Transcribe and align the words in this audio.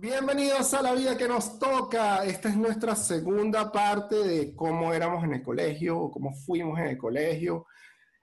Bienvenidos 0.00 0.74
a 0.74 0.82
la 0.82 0.94
vida 0.94 1.18
que 1.18 1.26
nos 1.26 1.58
toca. 1.58 2.24
Esta 2.24 2.50
es 2.50 2.56
nuestra 2.56 2.94
segunda 2.94 3.72
parte 3.72 4.14
de 4.14 4.54
cómo 4.54 4.94
éramos 4.94 5.24
en 5.24 5.32
el 5.32 5.42
colegio 5.42 5.98
o 5.98 6.10
cómo 6.12 6.32
fuimos 6.32 6.78
en 6.78 6.86
el 6.86 6.96
colegio. 6.96 7.66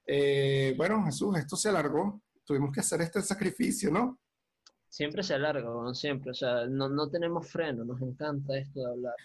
Eh, 0.08 0.74
bueno, 0.78 1.04
Jesús, 1.04 1.38
esto 1.38 1.58
se 1.58 1.68
alargó. 1.68 2.22
Tuvimos 2.46 2.72
que 2.72 2.80
hacer 2.80 3.02
este 3.02 3.22
sacrificio, 3.22 3.92
¿no? 3.92 4.22
Siempre 4.88 5.22
se 5.22 5.34
alarga, 5.34 5.70
siempre. 5.94 6.32
O 6.32 6.34
sea, 6.34 6.66
no, 6.66 6.88
no 6.88 7.10
tenemos 7.10 7.46
freno, 7.52 7.84
nos 7.84 8.02
encanta 8.02 8.58
esto 8.58 8.80
de 8.80 8.92
hablar. 8.92 9.16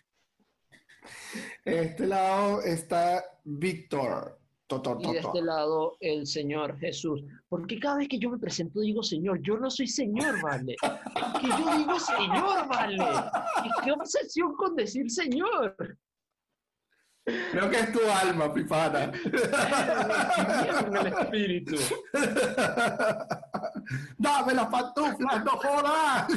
Este 1.65 2.05
lado 2.05 2.63
está 2.63 3.25
Víctor 3.45 4.40
y 5.01 5.13
de 5.13 5.19
este 5.19 5.43
lado 5.43 5.97
el 6.01 6.27
Señor 6.27 6.79
Jesús. 6.79 7.25
Porque 7.49 7.81
cada 7.81 7.97
vez 7.97 8.09
que 8.09 8.19
yo 8.19 8.31
me 8.31 8.39
presento 8.39 8.81
digo 8.81 9.03
Señor, 9.03 9.41
yo 9.43 9.57
no 9.59 9.69
soy 9.71 9.89
Señor, 9.89 10.41
¿vale? 10.41 10.77
Que 11.41 11.49
yo 11.49 11.77
digo 11.77 11.99
Señor, 11.99 12.69
¿vale? 12.69 12.97
¿Y 13.65 13.71
qué 13.85 13.93
obsesión 13.93 14.55
con 14.55 14.77
decir 14.77 15.11
Señor? 15.11 15.77
Creo 17.25 17.69
que 17.71 17.79
es 17.79 17.93
tu 17.93 18.01
alma, 18.09 18.53
pipana. 18.53 19.13
el 20.95 21.07
espíritu. 21.19 21.77
Dame 24.19 24.55
las 24.55 24.67
pantuflas, 24.67 25.45
no 25.45 25.51
jodas. 25.53 26.29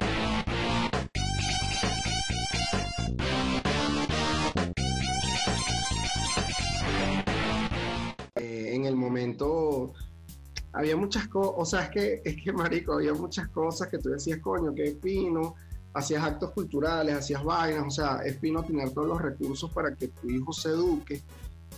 momento 9.04 9.92
había 10.74 10.96
muchas 10.96 11.28
cosas, 11.28 11.54
o 11.56 11.64
sea, 11.64 11.84
es 11.84 11.90
que, 11.90 12.22
es 12.24 12.42
que, 12.42 12.52
marico, 12.52 12.94
había 12.94 13.14
muchas 13.14 13.48
cosas 13.48 13.88
que 13.88 13.98
tú 13.98 14.10
decías, 14.10 14.40
coño, 14.40 14.74
que 14.74 14.84
es 14.84 15.00
fino, 15.00 15.54
hacías 15.94 16.24
actos 16.24 16.50
culturales, 16.50 17.14
hacías 17.14 17.44
vainas, 17.44 17.86
o 17.86 17.90
sea, 17.90 18.22
es 18.24 18.38
fino 18.40 18.62
tener 18.64 18.90
todos 18.90 19.06
los 19.06 19.22
recursos 19.22 19.70
para 19.70 19.94
que 19.94 20.08
tu 20.08 20.28
hijo 20.28 20.52
se 20.52 20.70
eduque, 20.70 21.22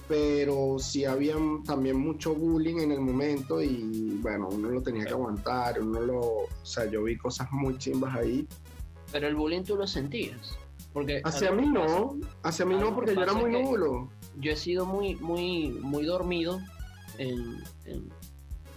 pero 0.09 0.79
sí 0.79 1.05
había 1.05 1.35
también 1.67 1.99
mucho 1.99 2.35
bullying 2.35 2.79
en 2.79 2.93
el 2.93 3.01
momento 3.01 3.61
y, 3.61 4.19
bueno, 4.23 4.49
uno 4.51 4.71
lo 4.71 4.83
tenía 4.83 5.05
que 5.05 5.13
aguantar, 5.13 5.81
uno 5.81 6.01
lo, 6.01 6.21
o 6.21 6.49
sea, 6.63 6.91
yo 6.91 7.03
vi 7.03 7.19
cosas 7.19 7.49
muy 7.53 7.77
chimbas 7.77 8.17
ahí. 8.17 8.49
Pero 9.13 9.29
el 9.29 9.35
bullying 9.35 9.63
tú 9.63 9.77
lo 9.77 9.87
sentías. 9.87 10.57
Porque 10.95 11.21
hacia 11.23 11.53
mí 11.53 11.69
no, 11.69 12.19
hacia 12.43 12.65
mí 12.65 12.75
no, 12.77 12.95
porque 12.95 13.15
yo 13.15 13.23
era 13.23 13.35
muy 13.35 13.53
nulo. 13.53 14.09
Yo 14.39 14.53
he 14.53 14.57
sido 14.57 14.87
muy, 14.87 15.17
muy, 15.17 15.69
muy 15.83 16.07
dormido 16.07 16.59
en, 17.19 17.63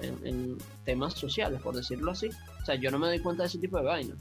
en, 0.01 0.57
temas 0.85 1.13
sociales, 1.13 1.61
por 1.61 1.75
decirlo 1.75 2.11
así. 2.11 2.29
O 2.61 2.65
sea, 2.65 2.75
yo 2.75 2.91
no 2.91 2.99
me 2.99 3.07
doy 3.07 3.19
cuenta 3.19 3.43
de 3.43 3.47
ese 3.47 3.59
tipo 3.59 3.77
de 3.77 3.83
vainas. 3.83 4.17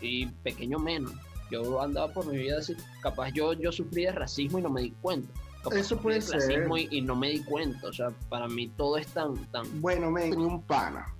Y, 0.00 0.26
pequeño 0.26 0.78
menos. 0.78 1.12
Yo 1.50 1.82
andaba 1.82 2.12
por 2.12 2.26
mi 2.26 2.38
vida 2.38 2.58
así. 2.58 2.74
Capaz 3.02 3.30
yo, 3.32 3.52
yo 3.52 3.72
sufrí 3.72 4.04
de 4.04 4.12
racismo 4.12 4.58
y 4.58 4.62
no 4.62 4.70
me 4.70 4.82
di 4.82 4.90
cuenta. 5.02 5.32
Eso 5.72 5.96
puede 5.98 6.20
ser. 6.20 6.40
Racismo 6.40 6.76
y, 6.76 7.00
no 7.02 7.16
me 7.16 7.30
di 7.30 7.40
cuenta. 7.40 7.88
O 7.88 7.92
sea, 7.92 8.10
para 8.28 8.48
mí 8.48 8.68
todo 8.76 8.96
es 8.96 9.06
tan. 9.08 9.34
tan... 9.46 9.80
Bueno, 9.80 10.10
me 10.10 10.22
tenía 10.22 10.46
un 10.46 10.62
pana. 10.62 11.14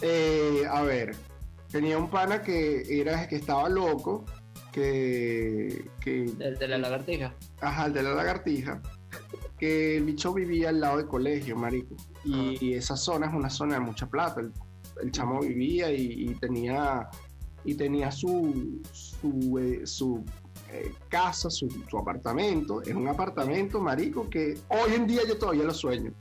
Eh, 0.00 0.64
a 0.70 0.82
ver, 0.82 1.14
tenía 1.70 1.98
un 1.98 2.08
pana 2.08 2.42
que 2.42 3.00
era 3.00 3.26
que 3.28 3.36
estaba 3.36 3.68
loco. 3.68 4.24
Que, 4.72 5.90
que. 6.00 6.24
El 6.38 6.58
de 6.58 6.68
la 6.68 6.78
lagartija. 6.78 7.34
Ajá, 7.60 7.86
el 7.86 7.94
de 7.94 8.02
la 8.02 8.14
lagartija 8.14 8.80
que 9.58 9.96
el 9.96 10.04
bicho 10.04 10.32
vivía 10.32 10.68
al 10.68 10.80
lado 10.80 10.98
del 10.98 11.06
colegio, 11.06 11.56
marico. 11.56 11.96
Y, 12.24 12.74
esa 12.74 12.96
zona 12.96 13.26
es 13.26 13.34
una 13.34 13.50
zona 13.50 13.74
de 13.74 13.80
mucha 13.80 14.06
plata. 14.06 14.40
El, 14.40 15.12
chamo 15.12 15.40
vivía 15.40 15.92
y, 15.92 16.34
tenía 16.40 17.08
y 17.64 17.74
tenía 17.74 18.10
su 18.10 18.80
su, 18.92 19.58
eh, 19.58 19.84
eh, 20.72 20.92
casa, 21.08 21.50
su, 21.50 21.68
apartamento. 21.98 22.82
Es 22.82 22.94
un 22.94 23.08
apartamento, 23.08 23.80
marico, 23.80 24.28
que 24.28 24.58
hoy 24.68 24.94
en 24.94 25.06
día 25.06 25.22
yo 25.26 25.36
todavía 25.38 25.64
lo 25.64 25.74
sueño. 25.74 26.12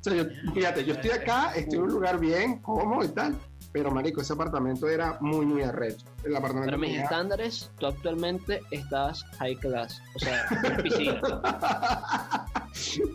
O 0.00 0.02
sea, 0.02 0.26
fíjate, 0.52 0.84
yo 0.84 0.94
estoy 0.94 1.10
acá, 1.10 1.52
estoy 1.54 1.78
en 1.78 1.84
un 1.84 1.92
lugar 1.92 2.18
bien, 2.18 2.58
cómodo 2.60 3.04
y 3.04 3.08
tal, 3.08 3.38
pero 3.72 3.90
marico, 3.90 4.20
ese 4.20 4.34
apartamento 4.34 4.88
era 4.88 5.16
muy, 5.20 5.46
muy 5.46 5.62
arrecho. 5.62 6.04
El 6.24 6.36
apartamento 6.36 6.66
Para 6.66 6.78
mis 6.78 6.98
estándares, 6.98 7.70
tú 7.78 7.86
actualmente 7.86 8.60
estás 8.70 9.24
high 9.38 9.56
class, 9.56 10.02
o 10.14 10.18
sea, 10.18 10.46
piscina. 10.82 11.20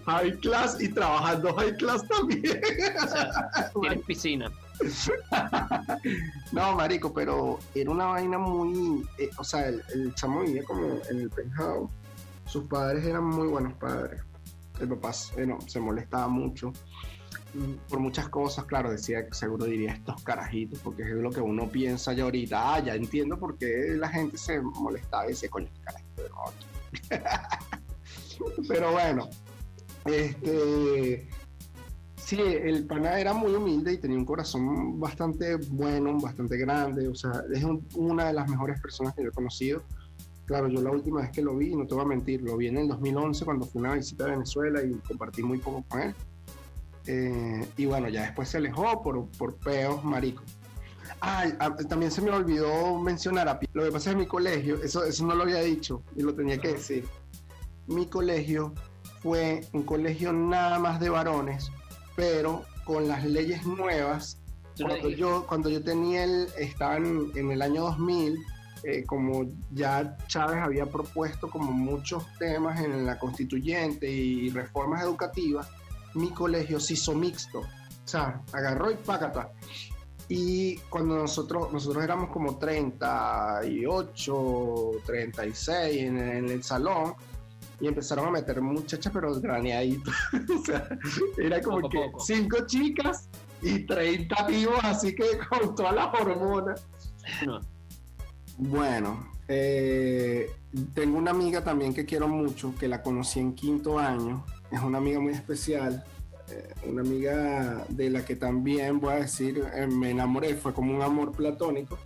high 0.05 0.31
class 0.39 0.81
y 0.81 0.89
trabajando 0.89 1.53
high 1.55 1.77
class 1.77 2.07
también. 2.07 2.59
O 3.03 3.07
sea, 3.07 3.71
tienes 3.81 4.05
piscina. 4.05 4.51
no, 6.51 6.75
marico, 6.75 7.13
pero 7.13 7.59
era 7.75 7.91
una 7.91 8.05
vaina 8.07 8.39
muy... 8.39 9.07
Eh, 9.19 9.29
o 9.37 9.43
sea, 9.43 9.67
el, 9.67 9.83
el 9.93 10.13
chamo 10.15 10.41
vivía 10.41 10.63
como 10.63 10.99
en 11.09 11.21
el 11.21 11.29
penthouse. 11.29 11.91
Sus 12.45 12.67
padres 12.67 13.05
eran 13.05 13.25
muy 13.25 13.47
buenos 13.47 13.73
padres. 13.73 14.21
El 14.79 14.89
papá 14.89 15.11
bueno, 15.35 15.59
se 15.67 15.79
molestaba 15.79 16.27
mucho 16.27 16.71
por 17.89 17.99
muchas 17.99 18.29
cosas, 18.29 18.65
claro, 18.65 18.91
decía 18.91 19.25
seguro 19.31 19.65
diría 19.65 19.93
estos 19.93 20.21
carajitos, 20.23 20.79
porque 20.79 21.03
es 21.03 21.09
lo 21.09 21.31
que 21.31 21.41
uno 21.41 21.67
piensa 21.67 22.13
ya 22.13 22.23
ahorita, 22.23 22.75
ah, 22.75 22.79
ya 22.79 22.95
entiendo 22.95 23.37
por 23.37 23.57
qué 23.57 23.95
la 23.97 24.09
gente 24.09 24.37
se 24.37 24.61
molestaba 24.61 25.25
y 25.25 25.29
decía, 25.29 25.49
coño, 25.49 25.67
este 25.67 25.81
carajito 25.81 26.23
Pero 28.67 28.91
bueno, 28.91 29.29
este, 30.05 31.27
sí, 32.15 32.39
el 32.39 32.85
pana 32.85 33.19
era 33.19 33.33
muy 33.33 33.53
humilde 33.53 33.93
y 33.93 33.97
tenía 33.97 34.17
un 34.17 34.25
corazón 34.25 34.99
bastante 34.99 35.55
bueno, 35.55 36.19
bastante 36.19 36.57
grande, 36.57 37.07
o 37.07 37.15
sea, 37.15 37.43
es 37.51 37.63
una 37.95 38.27
de 38.27 38.33
las 38.33 38.49
mejores 38.49 38.79
personas 38.79 39.15
que 39.15 39.23
yo 39.23 39.29
he 39.29 39.33
conocido. 39.33 39.83
Claro, 40.45 40.69
yo 40.69 40.81
la 40.81 40.91
última 40.91 41.21
vez 41.21 41.31
que 41.31 41.41
lo 41.41 41.57
vi, 41.57 41.75
no 41.75 41.85
te 41.85 41.93
voy 41.93 42.05
a 42.05 42.07
mentir, 42.07 42.41
lo 42.41 42.55
vi 42.55 42.67
en 42.67 42.77
el 42.77 42.87
2011 42.87 43.43
cuando 43.43 43.65
fui 43.65 43.79
a 43.79 43.87
una 43.87 43.95
visita 43.95 44.23
a 44.25 44.29
Venezuela 44.29 44.81
y 44.81 44.93
compartí 44.99 45.43
muy 45.43 45.57
poco 45.57 45.83
con 45.89 46.01
él 46.01 46.15
eh, 47.07 47.65
y 47.77 47.85
bueno, 47.85 48.09
ya 48.09 48.23
después 48.23 48.49
se 48.49 48.57
alejó 48.57 49.01
por, 49.01 49.27
por 49.31 49.55
peos 49.55 50.03
maricos. 50.03 50.45
Ah, 51.21 51.45
también 51.89 52.11
se 52.11 52.21
me 52.21 52.29
olvidó 52.29 52.99
mencionar 52.99 53.47
a 53.47 53.59
Lo 53.73 53.85
que 53.85 53.91
pasa 53.91 54.09
es 54.09 54.15
que 54.15 54.21
mi 54.21 54.27
colegio, 54.27 54.81
eso, 54.83 55.03
eso 55.03 55.25
no 55.25 55.35
lo 55.35 55.43
había 55.43 55.61
dicho 55.61 56.03
y 56.15 56.21
lo 56.21 56.35
tenía 56.35 56.59
que 56.59 56.73
decir. 56.73 57.05
Mi 57.87 58.05
colegio 58.07 58.73
fue 59.23 59.61
un 59.73 59.83
colegio 59.83 60.33
nada 60.33 60.77
más 60.79 60.99
de 60.99 61.09
varones, 61.09 61.71
pero 62.15 62.63
con 62.85 63.07
las 63.07 63.25
leyes 63.25 63.65
nuevas. 63.65 64.39
Cuando 64.79 65.09
yo, 65.09 65.45
cuando 65.47 65.69
yo 65.69 65.83
tenía 65.83 66.23
el, 66.23 66.47
estaba 66.59 66.97
en, 66.97 67.31
el 67.35 67.61
año 67.63 67.83
2000, 67.83 68.37
eh, 68.83 69.03
como 69.07 69.47
ya 69.71 70.15
Chávez 70.27 70.57
había 70.57 70.85
propuesto 70.85 71.49
como 71.49 71.71
muchos 71.71 72.23
temas 72.37 72.79
en 72.79 73.07
la 73.07 73.17
constituyente 73.17 74.07
y 74.07 74.51
reformas 74.51 75.01
educativas, 75.01 75.67
mi 76.17 76.31
colegio 76.31 76.79
se 76.79 76.93
hizo 76.93 77.13
mixto. 77.13 77.59
O 77.59 77.65
sea, 78.05 78.41
agarró 78.53 78.89
y 78.91 78.95
págata. 78.95 79.51
Y 80.29 80.77
cuando 80.89 81.15
nosotros, 81.15 81.71
nosotros 81.71 82.03
éramos 82.03 82.31
como 82.31 82.57
38, 82.57 84.91
36 85.05 86.03
en, 86.03 86.17
en 86.17 86.49
el 86.49 86.63
salón, 86.63 87.13
y 87.79 87.87
empezaron 87.87 88.27
a 88.27 88.31
meter 88.31 88.61
muchachas, 88.61 89.11
pero 89.13 89.39
graneaditas. 89.39 90.13
o 90.59 90.65
sea, 90.65 90.89
era 91.37 91.61
como 91.61 91.87
que 91.89 92.11
cinco 92.19 92.65
chicas 92.65 93.29
y 93.61 93.85
30 93.85 94.47
vivos, 94.47 94.79
así 94.83 95.15
que 95.15 95.37
con 95.49 95.75
todas 95.75 95.93
las 95.93 96.07
hormonas. 96.19 96.85
Bueno, 98.57 99.31
eh, 99.47 100.49
tengo 100.93 101.17
una 101.17 101.31
amiga 101.31 101.63
también 101.63 101.93
que 101.93 102.05
quiero 102.05 102.27
mucho, 102.27 102.73
que 102.79 102.87
la 102.87 103.01
conocí 103.01 103.39
en 103.39 103.53
quinto 103.53 103.99
año, 103.99 104.43
es 104.71 104.81
una 104.81 104.97
amiga 104.97 105.19
muy 105.19 105.33
especial, 105.33 106.03
eh, 106.49 106.73
una 106.85 107.01
amiga 107.01 107.85
de 107.89 108.09
la 108.09 108.25
que 108.25 108.35
también 108.35 108.99
voy 108.99 109.13
a 109.13 109.17
decir, 109.17 109.63
eh, 109.73 109.87
me 109.87 110.11
enamoré, 110.11 110.55
fue 110.55 110.73
como 110.73 110.95
un 110.95 111.01
amor 111.01 111.31
platónico 111.31 111.97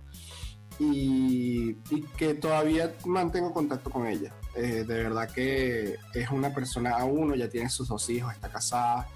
y, 0.78 1.74
que 2.16 2.34
todavía 2.34 2.92
mantengo 3.04 3.52
contacto 3.52 3.90
con 3.90 4.06
ella. 4.06 4.34
de 4.54 4.84
verdad 4.84 5.30
que 5.30 5.96
es 6.14 6.30
una 6.30 6.52
persona 6.52 6.96
a 6.96 7.04
uno, 7.04 7.34
ya 7.34 7.48
tiene 7.48 7.68
sus 7.68 7.88
dos 7.88 8.08
hijos, 8.10 8.32
está 8.32 8.48
casada. 8.48 9.08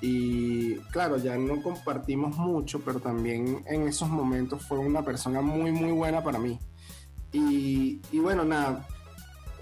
Y 0.00 0.76
claro, 0.92 1.18
ya 1.18 1.36
no 1.36 1.62
compartimos 1.62 2.36
mucho, 2.36 2.80
pero 2.80 3.00
también 3.00 3.62
en 3.66 3.86
esos 3.86 4.08
momentos 4.08 4.64
fue 4.66 4.78
una 4.78 5.04
persona 5.04 5.42
muy, 5.42 5.72
muy 5.72 5.92
buena 5.92 6.22
para 6.22 6.38
mí. 6.38 6.58
Y, 7.32 8.00
bueno, 8.18 8.44
nada, 8.44 8.86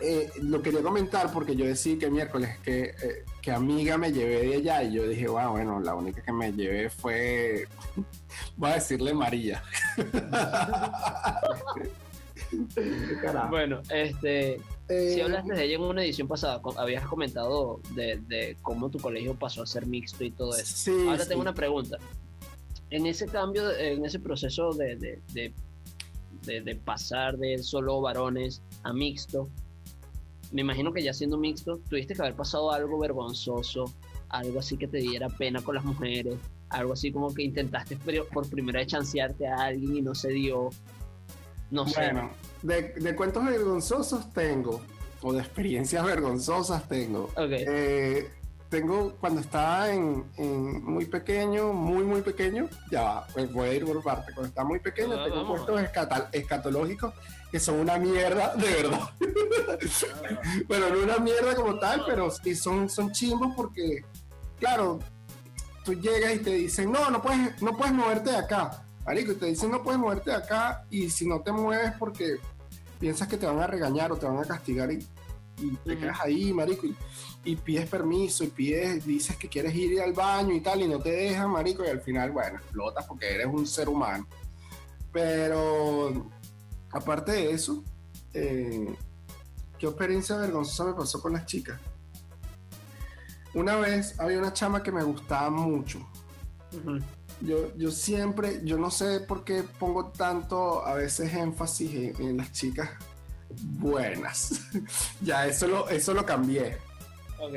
eh, 0.01 0.31
lo 0.43 0.63
quería 0.63 0.83
comentar 0.83 1.33
porque 1.33 1.57
yo 1.57 1.65
decía 1.65 1.99
que 1.99 2.11
miércoles 2.11 2.59
que, 2.61 2.95
eh, 3.03 3.25
que 3.41 3.51
amiga 3.51 3.99
me 3.99 4.13
llevé 4.13 4.47
de 4.47 4.57
allá 4.57 4.83
y 4.83 4.95
yo 4.95 5.07
dije, 5.07 5.29
wow, 5.29 5.53
bueno, 5.53 5.81
la 5.81 5.95
única 5.95 6.23
que 6.23 6.33
me 6.33 6.53
llevé 6.53 6.91
fue, 6.91 7.67
voy 8.57 8.71
a 8.71 8.75
decirle 8.75 9.15
María. 9.15 9.63
bueno, 13.51 13.81
este, 13.91 14.61
si 14.89 14.95
eh, 14.95 15.23
hablaste 15.23 15.55
de 15.55 15.65
ella 15.65 15.77
en 15.77 15.83
una 15.83 16.05
edición 16.05 16.29
pasada, 16.29 16.61
habías 16.77 17.07
comentado 17.07 17.81
de, 17.95 18.57
cómo 18.63 18.91
tu 18.91 18.99
colegio 18.99 19.35
pasó 19.35 19.63
a 19.63 19.67
ser 19.67 19.87
mixto 19.87 20.25
y 20.25 20.31
todo 20.31 20.57
eso. 20.57 20.93
Ahora 21.09 21.27
tengo 21.27 21.43
una 21.43 21.55
pregunta. 21.55 21.99
en 22.91 23.07
ese 23.07 23.27
cambio, 23.27 23.77
en 23.77 24.05
ese 24.05 24.19
proceso 24.19 24.73
de, 24.73 24.97
de, 24.97 25.21
de, 25.33 25.53
de, 26.43 26.61
de 26.61 26.75
pasar 26.77 27.37
de 27.37 27.59
solo 27.59 28.01
varones 28.01 28.63
a 28.83 28.93
mixto, 28.93 29.49
me 30.53 30.63
imagino 30.63 30.93
que 30.93 31.03
ya 31.03 31.13
siendo 31.13 31.37
mixto, 31.39 31.79
tuviste 31.89 32.15
que 32.15 32.23
haber 32.23 32.35
pasado 32.35 32.73
algo 32.73 32.99
vergonzoso, 32.99 33.85
algo 34.31 34.59
así 34.61 34.77
que 34.77 34.89
te 34.89 34.99
diera 34.99 35.29
pena 35.29 35.61
con 35.63 35.75
las 35.75 35.85
mujeres, 35.85 36.37
algo 36.71 36.93
así 36.95 37.11
como 37.13 37.33
que 37.35 37.43
intentaste 37.43 37.97
por 38.33 38.49
primera 38.49 38.79
vez 38.81 38.89
chancearte 38.89 39.47
a 39.47 39.57
alguien 39.57 39.97
y 39.97 40.03
no 40.03 40.15
se 40.15 40.31
dio. 40.31 40.71
No 41.71 41.87
sé. 41.87 42.01
Bueno, 42.01 42.31
de, 42.63 42.95
de 42.95 43.15
cuentos 43.17 43.45
vergonzosos 43.45 44.33
tengo, 44.33 44.81
o 45.23 45.33
de 45.33 45.41
experiencias 45.41 46.05
vergonzosas 46.05 46.89
tengo. 46.89 47.25
Ok. 47.37 47.51
Eh, 47.51 48.31
tengo 48.71 49.15
cuando 49.19 49.41
estaba 49.41 49.91
en, 49.93 50.25
en 50.37 50.85
muy 50.85 51.07
pequeño, 51.07 51.73
muy 51.73 52.05
muy 52.05 52.21
pequeño, 52.21 52.69
ya 52.91 53.03
va, 53.03 53.27
pues 53.33 53.51
voy 53.53 53.69
a 53.71 53.75
ir 53.75 53.85
por 53.87 54.03
parte. 54.03 54.33
Cuando 54.35 54.49
estaba 54.49 54.69
muy 54.69 54.79
pequeño, 54.79 55.15
Ah, 55.19 55.25
tengo 55.25 55.37
vamos. 55.37 55.61
cuentos 55.63 55.81
escata- 55.83 56.29
escatológicos 56.33 57.15
que 57.51 57.59
son 57.59 57.77
una 57.81 57.99
mierda, 57.99 58.55
de 58.57 58.71
verdad. 58.71 59.11
bueno, 60.69 60.91
no 60.91 61.03
una 61.03 61.19
mierda 61.19 61.55
como 61.55 61.79
tal, 61.79 62.05
pero 62.07 62.31
sí 62.31 62.55
son, 62.55 62.89
son 62.91 63.13
chimbos 63.13 63.55
porque, 63.57 64.05
claro, 64.59 64.99
tú 65.85 65.95
llegas 65.95 66.35
y 66.35 66.39
te 66.41 66.51
dicen, 66.51 66.93
no, 66.93 67.11
no 67.11 67.23
puedes, 67.23 67.61
no 67.63 67.77
puedes 67.77 67.95
moverte 67.95 68.31
de 68.31 68.37
acá. 68.37 68.85
Marico, 69.07 69.33
y 69.33 69.37
te 69.37 69.47
dicen, 69.47 69.71
no 69.71 69.83
puedes 69.83 69.99
moverte 69.99 70.31
de 70.31 70.37
acá 70.37 70.85
y 70.91 71.09
si 71.09 71.27
no 71.27 71.41
te 71.41 71.51
mueves 71.51 71.93
porque 71.99 72.37
piensas 73.01 73.27
que 73.27 73.39
te 73.39 73.47
van 73.47 73.61
a 73.61 73.67
regañar 73.67 74.13
o 74.13 74.17
te 74.17 74.27
van 74.27 74.39
a 74.39 74.45
castigar 74.45 74.93
y, 74.93 75.07
y 75.59 75.77
te 75.77 75.97
quedas 75.97 76.21
ahí, 76.21 76.53
marico, 76.53 76.87
y, 76.87 76.95
y 77.45 77.57
pides 77.57 77.89
permiso 77.89 78.45
y 78.45 78.49
pides, 78.49 79.07
dices 79.07 79.37
que 79.37 79.49
quieres 79.49 79.75
ir 79.75 80.03
al 80.03 80.13
baño 80.13 80.55
y 80.55 80.61
tal 80.61 80.83
y 80.83 80.89
no 80.89 80.99
te 80.99 81.11
dejan, 81.11 81.51
marico, 81.51 81.83
y 81.85 81.89
al 81.89 82.03
final, 82.03 82.33
bueno, 82.33 82.59
explotas 82.59 83.07
porque 83.07 83.35
eres 83.35 83.47
un 83.47 83.67
ser 83.67 83.89
humano. 83.89 84.27
Pero 85.11 86.31
aparte 86.93 87.33
de 87.33 87.51
eso, 87.53 87.83
eh, 88.35 88.97
¿qué 89.79 89.87
experiencia 89.87 90.37
vergonzosa 90.37 90.85
me 90.85 90.95
pasó 90.95 91.21
con 91.21 91.33
las 91.33 91.47
chicas? 91.47 91.81
Una 93.55 93.77
vez 93.77 94.19
había 94.21 94.39
una 94.39 94.53
chama 94.53 94.83
que 94.83 94.93
me 94.93 95.03
gustaba 95.03 95.51
mucho. 95.51 95.99
Yo, 97.41 97.75
yo 97.77 97.91
siempre, 97.91 98.61
yo 98.65 98.77
no 98.79 98.91
sé 98.91 99.21
por 99.21 99.45
qué 99.45 99.63
pongo 99.63 100.07
tanto 100.07 100.85
a 100.85 100.95
veces 100.95 101.33
énfasis 101.33 101.95
en, 101.95 102.29
en 102.29 102.37
las 102.37 102.53
chicas 102.53 102.91
buenas. 103.51 104.61
ya, 105.21 105.47
eso 105.47 105.67
lo, 105.67 105.89
eso 105.89 106.15
lo 106.15 106.25
cambié. 106.27 106.77
Ok. 107.41 107.55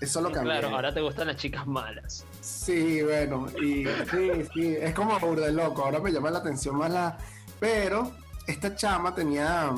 Eso 0.00 0.20
lo 0.20 0.30
cambié. 0.30 0.52
Claro, 0.52 0.74
ahora 0.74 0.94
te 0.94 1.00
gustan 1.00 1.26
las 1.26 1.36
chicas 1.36 1.66
malas. 1.66 2.24
Sí, 2.40 3.02
bueno, 3.02 3.46
y 3.60 3.84
sí, 4.10 4.30
sí, 4.54 4.76
es 4.80 4.94
como 4.94 5.18
burda 5.18 5.46
de 5.46 5.52
loco, 5.52 5.84
ahora 5.84 6.00
me 6.00 6.12
llama 6.12 6.30
la 6.30 6.38
atención 6.38 6.76
más 6.76 6.90
la... 6.90 7.18
Pero 7.58 8.12
esta 8.48 8.74
chama 8.74 9.14
tenía, 9.14 9.72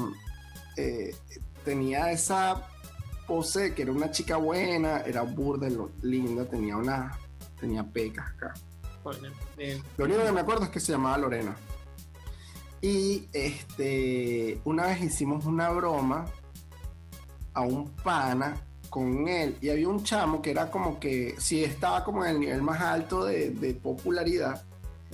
eh, 0.77 1.15
tenía 1.65 2.11
esa 2.13 2.69
pose 3.27 3.75
que 3.75 3.83
era 3.83 3.93
una 3.93 4.11
chica 4.11 4.37
buena, 4.37 5.01
era 5.01 5.23
burda, 5.23 5.69
linda, 6.03 6.45
tenía 6.45 6.77
una, 6.77 7.19
tenía 7.59 7.83
pecas 7.85 8.31
acá. 8.31 8.55
Bueno. 9.03 9.29
Lo 9.97 10.05
único 10.05 10.25
que 10.25 10.33
me 10.33 10.41
acuerdo 10.41 10.65
es 10.65 10.71
que 10.71 10.81
se 10.81 10.93
llamaba 10.93 11.19
Lorena. 11.19 11.57
Y 12.81 13.29
este, 13.33 14.61
una 14.65 14.87
vez 14.87 15.03
hicimos 15.03 15.45
una 15.45 15.69
broma 15.71 16.27
a 17.53 17.61
un 17.63 17.91
pana 17.91 18.55
con 18.89 19.29
él. 19.29 19.57
Y 19.61 19.69
había 19.71 19.89
un 19.89 20.03
chamo 20.05 20.41
que 20.41 20.53
era 20.53 20.71
como 20.71 20.99
que, 20.99 21.35
sí, 21.39 21.65
estaba 21.65 22.05
como 22.05 22.25
en 22.25 22.31
el 22.33 22.41
nivel 22.41 22.63
más 22.63 22.81
alto 22.81 23.25
de, 23.25 23.51
de 23.51 23.75
popularidad. 23.75 24.65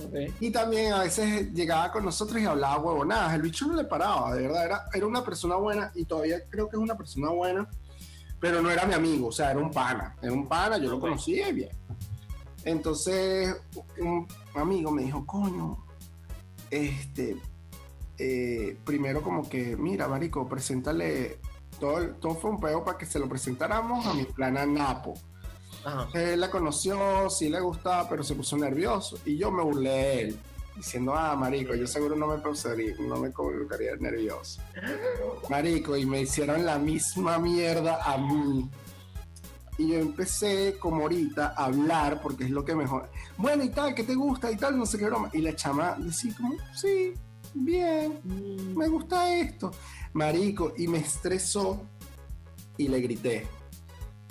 Ok. 0.03 0.13
Y 0.39 0.51
también 0.51 0.93
a 0.93 0.99
veces 0.99 1.51
llegaba 1.53 1.91
con 1.91 2.05
nosotros 2.05 2.39
y 2.41 2.45
hablaba 2.45 2.79
huevonadas. 2.79 3.33
El 3.33 3.41
bicho 3.41 3.65
no 3.67 3.75
le 3.75 3.85
paraba, 3.85 4.33
de 4.35 4.43
verdad. 4.43 4.65
Era, 4.65 4.85
era 4.93 5.07
una 5.07 5.23
persona 5.23 5.55
buena 5.55 5.91
y 5.95 6.05
todavía 6.05 6.39
creo 6.49 6.69
que 6.69 6.75
es 6.75 6.81
una 6.81 6.95
persona 6.95 7.29
buena. 7.29 7.67
Pero 8.39 8.61
no 8.61 8.69
era 8.69 8.85
mi 8.85 8.93
amigo, 8.93 9.27
o 9.27 9.31
sea, 9.31 9.51
era 9.51 9.59
un 9.59 9.71
pana. 9.71 10.15
Era 10.21 10.31
un 10.31 10.47
pana, 10.47 10.77
yo 10.77 10.91
lo 10.91 10.99
conocía 10.99 11.51
bien. 11.51 11.71
Entonces, 12.63 13.55
un 13.99 14.27
amigo 14.53 14.91
me 14.91 15.03
dijo, 15.03 15.25
coño, 15.25 15.83
este, 16.69 17.37
eh, 18.17 18.77
primero 18.83 19.21
como 19.21 19.47
que, 19.47 19.77
mira, 19.77 20.07
marico, 20.07 20.47
preséntale, 20.47 21.39
todo, 21.79 22.09
todo 22.15 22.35
fue 22.35 22.51
un 22.51 22.59
peo 22.59 22.83
para 22.83 22.97
que 22.97 23.05
se 23.05 23.19
lo 23.19 23.29
presentáramos 23.29 24.05
a 24.05 24.13
mi 24.13 24.25
plana 24.25 24.65
Napo. 24.65 25.13
Ajá. 25.87 26.09
Él 26.19 26.41
la 26.41 26.49
conoció, 26.49 27.29
sí 27.29 27.47
le 27.47 27.61
gustaba, 27.61 28.09
pero 28.09 28.21
se 28.21 28.35
puso 28.35 28.57
nervioso. 28.57 29.17
Y 29.25 29.37
yo 29.37 29.49
me 29.51 29.63
burlé 29.63 29.89
de 29.89 30.21
él, 30.21 30.39
diciendo, 30.75 31.15
ah, 31.15 31.33
marico, 31.37 31.73
yo 31.75 31.87
seguro 31.87 32.13
no 32.17 32.27
me 32.27 32.39
procedería, 32.39 32.93
no 32.99 33.15
me 33.15 33.31
colocaría 33.31 33.95
nervioso. 33.95 34.61
Marico, 35.49 35.95
y 35.95 36.05
me 36.05 36.21
hicieron 36.21 36.65
la 36.65 36.77
misma 36.77 37.39
mierda 37.39 38.03
a 38.03 38.17
mí. 38.17 38.69
Y 39.77 39.89
yo 39.89 39.99
empecé, 39.99 40.77
como 40.77 41.03
ahorita, 41.03 41.53
a 41.55 41.65
hablar, 41.65 42.19
porque 42.21 42.43
es 42.43 42.49
lo 42.49 42.65
que 42.65 42.75
mejor. 42.75 43.09
Bueno, 43.37 43.63
y 43.63 43.69
tal, 43.69 43.95
¿qué 43.95 44.03
te 44.03 44.15
gusta? 44.15 44.51
Y 44.51 44.57
tal, 44.57 44.77
no 44.77 44.85
sé 44.85 44.97
qué 44.97 45.05
broma. 45.05 45.29
Y 45.31 45.39
la 45.39 45.55
chama 45.55 45.95
decía 45.99 46.33
como, 46.35 46.53
sí, 46.75 47.13
bien, 47.53 48.19
me 48.75 48.89
gusta 48.89 49.33
esto. 49.33 49.71
Marico, 50.13 50.73
y 50.75 50.87
me 50.89 50.97
estresó 50.97 51.81
y 52.75 52.89
le 52.89 52.99
grité. 52.99 53.56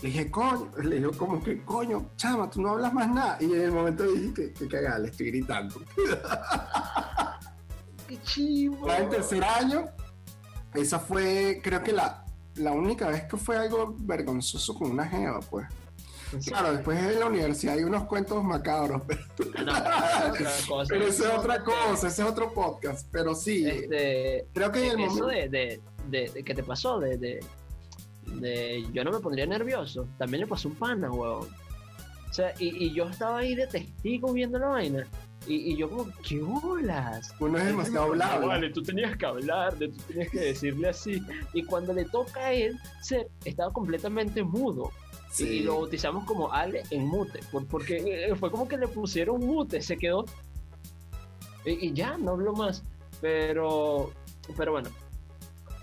Le 0.02 0.08
dije, 0.10 0.30
coño, 0.30 0.70
le 0.82 0.96
dije 1.00 1.16
como 1.16 1.42
que, 1.42 1.64
coño, 1.64 2.10
chama, 2.16 2.50
tú 2.50 2.60
no 2.60 2.70
hablas 2.70 2.92
más 2.92 3.08
nada. 3.08 3.38
Y 3.40 3.46
en 3.46 3.62
el 3.62 3.72
momento 3.72 4.02
dije 4.04 4.34
que, 4.34 4.52
que 4.52 4.68
cagada, 4.68 4.98
le 4.98 5.08
estoy 5.08 5.28
gritando. 5.30 5.80
¡Qué 8.08 8.20
chivo! 8.22 8.90
En 8.92 9.10
tercer 9.10 9.42
año, 9.42 9.86
esa 10.74 10.98
fue, 10.98 11.60
creo 11.62 11.82
que 11.82 11.92
la, 11.92 12.24
la 12.56 12.72
única 12.72 13.08
vez 13.08 13.24
que 13.24 13.36
fue 13.36 13.56
algo 13.56 13.94
vergonzoso 13.98 14.74
con 14.74 14.90
una 14.92 15.06
jeva, 15.06 15.40
pues. 15.40 15.66
Claro, 16.44 16.72
después 16.72 16.98
en 16.98 17.20
la 17.20 17.26
universidad 17.26 17.74
hay 17.76 17.84
unos 17.84 18.04
cuentos 18.04 18.42
macabros, 18.42 19.02
pero, 19.06 19.20
No, 19.64 19.72
pero 19.72 20.28
otra 20.28 20.50
cosa. 20.68 20.88
pero 20.88 21.06
eso 21.06 21.24
es 21.32 21.38
otra 21.38 21.62
cosa, 21.64 22.08
ese 22.08 22.22
es 22.22 22.28
otro 22.28 22.52
podcast. 22.52 23.06
Pero 23.12 23.34
sí, 23.34 23.64
Este, 23.66 24.46
creo 24.52 24.72
que 24.72 24.86
en 24.90 24.98
el 24.98 25.04
eso 25.06 25.22
momento... 25.22 25.26
de, 25.28 25.48
de, 25.48 25.80
de, 26.08 26.30
de- 26.32 26.44
que 26.44 26.54
te 26.54 26.62
pasó, 26.64 26.98
de, 26.98 27.40
de, 28.26 28.84
yo 28.92 29.04
no 29.04 29.12
me 29.12 29.20
pondría 29.20 29.46
nervioso, 29.46 30.06
también 30.18 30.42
le 30.42 30.46
pasó 30.46 30.68
un 30.68 30.74
pana, 30.74 31.10
weón. 31.10 31.48
O 32.28 32.34
sea, 32.36 32.52
y, 32.58 32.84
y 32.86 32.92
yo 32.92 33.08
estaba 33.08 33.38
ahí 33.38 33.54
de 33.54 33.66
testigo 33.66 34.32
viendo 34.32 34.58
la 34.58 34.66
vaina. 34.68 35.06
Y, 35.46 35.72
y 35.72 35.76
yo 35.76 35.88
como, 35.88 36.06
¿qué 36.26 36.40
bolas? 36.42 37.32
Uno 37.38 37.56
es 37.58 37.66
demasiado 37.66 38.06
No, 38.08 38.12
hablable. 38.24 38.46
Vale, 38.48 38.70
tú 38.70 38.82
tenías 38.82 39.16
que 39.16 39.26
hablar, 39.26 39.78
de, 39.78 39.88
tú 39.88 40.02
tenías 40.08 40.28
que 40.30 40.40
decirle 40.40 40.88
así. 40.88 41.22
Y 41.54 41.62
cuando 41.62 41.92
le 41.92 42.04
toca 42.04 42.46
a 42.46 42.52
él, 42.52 42.76
ser, 43.00 43.28
estaba 43.44 43.72
completamente 43.72 44.42
mudo. 44.42 44.90
Y- 45.38 45.42
Y, 45.44 45.46
Sí. 45.46 45.60
lo 45.60 45.74
bautizamos 45.80 46.24
como 46.24 46.50
Ale 46.52 46.82
en 46.90 47.06
mute, 47.06 47.40
por- 47.52 47.66
porque 47.66 47.96
eh, 48.30 48.34
fue 48.36 48.50
como 48.50 48.66
que 48.66 48.76
le 48.78 48.88
pusieron 48.88 49.38
mute, 49.40 49.80
se 49.82 49.96
quedó. 49.96 50.24
Y, 51.64 51.88
y 51.88 51.92
ya, 51.92 52.16
no 52.18 52.32
habló 52.32 52.52
más. 52.54 52.82
Pero, 53.20 54.12
pero 54.56 54.72
bueno, 54.72 54.88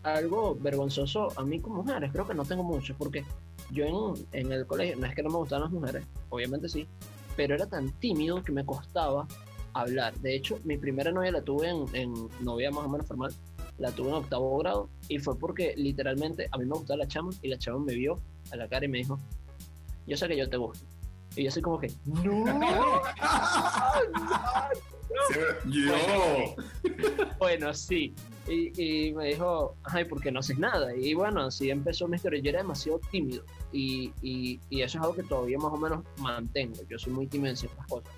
algo 0.03 0.55
vergonzoso 0.55 1.29
a 1.37 1.43
mí 1.43 1.59
con 1.59 1.73
mujeres, 1.73 2.11
creo 2.11 2.27
que 2.27 2.33
no 2.33 2.45
tengo 2.45 2.63
mucho, 2.63 2.95
porque 2.97 3.25
yo 3.71 3.85
en, 3.85 4.27
en 4.33 4.51
el 4.51 4.67
colegio, 4.67 4.97
no 4.97 5.07
es 5.07 5.15
que 5.15 5.23
no 5.23 5.29
me 5.29 5.37
gustaban 5.37 5.63
las 5.63 5.71
mujeres, 5.71 6.05
obviamente 6.29 6.69
sí, 6.69 6.87
pero 7.35 7.55
era 7.55 7.65
tan 7.67 7.91
tímido 7.99 8.43
que 8.43 8.51
me 8.51 8.65
costaba 8.65 9.27
hablar. 9.73 10.13
De 10.15 10.35
hecho, 10.35 10.59
mi 10.65 10.77
primera 10.77 11.11
novia 11.11 11.31
la 11.31 11.41
tuve 11.41 11.69
en, 11.69 11.85
en 11.93 12.29
novia 12.41 12.69
más 12.69 12.85
o 12.85 12.89
menos 12.89 13.07
formal, 13.07 13.33
la 13.77 13.91
tuve 13.91 14.09
en 14.09 14.15
octavo 14.15 14.57
grado, 14.57 14.89
y 15.07 15.19
fue 15.19 15.37
porque 15.37 15.73
literalmente 15.77 16.47
a 16.51 16.57
mí 16.57 16.65
me 16.65 16.75
gustaba 16.75 16.97
la 16.97 17.07
chama, 17.07 17.31
y 17.41 17.47
la 17.47 17.57
chama 17.57 17.79
me 17.79 17.95
vio 17.95 18.19
a 18.51 18.55
la 18.57 18.67
cara 18.67 18.85
y 18.85 18.89
me 18.89 18.99
dijo, 18.99 19.17
yo 20.05 20.17
sé 20.17 20.27
que 20.27 20.37
yo 20.37 20.49
te 20.49 20.57
gusto. 20.57 20.85
Y 21.35 21.45
yo 21.45 21.51
soy 21.51 21.63
como 21.63 21.79
que, 21.79 21.91
no, 22.05 22.51
Yo. 25.65 26.55
bueno, 27.39 27.73
sí. 27.73 28.13
Y, 28.47 29.07
y 29.07 29.13
me 29.13 29.27
dijo, 29.29 29.75
ay, 29.83 30.03
¿por 30.05 30.19
qué 30.21 30.31
no 30.31 30.39
haces 30.41 30.57
nada? 30.59 30.95
Y 30.95 31.13
bueno, 31.13 31.43
así 31.45 31.69
empezó 31.69 32.07
mi 32.07 32.17
historia. 32.17 32.41
Yo 32.41 32.49
era 32.49 32.59
demasiado 32.61 32.99
tímido 33.11 33.43
y, 33.71 34.11
y, 34.21 34.59
y 34.69 34.81
eso 34.81 34.97
es 34.97 35.03
algo 35.03 35.15
que 35.15 35.23
todavía 35.23 35.57
más 35.57 35.71
o 35.71 35.77
menos 35.77 36.03
mantengo. 36.19 36.79
Yo 36.89 36.99
soy 36.99 37.13
muy 37.13 37.27
tímido 37.27 37.51
en 37.51 37.57
ciertas 37.57 37.87
cosas. 37.87 38.11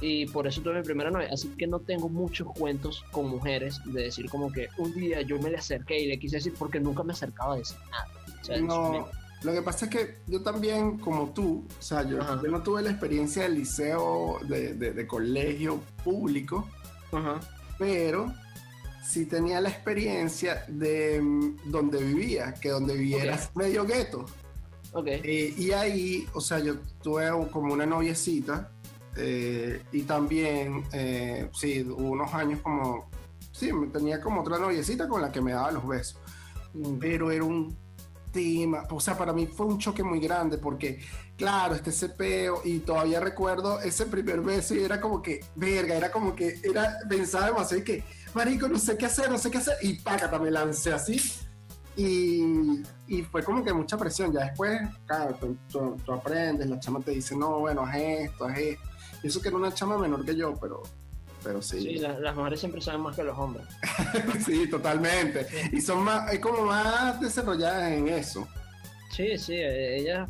Y 0.00 0.26
por 0.26 0.46
eso 0.46 0.62
tuve 0.62 0.74
mi 0.76 0.82
primera 0.82 1.10
novia. 1.10 1.28
Así 1.32 1.48
que 1.58 1.66
no 1.66 1.80
tengo 1.80 2.08
muchos 2.08 2.48
cuentos 2.56 3.04
con 3.12 3.26
mujeres 3.28 3.80
de 3.84 4.04
decir 4.04 4.30
como 4.30 4.50
que 4.50 4.68
un 4.78 4.94
día 4.94 5.20
yo 5.22 5.38
me 5.40 5.50
le 5.50 5.58
acerqué 5.58 5.98
y 6.00 6.06
le 6.06 6.18
quise 6.18 6.36
decir 6.36 6.54
porque 6.58 6.80
nunca 6.80 7.02
me 7.02 7.12
acercaba 7.12 7.54
a 7.54 7.58
decir 7.58 7.76
nada. 7.90 8.06
O 8.40 8.44
sea, 8.44 8.60
No, 8.60 9.08
lo 9.42 9.52
que 9.52 9.60
pasa 9.62 9.86
es 9.86 9.90
que 9.90 10.18
yo 10.26 10.42
también, 10.42 10.98
como 10.98 11.30
tú, 11.32 11.66
o 11.78 11.82
sea, 11.82 12.02
yo, 12.08 12.18
yo 12.42 12.50
no 12.50 12.62
tuve 12.62 12.80
la 12.82 12.90
experiencia 12.90 13.42
del 13.42 13.56
liceo, 13.56 14.38
de, 14.48 14.74
de- 14.74 14.92
de 14.92 15.06
colegio 15.06 15.80
público, 16.04 16.66
Ajá. 17.12 17.40
pero 17.78 18.32
sí 19.02 19.26
tenía 19.26 19.60
la 19.60 19.68
experiencia 19.68 20.64
de 20.68 21.20
mm, 21.20 21.70
donde 21.70 22.02
vivía, 22.02 22.54
que 22.54 22.70
donde 22.70 22.94
vivía 22.94 23.22
era 23.24 23.50
medio 23.54 23.84
gueto. 23.84 24.26
Ok. 24.92 25.06
Eh, 25.06 25.54
y 25.56 25.72
ahí, 25.72 26.26
o 26.34 26.40
sea, 26.40 26.58
yo 26.58 26.76
tuve 27.02 27.28
como 27.50 27.72
una 27.72 27.86
noviecita 27.86 28.72
Eh, 29.16 29.82
y 29.92 30.02
también, 30.02 30.84
eh, 30.92 31.48
sí, 31.52 31.82
unos 31.82 32.32
años 32.32 32.60
como, 32.60 33.10
sí, 33.50 33.70
tenía 33.92 34.20
como 34.20 34.40
otra 34.40 34.56
noviecita 34.58 35.08
con 35.08 35.20
la 35.20 35.32
que 35.32 35.40
me 35.40 35.52
daba 35.52 35.72
los 35.72 35.86
besos. 35.86 36.16
Pero 37.00 37.32
era 37.32 37.44
un 37.44 37.76
tema, 38.32 38.86
o 38.90 39.00
sea, 39.00 39.18
para 39.18 39.32
mí 39.32 39.46
fue 39.46 39.66
un 39.66 39.78
choque 39.78 40.04
muy 40.04 40.20
grande 40.20 40.58
porque, 40.58 41.00
claro, 41.36 41.74
este 41.74 41.90
cepeo 41.90 42.62
y 42.64 42.78
todavía 42.78 43.18
recuerdo 43.18 43.80
ese 43.80 44.06
primer 44.06 44.40
beso 44.40 44.74
y 44.74 44.84
era 44.84 45.00
como 45.00 45.20
que, 45.20 45.40
verga, 45.56 45.96
era 45.96 46.10
como 46.12 46.34
que, 46.36 46.60
era, 46.62 46.98
pensaba 47.08 47.46
demasiado 47.46 47.82
y 47.82 47.84
que, 47.84 48.04
marico, 48.34 48.68
no 48.68 48.78
sé 48.78 48.96
qué 48.96 49.06
hacer, 49.06 49.30
no 49.30 49.38
sé 49.38 49.50
qué 49.50 49.58
hacer, 49.58 49.76
y 49.82 49.94
págata, 49.94 50.38
me 50.38 50.50
lancé 50.50 50.92
así. 50.92 51.20
Y, 51.96 52.82
y, 53.08 53.22
fue 53.22 53.42
como 53.42 53.64
que 53.64 53.72
mucha 53.72 53.98
presión. 53.98 54.32
Ya 54.32 54.44
después, 54.44 54.80
claro, 55.06 55.36
tú, 55.70 55.96
tú, 56.04 56.12
aprendes, 56.12 56.68
la 56.68 56.78
chama 56.80 57.00
te 57.00 57.10
dice, 57.10 57.36
no, 57.36 57.60
bueno, 57.60 57.84
haz 57.84 57.96
esto, 57.96 58.44
haz 58.44 58.58
esto. 58.58 58.88
Y 59.22 59.26
eso 59.26 59.42
que 59.42 59.48
era 59.48 59.56
una 59.56 59.74
chama 59.74 59.98
menor 59.98 60.24
que 60.24 60.34
yo, 60.34 60.54
pero, 60.58 60.82
pero 61.42 61.60
sí. 61.60 61.80
Sí, 61.80 61.98
las 61.98 62.34
mujeres 62.34 62.60
siempre 62.60 62.80
saben 62.80 63.02
más 63.02 63.16
que 63.16 63.24
los 63.24 63.36
hombres. 63.36 63.66
sí, 64.46 64.68
totalmente. 64.70 65.46
Y 65.72 65.80
son 65.80 66.02
más, 66.02 66.32
es 66.32 66.38
como 66.40 66.64
más 66.64 67.20
desarrolladas 67.20 67.92
en 67.92 68.08
eso. 68.08 68.46
Sí, 69.10 69.36
sí, 69.36 69.54
ellas, 69.56 70.28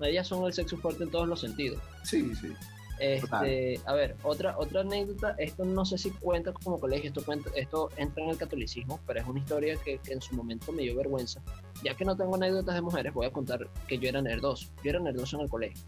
ellas 0.00 0.26
son 0.26 0.46
el 0.46 0.54
sexo 0.54 0.78
fuerte 0.78 1.04
en 1.04 1.10
todos 1.10 1.28
los 1.28 1.40
sentidos. 1.40 1.82
Sí, 2.04 2.32
sí. 2.40 2.54
Este, 3.00 3.80
a 3.86 3.94
ver, 3.94 4.14
otra, 4.22 4.58
otra 4.58 4.82
anécdota, 4.82 5.34
esto 5.38 5.64
no 5.64 5.86
sé 5.86 5.96
si 5.96 6.10
cuenta 6.10 6.52
como 6.52 6.78
colegio, 6.78 7.08
esto, 7.08 7.24
cuenta, 7.24 7.50
esto 7.56 7.88
entra 7.96 8.22
en 8.22 8.30
el 8.30 8.36
catolicismo, 8.36 9.00
pero 9.06 9.20
es 9.20 9.26
una 9.26 9.40
historia 9.40 9.74
que, 9.76 9.98
en 10.08 10.20
su 10.20 10.34
momento 10.34 10.70
me 10.70 10.82
dio 10.82 10.94
vergüenza. 10.94 11.40
Ya 11.82 11.94
que 11.94 12.04
no 12.04 12.14
tengo 12.14 12.34
anécdotas 12.34 12.74
de 12.74 12.82
mujeres, 12.82 13.14
voy 13.14 13.26
a 13.26 13.32
contar 13.32 13.66
que 13.88 13.98
yo 13.98 14.10
era 14.10 14.20
nerdoso. 14.20 14.68
Yo 14.84 14.90
era 14.90 15.00
nerdoso 15.00 15.38
en 15.38 15.42
el 15.44 15.48
colegio. 15.48 15.82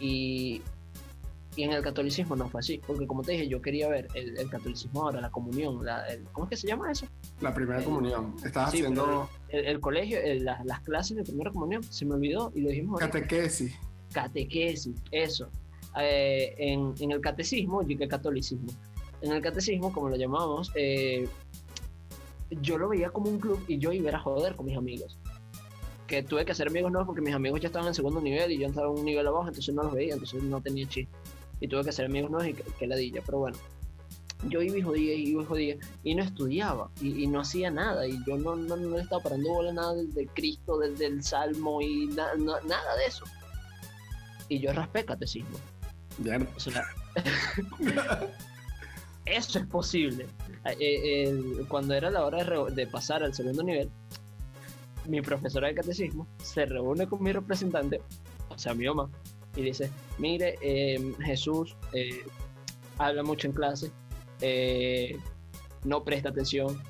Y, 0.00 0.62
y 1.54 1.64
en 1.64 1.72
el 1.72 1.82
catolicismo 1.82 2.34
no 2.34 2.48
fue 2.48 2.60
así, 2.60 2.80
porque 2.86 3.06
como 3.06 3.22
te 3.22 3.32
dije, 3.32 3.46
yo 3.46 3.60
quería 3.60 3.88
ver 3.88 4.08
el, 4.14 4.48
catolicismo 4.48 5.02
ahora, 5.02 5.20
la 5.20 5.30
comunión, 5.30 5.84
la, 5.84 6.02
¿cómo 6.32 6.46
es 6.46 6.50
que 6.50 6.56
se 6.56 6.66
llama 6.66 6.90
eso? 6.90 7.06
La 7.42 7.52
primera 7.52 7.82
comunión. 7.82 8.34
Estabas 8.42 8.70
haciendo... 8.70 9.28
El, 9.50 9.80
colegio, 9.80 10.18
las 10.64 10.80
clases 10.80 11.18
de 11.18 11.24
primera 11.24 11.50
comunión, 11.50 11.82
se 11.82 12.06
me 12.06 12.14
olvidó 12.14 12.52
y 12.54 12.62
lo 12.62 12.70
dijimos. 12.70 13.00
Catequesis. 13.00 13.74
Catequesis, 14.14 14.96
eso 15.10 15.50
eh, 16.00 16.54
en, 16.58 16.94
el 17.10 17.20
catecismo, 17.20 17.82
y 17.82 18.00
el 18.00 18.08
catolicismo, 18.08 18.72
en 19.20 19.32
el 19.32 19.42
catecismo, 19.42 19.92
como 19.92 20.08
lo 20.08 20.16
llamamos, 20.16 20.70
eh, 20.74 21.28
yo 22.50 22.78
lo 22.78 22.88
veía 22.88 23.10
como 23.10 23.30
un 23.30 23.38
club 23.38 23.62
y 23.68 23.78
yo 23.78 23.92
iba 23.92 24.10
a 24.10 24.18
joder 24.18 24.54
con 24.54 24.66
mis 24.66 24.76
amigos. 24.76 25.18
Que 26.06 26.22
tuve 26.22 26.44
que 26.44 26.52
hacer 26.52 26.68
amigos 26.68 26.90
nuevos 26.90 27.06
porque 27.06 27.20
mis 27.20 27.34
amigos 27.34 27.60
ya 27.60 27.66
estaban 27.66 27.88
en 27.88 27.94
segundo 27.94 28.20
nivel 28.20 28.50
y 28.52 28.58
yo 28.58 28.66
estaba 28.66 28.86
en 28.86 28.98
un 28.98 29.04
nivel 29.04 29.26
abajo, 29.26 29.48
entonces 29.48 29.74
no 29.74 29.82
los 29.82 29.92
veía, 29.92 30.14
entonces 30.14 30.42
no 30.42 30.60
tenía 30.60 30.88
chiste. 30.88 31.12
Y 31.60 31.68
tuve 31.68 31.82
que 31.82 31.90
hacer 31.90 32.06
amigos 32.06 32.30
nuevos 32.30 32.48
y 32.48 32.54
que, 32.54 32.86
ladilla, 32.86 33.22
pero 33.26 33.38
bueno. 33.38 33.58
Yo 34.48 34.62
iba 34.62 34.78
y 34.78 34.82
jodía, 34.82 35.14
iba 35.14 35.42
y 35.42 35.44
jodía, 35.44 35.76
y 36.04 36.14
no 36.14 36.22
estudiaba, 36.22 36.92
y, 37.02 37.26
no 37.26 37.40
hacía 37.40 37.72
nada, 37.72 38.06
y 38.06 38.24
yo 38.24 38.38
no, 38.38 38.54
no, 38.54 38.76
no 38.76 38.96
estaba 38.96 39.20
parando 39.20 39.48
bola 39.48 39.72
nada 39.72 39.94
del, 39.96 40.28
Cristo, 40.28 40.78
del, 40.78 40.96
del 40.96 41.24
Salmo, 41.24 41.82
y 41.82 42.06
nada 42.06 42.96
de 42.96 43.06
eso. 43.08 43.24
Y 44.48 44.60
yo 44.60 44.72
raspé 44.72 45.04
catecismo 45.04 45.58
eso 49.24 49.58
es 49.58 49.66
posible. 49.66 50.26
Eh, 50.64 51.64
cuando 51.68 51.94
era 51.94 52.10
la 52.10 52.24
hora 52.24 52.44
de, 52.70 52.86
pasar 52.86 53.22
al 53.22 53.34
segundo 53.34 53.62
nivel, 53.62 53.90
mi 55.06 55.22
profesora 55.22 55.68
de 55.68 55.74
catecismo 55.74 56.26
se 56.42 56.66
reúne 56.66 57.06
con 57.06 57.22
mi 57.22 57.32
representante, 57.32 58.00
o 58.48 58.58
sea, 58.58 58.74
mi 58.74 58.86
mamá, 58.86 59.08
y 59.56 59.62
dice, 59.62 59.90
mire, 60.18 60.56
em, 60.60 61.16
Jesús 61.18 61.76
eh, 61.92 62.24
habla 62.98 63.22
mucho 63.22 63.46
en 63.46 63.54
clase, 63.54 63.90
eh, 64.40 65.16
no 65.84 66.04
presta 66.04 66.28
atención, 66.28 66.80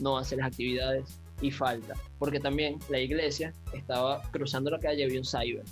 no 0.00 0.18
hace 0.18 0.36
las 0.36 0.48
actividades 0.48 1.20
y 1.40 1.50
falta, 1.50 1.94
porque 2.18 2.40
también 2.40 2.78
la 2.88 2.98
iglesia 2.98 3.52
estaba 3.72 4.22
cruzando 4.32 4.70
la 4.70 4.80
calle, 4.80 5.04
había 5.04 5.20
un 5.20 5.26
cyber 5.26 5.64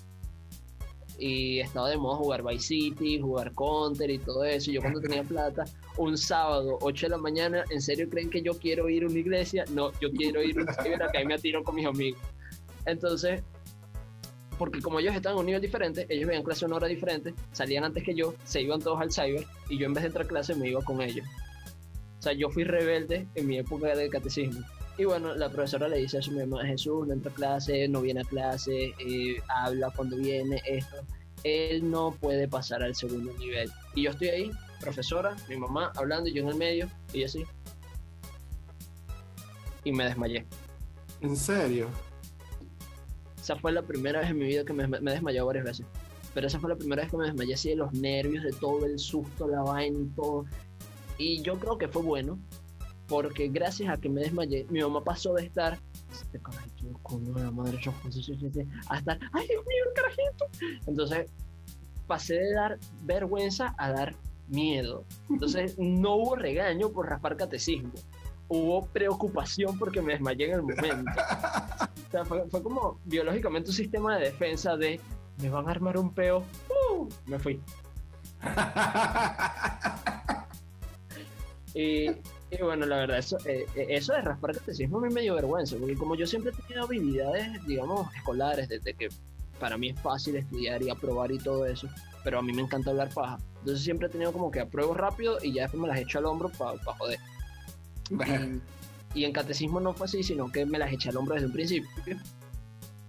y 1.18 1.60
estaba 1.60 1.88
de 1.88 1.96
moda 1.96 2.16
jugar 2.16 2.42
Vice 2.42 2.66
City, 2.66 3.20
jugar 3.20 3.52
Counter 3.54 4.10
y 4.10 4.18
todo 4.18 4.44
eso. 4.44 4.70
Yo 4.70 4.80
cuando 4.80 5.00
tenía 5.00 5.22
plata, 5.22 5.64
un 5.96 6.16
sábado, 6.18 6.78
8 6.80 7.06
de 7.06 7.10
la 7.10 7.18
mañana, 7.18 7.64
¿en 7.70 7.80
serio 7.80 8.08
creen 8.08 8.30
que 8.30 8.42
yo 8.42 8.58
quiero 8.58 8.88
ir 8.88 9.04
a 9.04 9.06
una 9.06 9.18
iglesia? 9.18 9.64
No, 9.70 9.92
yo 10.00 10.10
quiero 10.10 10.42
ir 10.42 10.58
a 10.58 10.62
un 10.62 10.68
cyber 10.68 11.08
que 11.10 11.18
ahí 11.18 11.24
me 11.26 11.34
atiro 11.34 11.64
con 11.64 11.74
mis 11.74 11.86
amigos. 11.86 12.20
Entonces, 12.84 13.42
porque 14.58 14.80
como 14.80 15.00
ellos 15.00 15.14
estaban 15.14 15.36
a 15.36 15.40
un 15.40 15.46
nivel 15.46 15.60
diferente, 15.60 16.06
ellos 16.08 16.28
veían 16.28 16.42
clase 16.42 16.64
una 16.64 16.76
hora 16.76 16.86
diferente, 16.86 17.34
salían 17.52 17.84
antes 17.84 18.02
que 18.02 18.14
yo, 18.14 18.34
se 18.44 18.62
iban 18.62 18.80
todos 18.80 19.00
al 19.00 19.12
cyber 19.12 19.46
y 19.68 19.78
yo 19.78 19.86
en 19.86 19.94
vez 19.94 20.02
de 20.02 20.08
entrar 20.08 20.24
a 20.24 20.28
clase 20.28 20.54
me 20.54 20.68
iba 20.68 20.82
con 20.82 21.00
ellos. 21.00 21.26
O 22.18 22.22
sea, 22.22 22.32
yo 22.32 22.48
fui 22.48 22.64
rebelde 22.64 23.26
en 23.34 23.46
mi 23.46 23.58
época 23.58 23.94
de 23.94 24.08
catecismo. 24.08 24.64
Y 24.98 25.04
bueno, 25.04 25.34
la 25.34 25.50
profesora 25.50 25.88
le 25.88 25.98
dice 25.98 26.18
a 26.18 26.22
su 26.22 26.32
mamá, 26.32 26.64
Jesús 26.64 27.06
no 27.06 27.12
entra 27.12 27.30
a 27.30 27.34
clase, 27.34 27.86
no 27.86 28.00
viene 28.00 28.22
a 28.22 28.24
clase, 28.24 28.94
eh, 28.98 29.36
habla 29.48 29.90
cuando 29.94 30.16
viene, 30.16 30.62
esto. 30.66 30.96
Él 31.44 31.90
no 31.90 32.12
puede 32.12 32.48
pasar 32.48 32.82
al 32.82 32.94
segundo 32.94 33.32
nivel. 33.34 33.70
Y 33.94 34.04
yo 34.04 34.10
estoy 34.10 34.28
ahí, 34.28 34.50
profesora, 34.80 35.36
mi 35.48 35.56
mamá 35.56 35.92
hablando, 35.96 36.30
y 36.30 36.34
yo 36.34 36.42
en 36.44 36.48
el 36.48 36.54
medio, 36.56 36.88
y 37.12 37.24
así. 37.24 37.44
Y 39.84 39.92
me 39.92 40.04
desmayé. 40.04 40.46
¿En 41.20 41.36
serio? 41.36 41.88
Esa 43.38 43.56
fue 43.56 43.72
la 43.72 43.82
primera 43.82 44.20
vez 44.20 44.30
en 44.30 44.38
mi 44.38 44.46
vida 44.46 44.64
que 44.64 44.72
me, 44.72 44.88
me 44.88 45.10
he 45.10 45.14
desmayado 45.14 45.46
varias 45.46 45.64
veces. 45.66 45.86
Pero 46.32 46.46
esa 46.46 46.58
fue 46.58 46.70
la 46.70 46.76
primera 46.76 47.02
vez 47.02 47.10
que 47.10 47.18
me 47.18 47.26
desmayé 47.26 47.54
así 47.54 47.68
de 47.68 47.76
los 47.76 47.92
nervios, 47.92 48.44
de 48.44 48.52
todo 48.52 48.86
el 48.86 48.98
susto, 48.98 49.46
la 49.46 49.62
vaina 49.62 49.98
y 50.00 50.06
todo. 50.16 50.46
Y 51.18 51.42
yo 51.42 51.58
creo 51.58 51.76
que 51.76 51.86
fue 51.86 52.02
bueno, 52.02 52.38
porque 53.08 53.48
gracias 53.48 53.90
a 53.90 54.00
que 54.00 54.08
me 54.08 54.22
desmayé, 54.22 54.66
mi 54.70 54.80
mamá 54.80 55.04
pasó 55.04 55.34
de 55.34 55.44
estar 55.44 55.78
este 56.10 56.40
carajito 56.40 56.98
con 57.02 57.22
la 57.34 57.50
madre 57.50 57.76
a 57.76 58.98
estar, 58.98 59.18
ay 59.32 59.46
Dios 59.46 59.64
mío, 59.66 59.84
el 59.86 59.92
carajito. 59.94 60.46
Entonces 60.86 61.30
pasé 62.06 62.34
de 62.34 62.54
dar 62.54 62.78
vergüenza 63.02 63.74
a 63.78 63.90
dar 63.90 64.14
miedo. 64.48 65.04
Entonces 65.28 65.74
no 65.78 66.14
hubo 66.16 66.36
regaño 66.36 66.90
por 66.90 67.08
raspar 67.08 67.36
catecismo. 67.36 67.92
Hubo 68.48 68.86
preocupación 68.86 69.76
porque 69.78 70.00
me 70.00 70.12
desmayé 70.12 70.46
en 70.46 70.52
el 70.52 70.62
momento. 70.62 71.10
O 72.06 72.10
sea, 72.10 72.24
fue, 72.24 72.48
como 72.62 73.00
biológicamente 73.04 73.70
un 73.70 73.76
sistema 73.76 74.16
de 74.16 74.26
defensa 74.26 74.76
de 74.76 75.00
me 75.42 75.50
van 75.50 75.66
a 75.68 75.72
armar 75.72 75.98
un 75.98 76.14
peo. 76.14 76.44
¡Uh! 76.70 77.08
Me 77.26 77.40
fui. 77.40 77.60
y 81.74 82.10
y 82.58 82.62
bueno, 82.62 82.86
la 82.86 82.96
verdad, 82.96 83.18
eso, 83.18 83.38
eh, 83.46 83.66
eh, 83.74 83.86
eso 83.90 84.12
de 84.12 84.22
raspar 84.22 84.54
catecismo 84.54 84.98
a 84.98 85.08
me 85.10 85.22
dio 85.22 85.34
vergüenza, 85.34 85.76
porque 85.76 85.94
como 85.94 86.14
yo 86.14 86.26
siempre 86.26 86.52
he 86.52 86.62
tenido 86.62 86.84
habilidades, 86.84 87.64
digamos, 87.66 88.14
escolares, 88.14 88.68
desde 88.68 88.94
que 88.94 89.08
para 89.58 89.76
mí 89.76 89.90
es 89.90 90.00
fácil 90.00 90.36
estudiar 90.36 90.82
y 90.82 90.90
aprobar 90.90 91.32
y 91.32 91.38
todo 91.38 91.66
eso, 91.66 91.88
pero 92.24 92.38
a 92.38 92.42
mí 92.42 92.52
me 92.52 92.62
encanta 92.62 92.90
hablar 92.90 93.08
paja. 93.12 93.38
Entonces 93.60 93.84
siempre 93.84 94.08
he 94.08 94.10
tenido 94.10 94.32
como 94.32 94.50
que 94.50 94.60
apruebo 94.60 94.94
rápido 94.94 95.38
y 95.42 95.52
ya 95.52 95.62
después 95.62 95.80
me 95.80 95.88
las 95.88 95.98
echo 95.98 96.18
al 96.18 96.26
hombro 96.26 96.50
para 96.50 96.78
joder. 96.78 97.18
Y, 99.14 99.24
en 99.24 99.32
catecismo 99.32 99.80
no 99.80 99.94
fue 99.94 100.04
así, 100.04 100.22
sino 100.22 100.52
que 100.52 100.66
me 100.66 100.78
las 100.78 100.92
eché 100.92 101.08
al 101.08 101.16
hombro 101.16 101.36
desde 101.36 101.46
un 101.46 101.52
principio. 101.54 101.88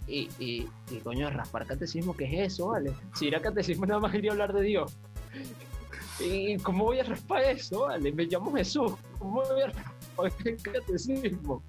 Y, 0.07 0.29
y, 0.39 0.69
y 0.89 0.99
coño, 1.03 1.29
raspar 1.29 1.65
catecismo, 1.65 2.15
¿qué 2.15 2.23
es 2.23 2.53
eso, 2.53 2.67
vale? 2.67 2.93
Si 3.13 3.27
era 3.27 3.41
catecismo 3.41 3.85
nada 3.85 3.99
más 3.99 4.13
quería 4.13 4.31
hablar 4.31 4.53
de 4.53 4.61
Dios. 4.61 4.97
¿Y 6.19 6.57
cómo 6.57 6.85
voy 6.85 6.99
a 6.99 7.03
raspar 7.03 7.43
eso? 7.43 7.81
Vale, 7.81 8.11
me 8.11 8.25
llamo 8.25 8.53
Jesús. 8.53 8.93
¿Cómo 9.19 9.43
voy 9.43 9.61
a 9.61 9.67
raspar 9.67 10.31
el 10.45 10.61
catecismo? 10.61 11.63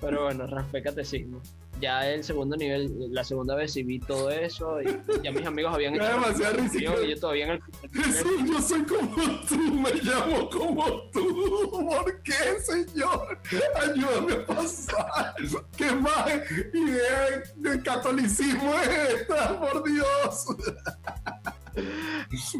Pero 0.00 0.24
bueno, 0.24 0.46
raspé 0.46 0.82
catecismo. 0.82 1.40
Ya 1.80 2.06
el 2.06 2.22
segundo 2.22 2.56
nivel, 2.56 3.10
la 3.10 3.24
segunda 3.24 3.54
vez 3.54 3.72
sí 3.72 3.82
vi 3.82 3.98
todo 4.00 4.28
eso 4.28 4.82
y 4.82 4.86
ya 5.22 5.32
mis 5.32 5.46
amigos 5.46 5.74
habían 5.74 5.94
hecho 5.94 6.04
demasiado 6.04 6.58
y 7.02 7.08
yo 7.08 7.18
todavía 7.18 7.46
en 7.46 7.50
el 7.52 7.62
Jesús, 8.04 8.32
yo 8.46 8.60
soy 8.60 8.82
como 8.82 9.40
tú, 9.48 9.56
me 9.56 9.90
llamo 9.94 10.50
como 10.50 11.08
tú. 11.10 11.70
¿Por 11.70 12.22
qué, 12.22 12.60
Señor? 12.60 13.40
Ayúdame 13.76 14.34
a 14.34 14.46
pasar. 14.46 15.34
¿Qué 15.74 15.90
más 15.92 16.26
idea 16.74 17.42
de 17.56 17.82
catolicismo 17.82 18.74
es 18.74 19.14
esta, 19.14 19.58
por 19.58 19.82
Dios? 19.84 20.46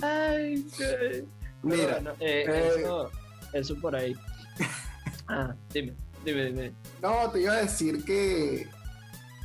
Ay, 0.02 0.66
Mira, 1.62 2.02
eh, 2.20 2.44
eh, 2.48 2.84
eso, 3.52 3.76
por 3.80 3.94
ahí. 3.96 4.14
Ah, 5.32 5.54
dime, 5.72 5.94
dime, 6.24 6.46
dime. 6.46 6.72
No, 7.00 7.30
te 7.30 7.42
iba 7.42 7.52
a 7.52 7.58
decir 7.58 8.04
que. 8.04 8.66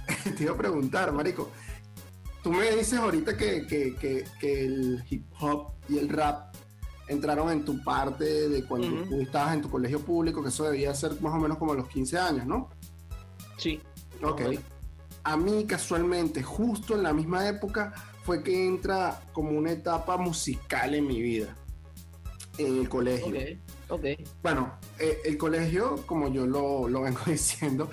te 0.35 0.43
iba 0.43 0.53
a 0.53 0.57
preguntar, 0.57 1.11
Marico. 1.11 1.51
Tú 2.41 2.51
me 2.51 2.71
dices 2.71 2.97
ahorita 2.97 3.37
que, 3.37 3.67
que, 3.67 3.95
que, 4.39 4.65
el 4.65 5.03
hip 5.07 5.25
hop 5.39 5.73
y 5.87 5.99
el 5.99 6.09
rap 6.09 6.55
entraron 7.07 7.51
en 7.51 7.63
tu 7.63 7.83
parte 7.83 8.49
de 8.49 8.65
cuando 8.65 9.03
tú 9.03 9.21
estabas 9.21 9.53
en 9.53 9.61
tu 9.61 9.69
colegio 9.69 9.99
público, 9.99 10.41
que 10.41 10.49
eso 10.49 10.63
debía 10.63 10.91
ser 10.95 11.21
más 11.21 11.35
o 11.35 11.37
menos 11.37 11.59
como 11.59 11.73
a 11.73 11.75
los 11.75 11.87
15 11.87 12.17
años, 12.17 12.47
¿no? 12.47 12.69
Sí. 13.57 13.79
Ok. 14.23 14.41
A 15.23 15.37
mí, 15.37 15.65
casualmente, 15.65 16.41
justo 16.41 16.95
en 16.95 17.03
la 17.03 17.13
misma 17.13 17.47
época, 17.47 17.93
fue 18.25 18.41
que 18.41 18.65
entra 18.65 19.21
como 19.33 19.51
una 19.51 19.71
etapa 19.71 20.17
musical 20.17 20.95
en 20.95 21.05
mi 21.05 21.21
vida, 21.21 21.55
en 22.57 22.79
el 22.79 22.89
colegio. 22.89 23.27
Ok, 23.87 23.99
ok. 23.99 24.05
Bueno, 24.41 24.73
eh, 24.97 25.19
el 25.25 25.37
colegio, 25.37 26.03
como 26.07 26.29
yo 26.29 26.47
lo, 26.47 26.89
lo 26.89 27.01
vengo 27.01 27.19
diciendo, 27.27 27.91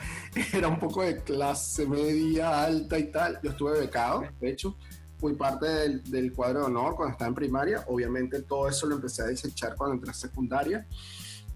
era 0.55 0.69
un 0.69 0.79
poco 0.79 1.03
de 1.03 1.23
clase 1.23 1.87
media, 1.87 2.65
alta 2.65 2.99
y 2.99 3.11
tal. 3.13 3.41
Yo 3.43 3.51
estuve 3.51 3.79
becado, 3.81 4.25
de 4.41 4.51
hecho, 4.51 4.79
fui 5.19 5.35
parte 5.35 5.67
del, 5.67 6.03
del 6.11 6.33
cuadro 6.33 6.61
de 6.61 6.67
honor 6.67 6.97
cuando 6.97 7.13
estaba 7.13 7.29
en 7.29 7.35
primaria. 7.35 7.85
Obviamente 7.89 8.41
todo 8.41 8.69
eso 8.69 8.87
lo 8.87 8.95
empecé 8.95 9.23
a 9.23 9.27
desechar 9.27 9.77
cuando 9.77 9.97
entré 9.97 10.13
a 10.13 10.15
secundaria. 10.15 10.87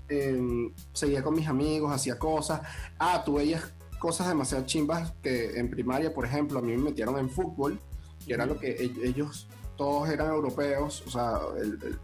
Em, 0.07 0.71
seguía 0.93 1.23
con 1.23 1.35
mis 1.35 1.49
amigos, 1.49 1.91
hacía 1.91 2.19
cosas. 2.19 2.61
Ah, 2.99 3.23
tú 3.25 3.37
veías 3.37 3.73
cosas 3.99 4.29
demasiado 4.29 4.67
chimbas 4.67 5.15
que 5.23 5.59
en 5.59 5.71
primaria, 5.71 6.13
por 6.13 6.27
ejemplo, 6.27 6.59
a 6.59 6.63
mí 6.63 6.77
me 6.77 6.91
metieron 6.91 7.19
en 7.19 7.31
fútbol, 7.31 7.81
que 8.27 8.35
era 8.35 8.45
lo 8.47 8.59
que 8.59 8.71
e- 8.73 9.07
ellos 9.09 9.47
todos 9.77 10.09
eran 10.09 10.29
europeos, 10.29 11.03
o 11.07 11.11
sea, 11.11 11.39
el, 11.59 11.79
el- 11.83 11.99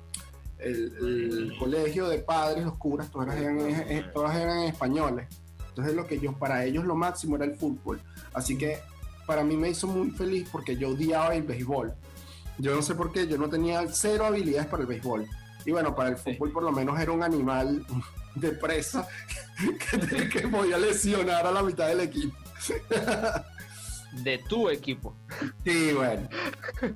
el- 0.59 1.39
el 1.51 1.59
colegio 1.59 2.09
de 2.09 2.19
padres, 2.19 2.65
los 2.65 2.77
curas, 2.79 3.11
todas 3.11 3.37
eran, 3.37 3.59
eh, 3.61 4.05
todas 4.15 4.37
eran 4.37 4.61
españoles. 4.65 5.27
Entonces 5.69 5.95
lo 5.95 6.07
que 6.07 6.17
ellos, 6.17 6.35
para 6.37 6.65
ellos 6.65 6.85
lo 6.85 6.95
máximo 6.95 7.37
era 7.37 7.45
el 7.47 7.57
fútbol. 7.57 8.01
Así 8.35 8.57
que 8.59 8.79
para 9.27 9.43
mí 9.43 9.57
me 9.57 9.71
hizo 9.71 9.87
muy 9.87 10.11
feliz 10.11 10.49
porque 10.53 10.77
yo 10.77 10.91
odiaba 10.91 11.35
el 11.35 11.43
béisbol. 11.45 11.95
Yo 12.59 12.75
no 12.77 12.83
sé 12.83 12.95
por 12.95 13.11
qué, 13.11 13.27
yo 13.27 13.39
no 13.39 13.49
tenía 13.49 13.83
cero 13.91 14.27
habilidades 14.27 14.67
para 14.69 14.83
el 14.83 14.87
béisbol. 14.89 15.27
Y 15.65 15.71
bueno, 15.73 15.95
para 15.97 16.11
el 16.11 16.17
fútbol 16.17 16.53
por 16.53 16.63
lo 16.63 16.73
menos 16.73 17.01
era 17.01 17.11
un 17.13 17.23
animal 17.23 17.85
de 18.35 18.51
presa 18.53 19.09
que, 19.91 20.29
que 20.29 20.49
podía 20.49 20.77
lesionar 20.79 21.47
a 21.47 21.51
la 21.53 21.63
mitad 21.63 21.89
del 21.89 22.01
equipo. 22.01 22.37
De 24.13 24.39
tu 24.39 24.69
equipo. 24.69 25.15
Sí, 25.65 25.93
bueno. 25.93 26.29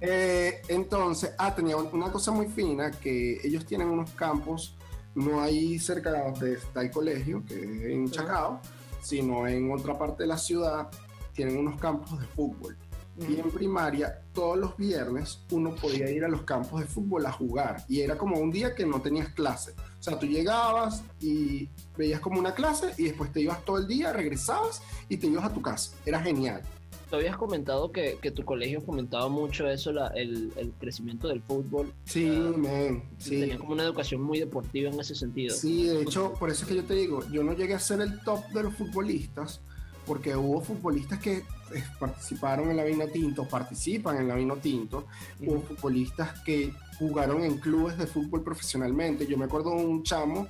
Eh, 0.01 0.63
entonces, 0.69 1.33
ah, 1.39 1.55
tenía 1.55 1.77
una 1.77 2.11
cosa 2.11 2.31
muy 2.31 2.47
fina 2.47 2.91
que 2.91 3.41
ellos 3.43 3.65
tienen 3.65 3.89
unos 3.89 4.11
campos, 4.11 4.77
no 5.15 5.41
ahí 5.41 5.79
cerca 5.79 6.13
de 6.33 6.55
está 6.55 6.83
el 6.83 6.91
colegio, 6.91 7.43
que 7.47 7.55
es 7.55 7.93
en 7.93 8.11
Chacao, 8.11 8.61
sino 9.01 9.47
en 9.47 9.73
otra 9.73 9.97
parte 9.97 10.25
de 10.25 10.29
la 10.29 10.37
ciudad, 10.37 10.89
tienen 11.33 11.57
unos 11.57 11.81
campos 11.81 12.19
de 12.21 12.27
fútbol. 12.27 12.77
Y 13.19 13.41
en 13.41 13.51
primaria, 13.51 14.21
todos 14.35 14.59
los 14.59 14.77
viernes, 14.77 15.41
uno 15.51 15.75
podía 15.75 16.11
ir 16.11 16.23
a 16.25 16.29
los 16.29 16.43
campos 16.43 16.81
de 16.81 16.87
fútbol 16.87 17.25
a 17.25 17.33
jugar. 17.33 17.83
Y 17.89 18.03
era 18.03 18.19
como 18.19 18.39
un 18.39 18.51
día 18.51 18.75
que 18.75 18.85
no 18.85 19.01
tenías 19.01 19.29
clase. 19.31 19.73
O 19.99 20.03
sea, 20.03 20.19
tú 20.19 20.27
llegabas 20.27 21.03
y 21.19 21.71
veías 21.97 22.21
como 22.21 22.39
una 22.39 22.55
clase 22.55 22.93
y 22.99 23.05
después 23.05 23.33
te 23.33 23.41
ibas 23.41 23.65
todo 23.65 23.79
el 23.79 23.87
día, 23.87 24.13
regresabas 24.13 24.83
y 25.09 25.17
te 25.17 25.29
ibas 25.29 25.45
a 25.47 25.53
tu 25.53 25.63
casa. 25.63 25.93
Era 26.05 26.21
genial. 26.21 26.61
Tú 27.09 27.17
habías 27.17 27.37
comentado 27.37 27.93
que, 27.93 28.19
que 28.21 28.33
tu 28.33 28.45
colegio 28.45 28.81
fomentaba 28.81 29.29
mucho 29.29 29.69
eso, 29.69 29.93
la- 29.93 30.09
el, 30.09 30.53
el 30.57 30.73
crecimiento 30.73 31.29
del 31.29 31.41
fútbol. 31.41 31.93
Sí, 32.05 32.27
men, 32.57 33.05
sí. 33.19 33.41
Tenía 33.41 33.59
como 33.59 33.73
una 33.73 33.85
educación 33.85 34.21
muy 34.23 34.41
deportiva 34.41 34.91
en 34.91 34.99
ese 34.99 35.15
sentido. 35.15 35.55
Sí, 35.55 35.85
de 35.85 36.03
hecho, 36.03 36.33
por 36.35 36.51
eso 36.51 36.63
es 36.65 36.69
que 36.69 36.75
yo 36.77 36.85
te 36.85 36.95
digo, 36.95 37.23
yo 37.31 37.45
no 37.45 37.53
llegué 37.53 37.75
a 37.75 37.79
ser 37.79 38.01
el 38.01 38.21
top 38.25 38.45
de 38.49 38.65
los 38.65 38.75
futbolistas, 38.75 39.61
porque 40.05 40.35
hubo 40.35 40.61
futbolistas 40.61 41.21
que 41.21 41.37
eh, 41.39 41.85
participaron 42.01 42.71
en 42.71 42.77
la 42.77 42.85
Vino 42.85 43.07
Tinto, 43.07 43.47
participan 43.47 44.17
en 44.19 44.27
la 44.29 44.35
Vino 44.35 44.57
Tinto, 44.57 45.07
hubo 45.45 45.61
futbolistas 45.63 46.41
que 46.41 46.73
jugaron 46.99 47.43
en 47.45 47.59
clubes 47.59 47.99
de 47.99 48.07
fútbol 48.09 48.43
profesionalmente. 48.43 49.27
Yo 49.29 49.39
me 49.39 49.45
acuerdo 49.45 49.71
de 49.71 49.85
un 49.85 50.03
chamo, 50.03 50.49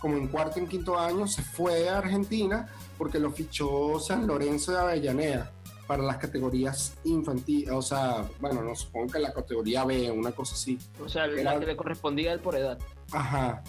como 0.00 0.16
en 0.16 0.28
cuarto, 0.28 0.58
en 0.58 0.68
quinto 0.68 0.98
año, 0.98 1.26
se 1.26 1.42
fue 1.42 1.88
a 1.88 1.98
Argentina 1.98 2.66
porque 2.96 3.18
lo 3.18 3.30
fichó 3.30 3.98
San 4.00 4.26
Lorenzo 4.26 4.72
de 4.72 4.78
Avellaneda 4.78 5.52
para 5.88 6.02
las 6.04 6.18
categorías 6.18 6.92
infantiles, 7.04 7.70
o 7.72 7.80
sea, 7.82 8.24
bueno, 8.40 8.62
no 8.62 8.76
supongo 8.76 9.10
que 9.14 9.18
la 9.18 9.32
categoría 9.32 9.84
B, 9.86 10.10
una 10.10 10.32
cosa 10.32 10.54
así. 10.54 10.78
O 11.02 11.08
sea, 11.08 11.26
la 11.26 11.40
Era- 11.40 11.58
que 11.58 11.64
le 11.66 11.76
correspondía 11.76 12.30
a 12.30 12.34
él 12.34 12.40
por 12.40 12.54
edad. 12.54 12.78
Ajá. 13.10 13.62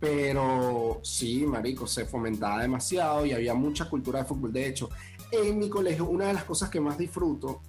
Pero 0.00 1.00
sí, 1.04 1.46
marico, 1.46 1.86
se 1.86 2.06
fomentaba 2.06 2.62
demasiado 2.62 3.24
y 3.24 3.32
había 3.32 3.54
mucha 3.54 3.88
cultura 3.88 4.20
de 4.20 4.24
fútbol. 4.24 4.52
De 4.52 4.66
hecho, 4.66 4.88
en 5.30 5.58
mi 5.58 5.68
colegio, 5.68 6.06
una 6.06 6.26
de 6.26 6.32
las 6.34 6.44
cosas 6.44 6.70
que 6.70 6.80
más 6.80 6.98
disfruto 6.98 7.60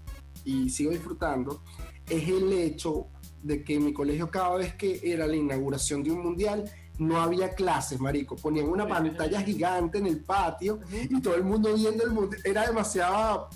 y 0.43 0.69
sigo 0.69 0.91
disfrutando 0.91 1.61
es 2.09 2.27
el 2.27 2.51
hecho 2.53 3.05
de 3.43 3.63
que 3.63 3.75
en 3.75 3.85
mi 3.85 3.93
colegio 3.93 4.31
cada 4.31 4.55
vez 4.55 4.73
que 4.75 4.99
era 5.03 5.27
la 5.27 5.35
inauguración 5.35 6.01
de 6.03 6.11
un 6.11 6.23
mundial 6.23 6.63
no 6.97 7.19
había 7.19 7.49
clases, 7.55 7.99
marico. 7.99 8.35
Ponían 8.35 8.67
una 8.69 8.87
pantalla 8.87 9.41
gigante 9.41 9.97
en 9.97 10.05
el 10.07 10.23
patio 10.23 10.79
y 10.91 11.19
todo 11.21 11.35
el 11.35 11.43
mundo 11.43 11.73
viendo 11.73 12.03
el 12.03 12.11
mundial. 12.11 12.41
Era 12.45 12.65
demasiado... 12.67 13.49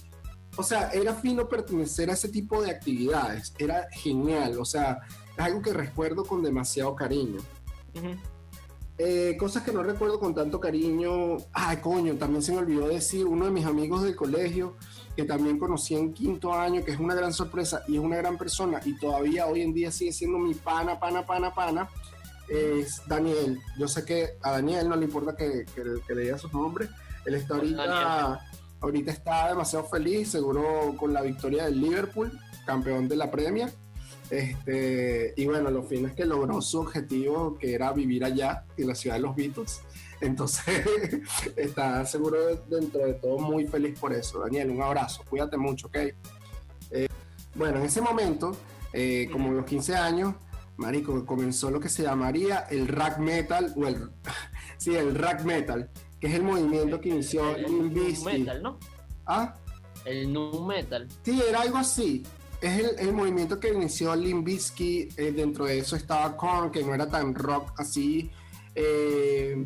O 0.57 0.63
sea, 0.63 0.89
era 0.91 1.13
fino 1.13 1.47
pertenecer 1.47 2.09
a 2.09 2.13
ese 2.13 2.29
tipo 2.29 2.61
de 2.61 2.71
actividades. 2.71 3.53
Era 3.57 3.87
genial. 3.91 4.57
O 4.59 4.65
sea, 4.65 4.99
es 5.35 5.43
algo 5.43 5.61
que 5.61 5.73
recuerdo 5.73 6.23
con 6.23 6.41
demasiado 6.41 6.95
cariño. 6.95 7.39
Ujú. 7.95 8.15
Eh, 8.97 9.35
cosas 9.37 9.63
que 9.63 9.73
no 9.73 9.83
recuerdo 9.83 10.19
con 10.19 10.33
tanto 10.33 10.59
cariño. 10.59 11.37
Ay, 11.51 11.77
coño, 11.77 12.15
también 12.15 12.41
se 12.41 12.53
me 12.53 12.59
olvidó 12.59 12.87
decir 12.87 13.25
uno 13.25 13.45
de 13.45 13.51
mis 13.51 13.65
amigos 13.65 14.03
del 14.03 14.15
colegio 14.15 14.75
que 15.15 15.23
también 15.23 15.57
conocí 15.57 15.95
en 15.95 16.13
quinto 16.13 16.53
año, 16.53 16.83
que 16.83 16.91
es 16.91 16.99
una 16.99 17.15
gran 17.15 17.33
sorpresa 17.33 17.83
y 17.87 17.95
es 17.95 18.01
una 18.01 18.17
gran 18.17 18.37
persona 18.37 18.81
y 18.83 18.97
todavía 18.97 19.47
hoy 19.47 19.61
en 19.61 19.73
día 19.73 19.89
sigue 19.91 20.11
siendo 20.11 20.37
mi 20.37 20.53
pana, 20.53 20.99
pana, 20.99 21.25
pana, 21.25 21.53
pana, 21.53 21.89
es 22.49 23.01
Daniel. 23.07 23.59
Yo 23.77 23.87
sé 23.87 24.03
que 24.03 24.37
a 24.41 24.51
Daniel 24.51 24.89
no 24.89 24.95
le 24.95 25.05
importa 25.05 25.35
que, 25.35 25.65
que, 25.73 25.83
que 26.05 26.15
le 26.15 26.23
diga 26.23 26.37
su 26.37 26.49
nombre. 26.49 26.89
Él 27.25 27.35
está 27.35 27.55
ahorita, 27.55 27.85
Daniel. 27.85 28.39
Ahorita 28.85 29.11
está 29.11 29.49
demasiado 29.49 29.85
feliz, 29.85 30.29
seguro 30.29 30.95
con 30.97 31.11
la 31.11 31.21
victoria 31.21 31.65
del 31.65 31.81
Liverpool, 31.81 32.31
campeón 32.65 33.07
de 33.07 33.15
la 33.15 33.31
Premier. 33.31 33.71
Este, 34.29 35.33
y 35.35 35.45
bueno, 35.45 35.71
lo 35.71 35.83
fino 35.83 36.07
es 36.07 36.13
que 36.13 36.25
logró 36.25 36.61
su 36.61 36.81
objetivo, 36.81 37.57
que 37.57 37.73
era 37.73 37.91
vivir 37.93 38.23
allá, 38.23 38.63
en 38.77 38.87
la 38.87 38.95
ciudad 38.95 39.15
de 39.15 39.21
los 39.23 39.35
Beatles. 39.35 39.81
Entonces, 40.21 40.85
está 41.55 42.05
seguro 42.05 42.37
dentro 42.67 43.05
de 43.05 43.13
todo 43.15 43.39
muy 43.39 43.65
feliz 43.65 43.99
por 43.99 44.13
eso. 44.13 44.39
Daniel, 44.39 44.69
un 44.69 44.81
abrazo, 44.81 45.23
cuídate 45.27 45.57
mucho, 45.57 45.87
¿ok? 45.87 45.97
Eh, 46.91 47.07
bueno, 47.55 47.79
en 47.79 47.85
ese 47.85 48.01
momento, 48.01 48.55
eh, 48.93 49.27
como 49.31 49.51
los 49.51 49.65
15 49.65 49.95
años, 49.95 50.35
Marico, 50.77 51.25
comenzó 51.25 51.71
lo 51.71 51.79
que 51.79 51.89
se 51.89 52.03
llamaría 52.03 52.67
el 52.69 52.87
rack 52.87 53.17
metal, 53.17 53.73
o 53.75 53.87
el, 53.87 54.09
sí, 54.77 54.95
el 54.95 55.15
rack 55.15 55.43
metal, 55.43 55.89
que 56.25 56.31
es 56.31 56.37
el 56.37 56.43
movimiento 56.43 56.99
que 56.99 57.09
inició 57.09 57.55
El 57.55 57.63
Limp 57.65 57.93
Bizkit. 57.93 58.25
metal, 58.39 58.63
¿no? 58.63 58.79
¿Ah? 59.27 59.53
El 60.05 60.33
nu 60.33 60.65
metal. 60.65 61.07
Sí, 61.23 61.39
era 61.47 61.61
algo 61.61 61.77
así. 61.77 62.23
Es 62.61 62.79
el, 62.79 62.89
el 63.07 63.13
movimiento 63.13 63.59
que 63.59 63.71
inició 63.71 64.15
Limp 64.15 64.43
Bizkit, 64.43 65.19
eh, 65.19 65.31
dentro 65.31 65.65
de 65.65 65.77
eso 65.77 65.95
estaba 65.95 66.35
Korn, 66.35 66.71
que 66.71 66.81
no 66.83 66.95
era 66.95 67.07
tan 67.07 67.35
rock 67.35 67.73
así. 67.79 68.31
eh, 68.73 69.63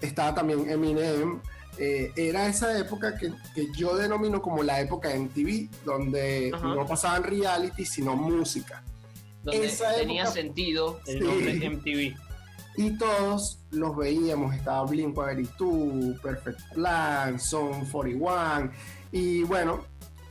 estaba 0.00 0.34
también 0.34 0.68
Eminem. 0.68 1.40
eh, 1.78 2.10
era 2.16 2.48
esa 2.48 2.76
época 2.76 3.16
que, 3.16 3.32
que 3.54 3.68
yo 3.76 3.96
denomino 3.96 4.42
como 4.42 4.62
la 4.64 4.80
época 4.80 5.08
de 5.10 5.20
MTV, 5.20 5.68
donde 5.84 6.50
Ajá. 6.52 6.66
no 6.74 6.84
pasaban 6.84 7.22
reality, 7.22 7.84
sino 7.86 8.16
música. 8.16 8.82
Donde 9.44 9.66
Esa 9.66 9.94
tenía 9.94 10.22
época- 10.22 10.34
sentido 10.34 11.00
el 11.06 11.18
Sí. 11.20 11.24
nombre 11.24 11.52
MTV. 11.70 12.16
Y 12.76 12.96
todos 12.96 13.58
los 13.70 13.96
veíamos, 13.96 14.54
estaba 14.54 14.84
Blink 14.86 15.14
182, 15.14 16.20
Perfect 16.20 16.60
Plan, 16.74 17.38
Zone 17.38 17.86
41. 17.90 18.70
Y 19.10 19.42
bueno, 19.42 19.80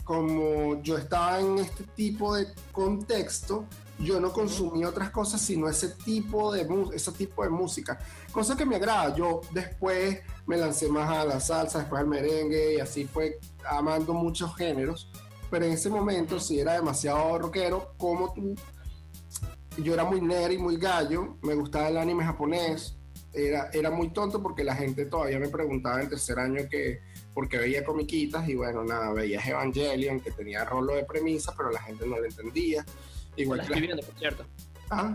como 0.04 0.82
yo 0.82 0.98
estaba 0.98 1.40
en 1.40 1.58
este 1.58 1.84
tipo 1.94 2.34
de 2.34 2.48
contexto, 2.72 3.66
yo 3.98 4.18
no 4.18 4.32
consumí 4.32 4.84
otras 4.84 5.10
cosas 5.10 5.40
sino 5.40 5.68
ese 5.68 5.90
tipo 5.90 6.52
de, 6.52 6.66
ese 6.92 7.12
tipo 7.12 7.44
de 7.44 7.50
música. 7.50 7.98
Cosa 8.32 8.56
que 8.56 8.66
me 8.66 8.76
agrada. 8.76 9.14
Yo 9.14 9.42
después 9.52 10.20
me 10.46 10.56
lancé 10.56 10.88
más 10.88 11.08
a 11.08 11.24
la 11.24 11.40
salsa, 11.40 11.80
después 11.80 12.00
al 12.00 12.08
merengue 12.08 12.74
y 12.74 12.80
así 12.80 13.04
fue 13.04 13.38
amando 13.64 14.12
muchos 14.12 14.56
géneros. 14.56 15.10
Pero 15.50 15.66
en 15.66 15.72
ese 15.72 15.90
momento 15.90 16.40
sí 16.40 16.58
era 16.58 16.72
demasiado 16.72 17.38
rockero, 17.38 17.92
como 17.98 18.32
tú 18.32 18.56
yo 19.78 19.94
era 19.94 20.04
muy 20.04 20.20
nerd 20.20 20.52
y 20.52 20.58
muy 20.58 20.76
gallo, 20.76 21.36
me 21.42 21.54
gustaba 21.54 21.88
el 21.88 21.96
anime 21.98 22.24
japonés, 22.24 22.96
era, 23.32 23.70
era 23.72 23.90
muy 23.90 24.10
tonto 24.10 24.42
porque 24.42 24.62
la 24.64 24.74
gente 24.74 25.06
todavía 25.06 25.38
me 25.38 25.48
preguntaba 25.48 26.02
en 26.02 26.08
tercer 26.08 26.38
año 26.38 26.68
que 26.70 27.00
porque 27.32 27.56
veía 27.56 27.82
comiquitas 27.84 28.46
y 28.48 28.54
bueno, 28.54 28.84
nada, 28.84 29.10
veías 29.12 29.46
Evangelion 29.46 30.20
que 30.20 30.30
tenía 30.32 30.64
rolo 30.66 30.94
de 30.94 31.04
premisa, 31.04 31.54
pero 31.56 31.70
la 31.70 31.80
gente 31.82 32.06
no 32.06 32.18
lo 32.18 32.24
entendía. 32.26 32.84
Igual 33.36 33.58
La 33.58 33.64
que 33.64 33.72
estoy 33.72 33.80
la- 33.80 33.86
viendo, 33.94 34.02
por 34.06 34.18
cierto. 34.18 34.44
Ah, 34.90 35.14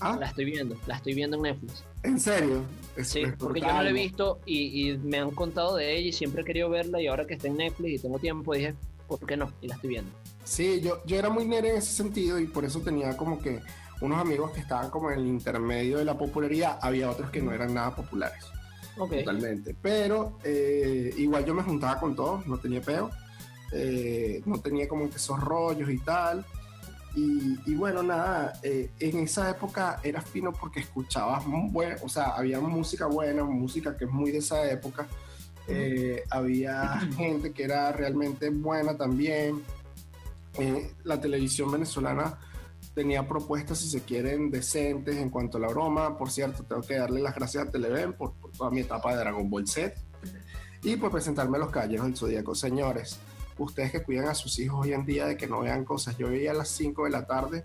ah, 0.00 0.16
La 0.20 0.26
estoy 0.26 0.44
viendo. 0.44 0.76
La 0.86 0.96
estoy 0.96 1.14
viendo 1.14 1.36
en 1.38 1.42
Netflix. 1.44 1.82
¿en 2.02 2.20
serio? 2.20 2.62
Es- 2.96 3.08
Sí, 3.08 3.22
porque 3.38 3.60
yo 3.60 3.72
no 3.72 3.82
la 3.82 3.88
he 3.88 3.92
visto 3.94 4.38
y, 4.44 4.90
y 4.90 4.98
me 4.98 5.18
han 5.18 5.30
contado 5.30 5.76
de 5.76 5.96
ella 5.96 6.08
y 6.08 6.12
siempre 6.12 6.42
he 6.42 6.44
querido 6.44 6.68
verla 6.68 7.00
y 7.00 7.06
ahora 7.06 7.26
que 7.26 7.34
está 7.34 7.48
en 7.48 7.56
Netflix 7.56 7.90
y 7.94 7.98
tengo 8.02 8.18
tiempo 8.18 8.52
dije, 8.54 8.74
¿por 9.08 9.18
qué 9.26 9.36
no? 9.38 9.50
Y 9.62 9.68
la 9.68 9.76
estoy 9.76 9.88
viendo. 9.90 10.10
Sí, 10.44 10.80
yo, 10.82 11.02
yo 11.06 11.16
era 11.18 11.30
muy 11.30 11.46
nerd 11.46 11.64
en 11.64 11.76
ese 11.76 11.94
sentido 11.94 12.38
y 12.38 12.46
por 12.46 12.66
eso 12.66 12.80
tenía 12.80 13.16
como 13.16 13.40
que 13.40 13.60
unos 14.00 14.18
amigos 14.18 14.50
que 14.52 14.60
estaban 14.60 14.90
como 14.90 15.10
en 15.10 15.20
el 15.20 15.26
intermedio 15.26 15.98
de 15.98 16.04
la 16.04 16.16
popularidad, 16.16 16.78
había 16.82 17.10
otros 17.10 17.30
que 17.30 17.42
no 17.42 17.52
eran 17.52 17.74
nada 17.74 17.94
populares. 17.94 18.44
Ok. 18.98 19.12
totalmente. 19.18 19.74
Pero 19.80 20.38
eh, 20.42 21.12
igual 21.18 21.44
yo 21.44 21.54
me 21.54 21.62
juntaba 21.62 22.00
con 22.00 22.14
todos, 22.16 22.46
no 22.46 22.58
tenía 22.58 22.80
peo. 22.80 23.10
eh, 23.72 24.42
no 24.46 24.60
tenía 24.60 24.86
como 24.86 25.10
que 25.10 25.16
esos 25.16 25.38
rollos 25.40 25.90
y 25.90 25.98
tal. 25.98 26.44
Y, 27.16 27.74
bueno, 27.74 28.02
nada, 28.02 28.52
eh, 28.62 28.90
en 29.00 29.20
esa 29.20 29.48
época 29.48 30.00
era 30.02 30.20
fino 30.20 30.52
porque 30.52 30.80
escuchabas, 30.80 31.44
bueno, 31.46 31.96
o 32.02 32.10
sea, 32.10 32.36
había 32.36 32.60
música 32.60 33.06
buena, 33.06 33.42
música 33.42 33.96
que 33.96 34.04
es 34.04 34.10
muy 34.10 34.30
de 34.32 34.38
esa 34.38 34.70
época. 34.70 35.06
Eh, 35.66 36.22
había 36.28 37.00
gente 37.16 37.52
que 37.52 37.64
era 37.64 37.90
realmente 37.90 38.50
buena 38.50 38.98
también. 38.98 39.62
Eh, 40.58 40.92
la 41.04 41.18
televisión 41.18 41.70
venezolana 41.70 42.38
tenía 42.96 43.28
propuestas, 43.28 43.78
si 43.78 43.90
se 43.90 44.00
quieren, 44.00 44.50
decentes 44.50 45.16
en 45.16 45.28
cuanto 45.28 45.58
a 45.58 45.60
la 45.60 45.68
broma. 45.68 46.16
Por 46.16 46.30
cierto, 46.30 46.64
tengo 46.64 46.80
que 46.80 46.96
darle 46.96 47.20
las 47.20 47.34
gracias 47.34 47.68
a 47.68 47.70
Televen 47.70 48.14
por, 48.14 48.32
por 48.32 48.50
toda 48.52 48.70
mi 48.70 48.80
etapa 48.80 49.12
de 49.12 49.18
Dragon 49.18 49.50
Ball 49.50 49.68
Z 49.68 49.92
y 50.82 50.96
por 50.96 51.10
presentarme 51.10 51.58
a 51.58 51.60
los 51.60 51.70
caballeros 51.70 52.06
del 52.06 52.16
Zodíaco. 52.16 52.54
Señores, 52.54 53.18
ustedes 53.58 53.92
que 53.92 54.02
cuidan 54.02 54.28
a 54.28 54.34
sus 54.34 54.58
hijos 54.58 54.86
hoy 54.86 54.94
en 54.94 55.04
día 55.04 55.26
de 55.26 55.36
que 55.36 55.46
no 55.46 55.60
vean 55.60 55.84
cosas. 55.84 56.16
Yo 56.16 56.30
veía 56.30 56.52
a 56.52 56.54
las 56.54 56.70
5 56.70 57.04
de 57.04 57.10
la 57.10 57.26
tarde 57.26 57.64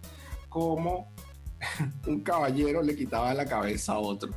como 0.50 1.14
un 2.08 2.20
caballero 2.20 2.84
le 2.84 2.94
quitaba 2.94 3.34
la 3.34 3.46
cabeza 3.46 3.94
a 3.94 4.00
otro. 4.00 4.32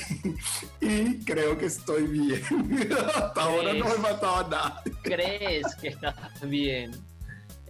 y 0.82 1.24
creo 1.24 1.56
que 1.56 1.64
estoy 1.64 2.02
bien. 2.02 2.42
Hasta 3.14 3.42
ahora 3.42 3.72
no 3.72 3.94
he 3.94 3.98
matado 3.98 4.36
a 4.36 4.48
nadie. 4.50 4.92
¿Crees 5.02 5.74
que 5.76 5.88
estás 5.88 6.14
bien? 6.46 6.92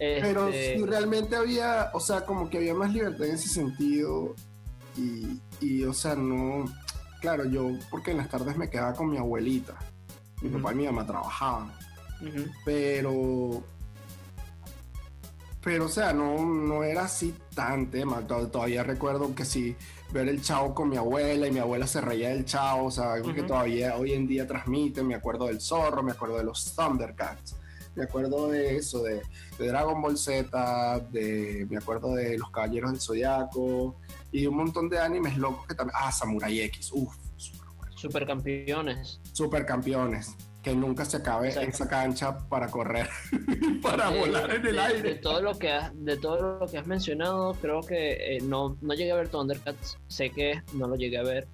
Pero 0.01 0.47
este 0.47 0.77
si 0.77 0.83
realmente 0.83 1.35
había, 1.35 1.91
o 1.93 1.99
sea, 1.99 2.25
como 2.25 2.49
que 2.49 2.57
había 2.57 2.73
más 2.73 2.91
libertad 2.91 3.27
en 3.27 3.35
ese 3.35 3.49
sentido. 3.49 4.33
Y, 4.97 5.39
y, 5.59 5.83
o 5.83 5.93
sea, 5.93 6.15
no. 6.15 6.65
Claro, 7.21 7.45
yo, 7.45 7.69
porque 7.91 8.09
en 8.09 8.17
las 8.17 8.27
tardes 8.27 8.57
me 8.57 8.67
quedaba 8.67 8.93
con 8.93 9.11
mi 9.11 9.17
abuelita. 9.17 9.75
Mi 10.41 10.49
papá 10.49 10.71
y 10.71 10.75
mi 10.75 10.85
mamá 10.85 11.05
trabajaban. 11.05 11.71
Pero. 12.65 13.63
Pero, 15.63 15.85
o 15.85 15.89
sea, 15.89 16.11
no, 16.13 16.43
no 16.43 16.83
era 16.83 17.05
así 17.05 17.35
tan 17.53 17.91
tema. 17.91 18.25
Todavía 18.25 18.81
recuerdo 18.81 19.35
que 19.35 19.45
si 19.45 19.75
ver 20.11 20.27
el 20.29 20.41
chavo 20.41 20.73
con 20.73 20.89
mi 20.89 20.97
abuela 20.97 21.45
y 21.45 21.51
mi 21.51 21.59
abuela 21.59 21.85
se 21.85 22.01
reía 22.01 22.29
del 22.29 22.45
chavo, 22.45 22.85
o 22.87 22.91
sea, 22.91 23.13
algo 23.13 23.31
que 23.35 23.43
todavía 23.43 23.95
hoy 23.97 24.13
en 24.13 24.25
día 24.25 24.47
transmite. 24.47 25.03
Me 25.03 25.13
acuerdo 25.13 25.45
del 25.45 25.61
zorro, 25.61 26.01
me 26.01 26.13
acuerdo 26.13 26.37
de 26.37 26.43
los 26.45 26.75
Thundercats 26.75 27.60
me 27.95 28.03
acuerdo 28.03 28.49
de 28.49 28.77
eso, 28.77 29.03
de, 29.03 29.21
Dragon 29.57 30.01
Ball 30.01 30.17
Z, 30.17 30.99
de, 31.11 31.67
me 31.69 31.77
acuerdo 31.77 32.15
de 32.15 32.37
Los 32.37 32.49
Caballeros 32.51 32.91
del 32.91 33.01
Zodiaco 33.01 33.97
y 34.31 34.45
un 34.45 34.55
montón 34.55 34.89
de 34.89 34.99
animes 34.99 35.37
locos 35.37 35.67
que 35.67 35.75
también. 35.75 35.95
Ah, 35.99 36.11
Samurai 36.11 36.61
X, 36.61 36.91
uff, 36.93 37.15
super 37.35 37.61
Supercampeones. 37.95 39.19
Supercampeones 39.33 40.35
que 40.61 40.75
nunca 40.75 41.05
se 41.05 41.17
acabe 41.17 41.49
esa 41.49 41.87
cancha 41.87 42.37
para 42.47 42.67
correr, 42.67 43.09
para 43.81 44.09
volar 44.09 44.53
en 44.53 44.67
el 44.67 44.79
aire. 44.79 45.01
De 45.01 45.15
todo 45.15 45.41
lo 45.41 45.57
que 45.57 45.71
has, 45.71 45.91
de 45.95 46.17
todo 46.17 46.59
lo 46.59 46.67
que 46.67 46.77
has 46.77 46.85
mencionado, 46.85 47.53
creo 47.55 47.81
que 47.81 48.35
eh, 48.37 48.41
no, 48.41 48.77
no 48.81 48.93
llegué 48.93 49.11
a 49.11 49.15
ver 49.15 49.29
Thundercats, 49.29 49.97
sé 50.07 50.29
que 50.29 50.61
no 50.73 50.87
lo 50.87 50.95
llegué 50.95 51.17
a 51.17 51.23
ver. 51.23 51.47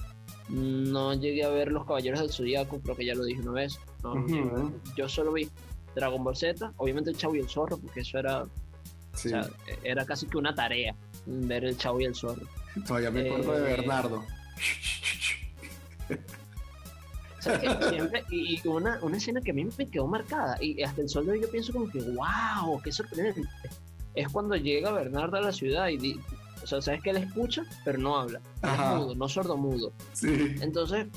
No 0.50 1.14
llegué 1.14 1.44
a 1.44 1.50
ver 1.50 1.72
Los 1.74 1.86
Caballeros 1.86 2.22
del 2.22 2.32
Zodíaco, 2.32 2.80
creo 2.80 2.96
que 2.96 3.06
ya 3.06 3.16
lo 3.16 3.26
dije 3.26 3.42
una 3.42 3.52
vez. 3.52 3.80
Yo 4.96 5.10
solo 5.10 5.34
vi 5.34 5.50
Dragon 6.00 6.24
Ball 6.24 6.36
Z, 6.36 6.74
obviamente 6.78 7.10
el 7.10 7.18
Chavo 7.18 7.36
y 7.36 7.40
el 7.40 7.50
Zorro, 7.50 7.78
porque 7.78 8.02
eso 8.02 8.18
era, 8.18 8.44
era 9.84 10.06
casi 10.06 10.28
que 10.28 10.38
una 10.38 10.54
tarea 10.56 10.96
ver 11.26 11.66
el 11.66 11.78
Chavo 11.78 12.00
y 12.00 12.06
el 12.06 12.16
Zorro. 12.16 12.48
Todavía 12.86 13.12
me 13.12 13.30
acuerdo 13.30 13.52
de 13.54 13.60
eh, 13.60 13.76
Bernardo 13.76 14.24
y 18.30 18.68
una, 18.68 19.00
una, 19.02 19.18
escena 19.18 19.42
que 19.42 19.52
a 19.52 19.54
mí 19.54 19.68
me 19.78 19.90
quedó 19.90 20.08
marcada, 20.08 20.58
y 20.62 20.82
hasta 20.84 21.02
el 21.02 21.10
sol 21.10 21.26
de 21.26 21.34
hoy 21.34 21.42
yo 21.42 21.50
pienso 21.50 21.74
como 21.74 21.90
que, 21.90 22.02
wow, 22.02 22.82
qué 22.82 22.92
sorprendente. 22.92 23.42
Es 24.16 24.30
cuando 24.30 24.56
llega 24.56 24.92
Bernardo 24.92 25.38
a 25.38 25.42
la 25.42 25.52
ciudad 25.52 25.90
y, 25.90 26.20
o 26.64 26.68
sea, 26.68 26.82
sabes 26.82 27.02
que 27.02 27.12
él 27.12 27.18
escucha, 27.18 27.64
pero 27.86 28.00
no 28.00 28.18
habla. 28.18 28.42
es 28.64 28.80
mudo, 28.80 29.16
no 29.16 29.30
sordomudo. 29.30 29.94
Sí. 30.14 30.56
Entonces, 30.62 31.08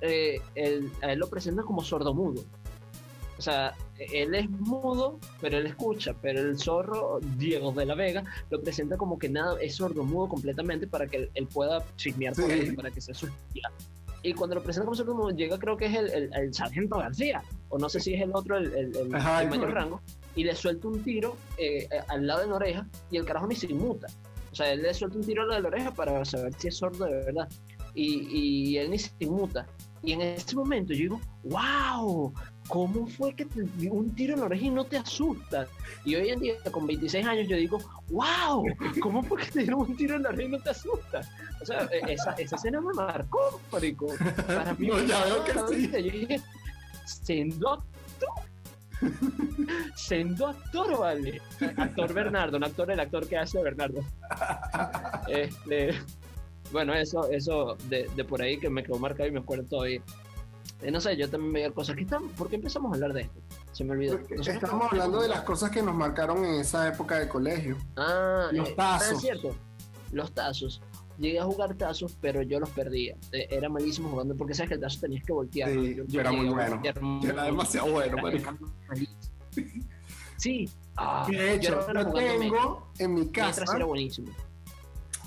eh, 0.00 0.40
él, 0.54 0.90
a 1.02 1.12
él 1.12 1.18
lo 1.18 1.28
presenta 1.28 1.62
como 1.62 1.82
sordomudo. 1.82 2.44
O 3.36 3.42
sea, 3.42 3.74
él 3.98 4.34
es 4.34 4.48
mudo, 4.48 5.18
pero 5.40 5.58
él 5.58 5.66
escucha, 5.66 6.14
pero 6.20 6.40
el 6.40 6.58
zorro, 6.58 7.18
Diego 7.36 7.72
de 7.72 7.86
la 7.86 7.94
Vega, 7.94 8.24
lo 8.50 8.60
presenta 8.62 8.96
como 8.96 9.18
que 9.18 9.28
nada, 9.28 9.60
es 9.60 9.76
sordomudo 9.76 10.28
completamente 10.28 10.86
para 10.86 11.06
que 11.06 11.30
él, 11.34 11.46
pueda 11.48 11.84
chismear 11.96 12.34
por 12.34 12.50
él, 12.50 12.74
para 12.76 12.90
que 12.90 13.00
sea 13.00 13.14
su 13.14 13.28
y 14.24 14.32
cuando 14.32 14.56
lo 14.56 14.62
presenta 14.62 14.86
como 14.86 14.96
sordo 14.96 15.30
llega 15.30 15.58
creo 15.58 15.76
que 15.76 15.84
es 15.84 15.94
el, 15.94 16.30
el, 16.32 16.54
sargento 16.54 16.96
García, 16.96 17.42
o 17.68 17.78
no 17.78 17.90
sé 17.90 18.00
si 18.00 18.14
es 18.14 18.22
el 18.22 18.34
otro, 18.34 18.56
el, 18.56 18.74
el, 18.74 19.08
mayor 19.10 19.70
rango, 19.70 20.00
y 20.34 20.44
le 20.44 20.54
suelta 20.54 20.88
un 20.88 21.02
tiro 21.02 21.36
eh, 21.58 21.86
al 22.08 22.26
lado 22.26 22.40
de 22.40 22.46
la 22.46 22.54
oreja 22.54 22.86
y 23.10 23.18
el 23.18 23.26
carajo 23.26 23.46
ni 23.46 23.54
se 23.54 23.66
inmuta. 23.66 24.06
O 24.50 24.54
sea, 24.54 24.72
él 24.72 24.80
le 24.80 24.94
suelta 24.94 25.18
un 25.18 25.24
tiro 25.24 25.42
al 25.42 25.48
lado 25.48 25.58
de 25.58 25.62
la 25.68 25.76
oreja 25.76 25.90
para 25.90 26.24
saber 26.24 26.54
si 26.56 26.68
es 26.68 26.76
sordo 26.78 27.04
de 27.04 27.12
verdad. 27.12 27.48
Y, 27.94 28.26
y 28.30 28.78
él 28.78 28.90
ni 28.90 28.98
se 28.98 29.10
inmuta. 29.18 29.66
Y 30.02 30.12
en 30.12 30.22
ese 30.22 30.56
momento 30.56 30.94
yo 30.94 31.00
digo, 31.00 31.20
wow, 31.42 32.32
¿cómo 32.68 33.06
fue 33.06 33.34
que 33.34 33.44
te 33.44 33.62
dio 33.76 33.92
un 33.92 34.14
tiro 34.14 34.34
en 34.34 34.40
la 34.40 34.46
oreja 34.46 34.64
y 34.66 34.70
no 34.70 34.84
te 34.84 34.96
asusta? 34.96 35.66
Y 36.04 36.14
hoy 36.14 36.30
en 36.30 36.40
día, 36.40 36.54
con 36.70 36.86
26 36.86 37.26
años, 37.26 37.48
yo 37.48 37.56
digo, 37.56 37.78
wow, 38.10 38.64
¿cómo 39.00 39.22
fue 39.22 39.42
que 39.42 39.50
te 39.50 39.60
dieron 39.60 39.80
un 39.80 39.96
tiro 39.96 40.16
en 40.16 40.22
la 40.22 40.30
oreja 40.30 40.42
y 40.44 40.48
no 40.48 40.60
te 40.60 40.70
asusta? 40.70 41.20
O 41.60 41.66
sea, 41.66 41.88
e-, 41.92 42.12
esa, 42.12 42.32
esa 42.32 42.56
escena 42.56 42.80
me 42.80 42.92
marcó, 42.92 43.60
marico. 43.70 44.06
Para 44.46 44.74
mí, 44.74 44.86
no, 44.88 45.02
ya 45.04 45.24
veo 45.24 45.44
que 45.44 45.52
sí. 45.74 45.90
Yo 45.90 45.98
dije, 45.98 46.40
siendo 47.04 47.72
actor. 47.72 48.28
Siendo 49.96 50.46
actor, 50.46 50.98
vale. 50.98 51.40
Actor 51.76 52.12
Bernardo, 52.14 52.56
un 52.56 52.64
actor, 52.64 52.90
el 52.90 53.00
actor 53.00 53.26
que 53.26 53.36
hace 53.36 53.62
Bernardo. 53.62 54.00
Este, 55.28 55.94
bueno, 56.70 56.92
eso, 56.92 57.30
eso 57.30 57.76
de, 57.88 58.08
de 58.14 58.24
por 58.24 58.42
ahí 58.42 58.58
que 58.58 58.68
me 58.68 58.82
quedó 58.82 58.98
marcado 58.98 59.28
y 59.28 59.32
me 59.32 59.40
acuerdo 59.40 59.64
todavía. 59.64 60.02
Eh, 60.82 60.90
no 60.90 61.00
sé, 61.00 61.16
yo 61.16 61.28
también 61.30 61.52
veía 61.52 61.70
cosas. 61.70 61.96
¿Qué 61.96 62.06
¿Por 62.36 62.48
qué 62.48 62.56
empezamos 62.56 62.92
a 62.92 62.94
hablar 62.94 63.12
de 63.12 63.22
esto? 63.22 63.40
Se 63.72 63.84
me 63.84 63.92
olvidó. 63.92 64.18
Estamos 64.28 64.92
hablando 64.92 65.22
de 65.22 65.28
las 65.28 65.42
cosas 65.42 65.70
que 65.70 65.82
nos 65.82 65.94
marcaron 65.94 66.44
en 66.44 66.60
esa 66.60 66.88
época 66.88 67.18
de 67.18 67.28
colegio. 67.28 67.76
Ah, 67.96 68.48
los 68.52 68.68
eh, 68.68 68.74
tazos. 68.76 69.12
es 69.12 69.20
cierto. 69.20 69.54
Los 70.12 70.32
tazos. 70.32 70.82
Llegué 71.18 71.38
a 71.38 71.44
jugar 71.44 71.74
tazos, 71.74 72.16
pero 72.20 72.42
yo 72.42 72.60
los 72.60 72.70
perdía. 72.70 73.16
Eh, 73.32 73.46
era 73.50 73.68
malísimo 73.68 74.10
jugando 74.10 74.36
porque 74.36 74.54
sabes 74.54 74.68
que 74.68 74.74
el 74.74 74.80
tazo 74.80 75.00
tenías 75.00 75.24
que 75.24 75.32
voltear. 75.32 75.70
Sí, 75.70 75.96
yo, 76.06 76.20
era 76.20 76.32
muy 76.32 76.48
bueno. 76.48 76.82
Yo 77.22 77.30
era 77.30 77.44
demasiado 77.44 77.92
bueno. 77.92 78.16
sí. 80.36 80.68
Ah, 80.96 81.26
de 81.28 81.54
hecho, 81.54 81.86
yo, 81.92 82.12
tengo 82.12 82.88
en 82.98 83.14
mi 83.14 83.28
casa. 83.28 83.64
Era 83.74 83.84
buenísimo. 83.84 84.32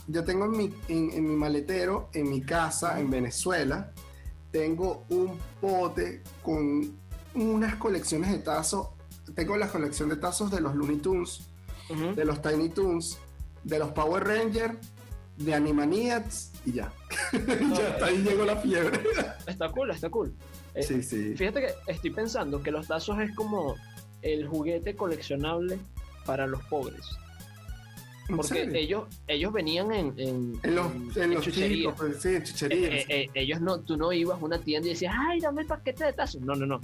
Yo 0.07 0.23
tengo 0.23 0.45
en 0.45 0.51
mi, 0.51 0.73
en 0.87 1.27
mi 1.27 1.35
maletero, 1.35 2.09
en 2.13 2.29
mi 2.29 2.41
casa, 2.41 2.99
en 2.99 3.09
Venezuela, 3.09 3.91
tengo 4.57 5.05
un 5.09 5.37
pote 5.61 6.23
con 6.41 6.97
unas 7.35 7.75
colecciones 7.75 8.31
de 8.31 8.39
tazos. 8.39 8.87
Tengo 9.35 9.55
la 9.55 9.67
colección 9.67 10.09
de 10.09 10.15
tazos 10.15 10.49
de 10.49 10.61
los 10.61 10.73
Looney 10.73 10.97
Tunes, 10.97 11.41
de 12.15 12.25
los 12.25 12.41
Tiny 12.41 12.69
Toons, 12.69 13.19
de 13.63 13.77
los 13.77 13.91
Power 13.91 14.23
Rangers, 14.23 14.73
de 15.37 15.53
Animaniacs 15.53 16.53
y 16.65 16.71
ya. 16.73 16.91
ya 17.33 17.87
hasta 17.87 18.07
ahí 18.07 18.17
llegó 18.23 18.45
la 18.45 18.55
fiebre. 18.55 18.99
está 19.45 19.69
cool, 19.69 19.91
está 19.91 20.09
cool. 20.09 20.33
Eh, 20.73 20.81
sí, 20.81 21.03
sí. 21.03 21.35
Fíjate 21.35 21.61
que 21.61 21.73
estoy 21.85 22.09
pensando 22.09 22.63
que 22.63 22.71
los 22.71 22.87
tazos 22.87 23.19
es 23.19 23.35
como 23.35 23.75
el 24.23 24.47
juguete 24.47 24.95
coleccionable 24.95 25.77
para 26.25 26.47
los 26.47 26.63
pobres. 26.63 27.05
Porque 28.35 28.69
ellos, 28.73 29.05
ellos 29.27 29.53
venían 29.53 29.91
en, 29.91 30.13
en, 30.17 30.59
en 30.63 30.75
los, 30.75 31.17
en, 31.17 31.33
los 31.33 31.43
chucherías. 31.43 31.93
Pues, 31.95 32.21
sí, 32.21 32.37
chucherías. 32.43 32.91
Eh, 32.91 33.05
eh, 33.09 33.29
ellos 33.33 33.61
no, 33.61 33.79
tú 33.79 33.95
no 33.95 34.11
ibas 34.11 34.41
a 34.41 34.45
una 34.45 34.59
tienda 34.59 34.87
y 34.87 34.91
decías, 34.91 35.13
ay, 35.17 35.39
dame 35.39 35.61
el 35.61 35.67
paquete 35.67 36.05
de 36.05 36.13
tazos. 36.13 36.41
No, 36.41 36.55
no, 36.55 36.65
no 36.65 36.81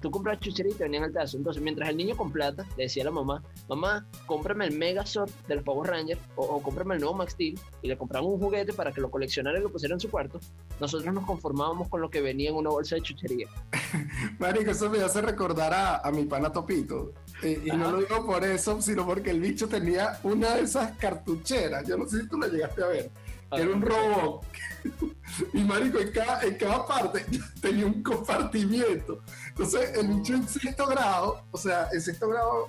tú 0.00 0.10
compras 0.10 0.40
chuchería 0.40 0.72
y 0.72 0.74
te 0.74 0.84
venían 0.84 1.04
el 1.04 1.12
tazo. 1.12 1.36
Entonces, 1.36 1.62
mientras 1.62 1.88
el 1.88 1.96
niño 1.96 2.16
con 2.16 2.30
plata 2.30 2.66
le 2.76 2.84
decía 2.84 3.02
a 3.02 3.06
la 3.06 3.10
mamá, 3.10 3.42
mamá, 3.68 4.06
cómprame 4.26 4.66
el 4.66 4.76
Megazord 4.76 5.30
del 5.48 5.62
Power 5.62 5.90
Ranger 5.90 6.18
o, 6.36 6.44
o 6.44 6.62
cómprame 6.62 6.94
el 6.94 7.00
nuevo 7.00 7.16
Max 7.16 7.32
Steel 7.32 7.58
y 7.82 7.88
le 7.88 7.96
compraban 7.96 8.28
un 8.28 8.38
juguete 8.38 8.72
para 8.72 8.92
que 8.92 9.00
lo 9.00 9.10
coleccionara 9.10 9.58
y 9.58 9.62
lo 9.62 9.70
pusiera 9.70 9.94
en 9.94 10.00
su 10.00 10.10
cuarto, 10.10 10.40
nosotros 10.80 11.12
nos 11.14 11.24
conformábamos 11.24 11.88
con 11.88 12.00
lo 12.00 12.10
que 12.10 12.20
venía 12.20 12.50
en 12.50 12.56
una 12.56 12.70
bolsa 12.70 12.96
de 12.96 13.02
chuchería. 13.02 13.48
Marico, 14.38 14.70
eso 14.70 14.90
me 14.90 15.00
hace 15.00 15.20
recordar 15.20 15.72
a, 15.72 15.98
a 15.98 16.10
mi 16.10 16.24
pana 16.24 16.52
Topito. 16.52 17.12
y 17.42 17.70
no 17.70 17.90
lo 17.90 17.98
digo 17.98 18.26
por 18.26 18.44
eso, 18.44 18.80
sino 18.82 19.06
porque 19.06 19.30
el 19.30 19.40
bicho 19.40 19.68
tenía 19.68 20.18
una 20.22 20.54
de 20.56 20.62
esas 20.62 20.96
cartucheras. 20.98 21.86
Yo 21.86 21.96
no 21.96 22.06
sé 22.06 22.20
si 22.20 22.28
tú 22.28 22.38
la 22.38 22.48
llegaste 22.48 22.82
a 22.82 22.86
ver 22.88 23.10
era 23.52 23.70
un 23.70 23.82
robot. 23.82 24.44
y 25.52 25.62
marico, 25.62 25.98
en 25.98 26.10
cada, 26.10 26.42
en 26.42 26.54
cada 26.56 26.86
parte 26.86 27.24
tenía 27.60 27.86
un 27.86 28.02
compartimiento. 28.02 29.20
Entonces, 29.48 29.96
el 29.96 30.08
bicho 30.08 30.34
en 30.34 30.48
sexto 30.48 30.86
grado, 30.86 31.44
o 31.50 31.58
sea, 31.58 31.88
en 31.92 32.00
sexto 32.00 32.28
grado 32.28 32.68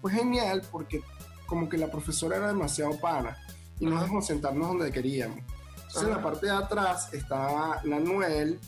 fue 0.00 0.12
genial 0.12 0.62
porque 0.70 1.02
como 1.46 1.68
que 1.68 1.76
la 1.76 1.90
profesora 1.90 2.36
era 2.36 2.48
demasiado 2.48 2.98
pana 2.98 3.36
y 3.78 3.86
nos 3.86 4.00
dejamos 4.00 4.26
sentarnos 4.26 4.68
donde 4.68 4.92
queríamos. 4.92 5.38
Entonces, 5.76 6.02
en 6.02 6.10
la 6.10 6.22
parte 6.22 6.46
de 6.46 6.52
atrás 6.52 7.12
estaba 7.12 7.80
Nanuel, 7.84 8.60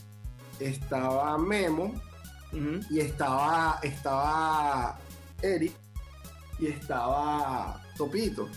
estaba 0.59 1.37
Memo 1.37 1.93
y 2.89 2.99
estaba, 2.99 3.79
estaba 3.81 4.99
Eric 5.41 5.73
y 6.59 6.67
estaba 6.67 7.81
Topito. 7.97 8.47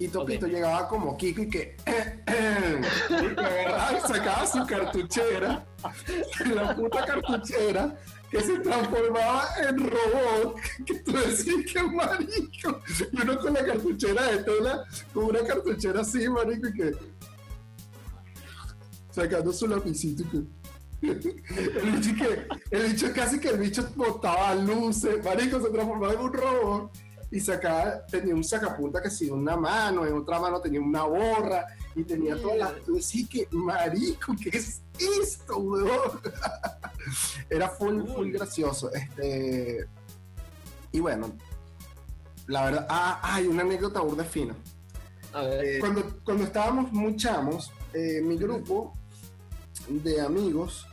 Y 0.00 0.08
Topito 0.08 0.46
llegaba 0.46 0.88
como 0.88 1.14
Kiko 1.14 1.42
y 1.42 1.50
que 1.50 1.76
y 1.86 3.38
agarraba 3.38 3.98
y 3.98 4.00
sacaba 4.00 4.46
su 4.46 4.66
cartuchera, 4.66 5.66
la 6.54 6.74
puta 6.74 7.04
cartuchera, 7.04 7.98
que 8.30 8.40
se 8.40 8.60
transformaba 8.60 9.44
en 9.58 9.76
robot, 9.78 10.56
que 10.86 10.94
tú 11.00 11.12
decís 11.12 11.70
que 11.70 11.82
marico. 11.82 12.80
Y 13.12 13.20
uno 13.20 13.38
con 13.38 13.52
la 13.52 13.62
cartuchera 13.62 14.22
de 14.32 14.42
tela, 14.42 14.84
con 15.12 15.24
una 15.24 15.40
cartuchera 15.40 16.00
así, 16.00 16.26
marico, 16.30 16.68
y 16.68 16.72
que 16.72 16.92
sacando 19.10 19.52
su 19.52 19.68
lapicito 19.68 20.22
y 20.22 20.26
que. 20.26 20.60
El 21.02 21.92
bicho, 21.92 22.10
que, 22.14 22.76
el 22.76 22.92
bicho 22.92 23.12
casi 23.14 23.40
que 23.40 23.48
el 23.48 23.58
bicho 23.58 23.88
botaba 23.96 24.54
luces, 24.54 25.22
marico, 25.24 25.58
se 25.60 25.70
transformaba 25.70 26.12
en 26.12 26.20
un 26.20 26.32
robot 26.32 26.92
y 27.30 27.38
sacaba, 27.38 28.04
tenía 28.06 28.34
un 28.34 28.42
sacapunta 28.42 29.00
que 29.00 29.10
sí, 29.10 29.30
una 29.30 29.56
mano, 29.56 30.04
en 30.04 30.14
otra 30.14 30.40
mano 30.40 30.60
tenía 30.60 30.80
una 30.80 31.04
borra 31.04 31.64
y 31.94 32.02
tenía 32.02 32.36
todas 32.36 32.58
las. 32.58 32.74
Tú 32.84 32.94
decís 32.94 33.28
que, 33.28 33.46
marico, 33.52 34.34
¿qué 34.42 34.56
es 34.56 34.82
esto, 34.98 35.58
weón? 35.58 36.20
Era 37.50 37.68
full, 37.68 38.02
full 38.04 38.32
gracioso. 38.32 38.92
Este. 38.92 39.86
Y 40.90 40.98
bueno, 40.98 41.32
la 42.48 42.64
verdad, 42.64 42.86
ah, 42.90 43.20
hay 43.22 43.46
una 43.46 43.62
anécdota 43.62 44.00
burda 44.00 44.24
fina. 44.24 44.56
A 45.32 45.42
ver. 45.42 45.64
Eh, 45.64 45.78
cuando, 45.78 46.20
cuando 46.24 46.44
estábamos 46.44 46.92
muy 46.92 47.14
chamos, 47.14 47.72
eh, 47.94 48.20
mi 48.22 48.36
grupo 48.36 48.92
de 49.88 50.20
amigos 50.20 50.84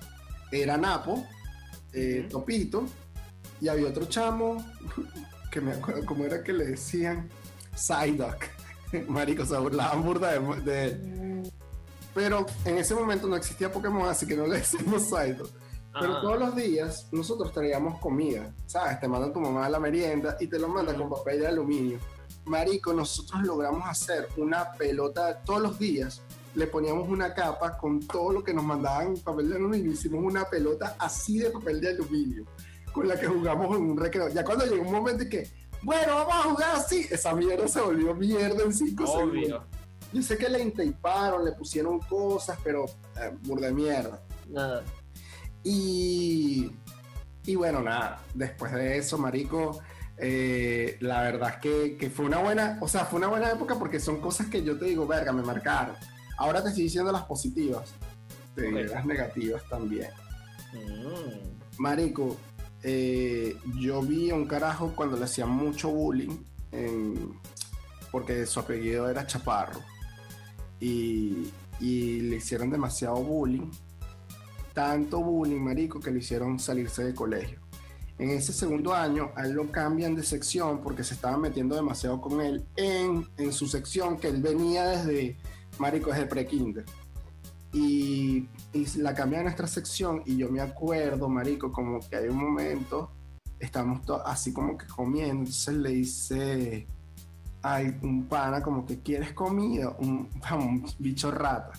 era 0.51 0.77
Napo, 0.77 1.25
eh. 1.93 2.27
Topito, 2.29 2.85
y 3.59 3.67
había 3.67 3.87
otro 3.87 4.05
chamo 4.05 4.63
que 5.51 5.61
me 5.61 5.71
acuerdo 5.73 6.05
cómo 6.05 6.25
era 6.25 6.43
que 6.43 6.53
le 6.53 6.65
decían 6.65 7.29
Psyduck. 7.75 8.45
Marico, 9.07 9.45
se 9.45 9.57
burlaban 9.57 10.03
burda 10.03 10.31
de, 10.39 10.61
de- 10.61 11.51
Pero 12.13 12.45
en 12.65 12.77
ese 12.77 12.95
momento 12.95 13.27
no 13.27 13.35
existía 13.35 13.71
Pokémon, 13.71 14.07
así 14.07 14.25
que 14.25 14.35
no 14.35 14.47
le 14.47 14.57
decimos 14.59 15.03
Psyduck. 15.03 15.49
Pero 15.99 16.11
Ajá. 16.13 16.21
todos 16.21 16.39
los 16.39 16.55
días 16.55 17.07
nosotros 17.11 17.51
traíamos 17.51 17.99
comida, 17.99 18.53
¿sabes? 18.67 18.99
Te 18.99 19.07
mandan 19.07 19.33
tu 19.33 19.39
mamá 19.39 19.65
a 19.65 19.69
la 19.69 19.79
merienda 19.79 20.37
y 20.39 20.47
te 20.47 20.59
lo 20.59 20.67
mandan 20.67 20.95
con 20.97 21.09
papel 21.09 21.39
de 21.39 21.47
aluminio. 21.47 21.97
Marico, 22.45 22.93
nosotros 22.93 23.41
logramos 23.43 23.83
hacer 23.89 24.27
una 24.37 24.71
pelota 24.73 25.39
todos 25.43 25.61
los 25.61 25.79
días. 25.79 26.21
Le 26.55 26.67
poníamos 26.67 27.09
una 27.09 27.33
capa 27.33 27.77
con 27.77 27.99
todo 28.07 28.31
lo 28.31 28.43
que 28.43 28.53
nos 28.53 28.63
mandaban 28.63 29.15
papel 29.17 29.49
de 29.49 29.55
aluminio. 29.55 29.91
Hicimos 29.91 30.23
una 30.23 30.45
pelota 30.45 30.95
así 30.99 31.39
de 31.39 31.49
papel 31.49 31.81
de 31.81 31.89
aluminio, 31.89 32.45
con 32.97 33.07
la 33.07 33.19
que 33.19 33.27
jugamos 33.27 33.77
en 33.77 33.83
un 33.83 33.97
recreo. 33.97 34.27
Ya 34.29 34.43
cuando 34.43 34.65
llegó 34.65 34.81
un 34.81 34.91
momento 34.91 35.23
en 35.23 35.29
que, 35.29 35.47
bueno, 35.83 36.15
vamos 36.15 36.33
a 36.33 36.49
jugar 36.49 36.75
así, 36.75 37.07
esa 37.11 37.33
mierda 37.35 37.67
se 37.67 37.79
volvió 37.79 38.15
mierda 38.15 38.63
en 38.63 38.73
cinco 38.73 39.05
segundos. 39.05 39.43
Obvio. 39.43 39.63
Yo 40.11 40.21
sé 40.23 40.37
que 40.37 40.49
le 40.49 40.61
inteiparon, 40.61 41.45
le 41.45 41.51
pusieron 41.51 41.99
cosas, 41.99 42.57
pero 42.63 42.85
eh, 42.85 43.31
burda 43.43 43.67
de 43.67 43.73
mierda. 43.73 44.23
Nada. 44.49 44.83
Y, 45.63 46.71
y 47.45 47.55
bueno, 47.55 47.81
nada, 47.81 48.23
después 48.33 48.71
de 48.71 48.97
eso, 48.97 49.17
Marico, 49.17 49.79
eh, 50.17 50.97
la 51.01 51.21
verdad 51.21 51.49
es 51.49 51.57
que, 51.57 51.97
que 51.97 52.09
fue 52.09 52.25
una 52.25 52.39
buena, 52.39 52.79
o 52.81 52.87
sea, 52.87 53.05
fue 53.05 53.19
una 53.19 53.27
buena 53.27 53.51
época 53.51 53.77
porque 53.77 53.99
son 53.99 54.19
cosas 54.21 54.47
que 54.47 54.63
yo 54.63 54.79
te 54.79 54.85
digo, 54.85 55.05
verga, 55.05 55.31
me 55.31 55.43
marcaron. 55.43 55.95
Ahora 56.37 56.63
te 56.63 56.69
estoy 56.69 56.83
diciendo 56.85 57.11
las 57.11 57.23
positivas, 57.23 57.93
te 58.55 58.63
diré 58.63 58.87
las 58.87 59.05
negativas 59.05 59.61
también. 59.69 60.09
Mm. 60.73 61.57
Marico, 61.79 62.37
eh, 62.89 63.57
yo 63.75 64.01
vi 64.01 64.29
a 64.29 64.35
un 64.35 64.45
carajo 64.45 64.93
cuando 64.95 65.17
le 65.17 65.25
hacían 65.25 65.49
mucho 65.49 65.89
bullying, 65.89 66.37
porque 68.11 68.45
su 68.45 68.61
apellido 68.61 69.09
era 69.09 69.27
Chaparro, 69.27 69.81
y, 70.79 71.51
le 71.81 72.37
hicieron 72.37 72.69
demasiado 72.69 73.17
bullying, 73.17 73.69
tanto 74.73 75.19
bullying, 75.19 75.59
Marico, 75.59 75.99
que 75.99 76.11
le 76.11 76.19
hicieron 76.19 76.59
salirse 76.59 77.03
del 77.03 77.13
colegio. 77.13 77.59
En 78.19 78.29
ese 78.29 78.53
segundo 78.53 78.93
año, 78.93 79.31
a 79.35 79.45
él 79.45 79.51
lo 79.51 79.69
cambian 79.69 80.15
de 80.15 80.23
sección 80.23 80.81
porque 80.81 81.03
se 81.03 81.13
estaban 81.13 81.41
metiendo 81.41 81.75
demasiado 81.75 82.21
con 82.21 82.39
él 82.39 82.65
en, 82.77 83.27
en 83.37 83.51
su 83.51 83.67
sección, 83.67 84.17
que 84.17 84.29
él 84.29 84.41
venía 84.41 84.87
desde, 84.87 85.35
Marico, 85.77 86.11
desde 86.11 86.25
pre-kinder 86.25 86.85
y, 87.73 88.47
y 88.73 88.85
la 88.99 89.13
cambian 89.13 89.41
a 89.41 89.43
nuestra 89.45 89.67
sección 89.67 90.21
y 90.25 90.37
yo 90.37 90.49
me 90.49 90.61
acuerdo, 90.61 91.29
marico, 91.29 91.71
como 91.71 91.99
que 91.99 92.15
hay 92.15 92.27
un 92.27 92.37
momento, 92.37 93.11
estamos 93.59 94.01
así 94.25 94.53
como 94.53 94.77
que 94.77 94.85
comiendo, 94.87 95.39
entonces 95.39 95.75
le 95.75 95.89
dice 95.89 96.87
a 97.63 97.81
un 98.01 98.27
pana 98.27 98.61
como 98.61 98.85
que 98.85 98.99
quieres 98.99 99.33
comida, 99.33 99.95
un, 99.99 100.29
un 100.51 100.85
bicho 100.99 101.31
rata. 101.31 101.73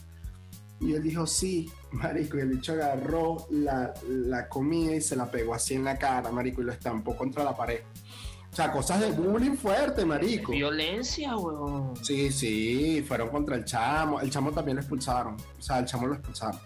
Y 0.81 0.93
él 0.93 1.03
dijo, 1.03 1.27
sí, 1.27 1.71
marico, 1.93 2.39
y 2.39 2.41
el 2.41 2.49
bicho 2.49 2.73
agarró 2.73 3.47
la, 3.51 3.93
la 4.09 4.49
comida 4.49 4.95
y 4.95 5.01
se 5.01 5.17
la 5.17 5.31
pegó 5.31 5.55
así 5.55 5.75
en 5.75 5.85
la 5.85 5.99
cara, 5.99 6.31
marico, 6.31 6.63
y 6.63 6.65
lo 6.65 6.73
estampó 6.73 7.17
contra 7.17 7.45
la 7.45 7.57
pared. 7.57 7.81
O 8.51 8.57
sea, 8.57 8.73
cosas 8.73 9.01
de 9.01 9.11
bullying 9.13 9.57
fuerte, 9.57 10.05
marico. 10.05 10.53
Violencia, 10.53 11.37
weón. 11.37 11.95
Sí, 12.03 12.33
sí, 12.33 13.05
fueron 13.07 13.29
contra 13.29 13.57
el 13.57 13.65
chamo. 13.65 14.21
El 14.21 14.31
chamo 14.31 14.51
también 14.51 14.77
lo 14.77 14.81
expulsaron. 14.81 15.37
O 15.37 15.63
sea, 15.63 15.79
el 15.79 15.85
chamo 15.85 16.07
lo 16.07 16.15
expulsaron. 16.15 16.59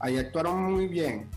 Ahí 0.00 0.16
actuaron 0.16 0.72
muy 0.72 0.86
bien. 0.88 1.28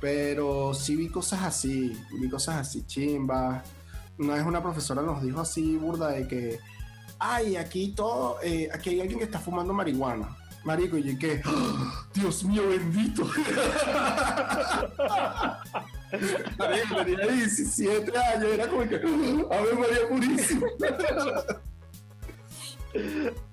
Pero 0.00 0.74
sí 0.74 0.96
vi 0.96 1.08
cosas 1.08 1.42
así. 1.42 1.96
Vi 2.20 2.28
cosas 2.28 2.56
así 2.56 2.84
chimbas. 2.86 3.62
Una 4.18 4.34
vez 4.34 4.44
una 4.44 4.62
profesora 4.62 5.00
nos 5.02 5.22
dijo 5.22 5.40
así, 5.40 5.76
burda, 5.76 6.08
de 6.10 6.26
que. 6.28 6.58
Ay, 7.18 7.54
aquí 7.56 7.92
todo. 7.94 8.38
eh, 8.42 8.68
aquí 8.72 8.90
hay 8.90 9.00
alguien 9.00 9.18
que 9.18 9.24
está 9.26 9.38
fumando 9.38 9.72
marihuana. 9.72 10.36
Marico, 10.64 10.96
y 10.96 11.16
que. 11.18 11.40
¡Ah! 11.44 12.06
Dios 12.14 12.42
mío, 12.44 12.62
bendito. 12.68 13.24
Marico, 16.58 16.96
tenía 17.04 17.26
17 17.26 18.18
años. 18.18 18.44
Era 18.52 18.68
como 18.68 18.88
que. 18.88 18.96
¡ah! 18.96 19.56
Ave 19.58 19.74
María 19.74 20.08
Purísima. 20.08 20.66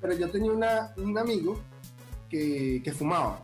Pero 0.01 0.13
yo 0.17 0.29
tenía 0.29 0.51
una- 0.51 0.93
un 0.97 1.17
amigo 1.17 1.59
que 2.29 2.93
fumaba. 2.97 3.41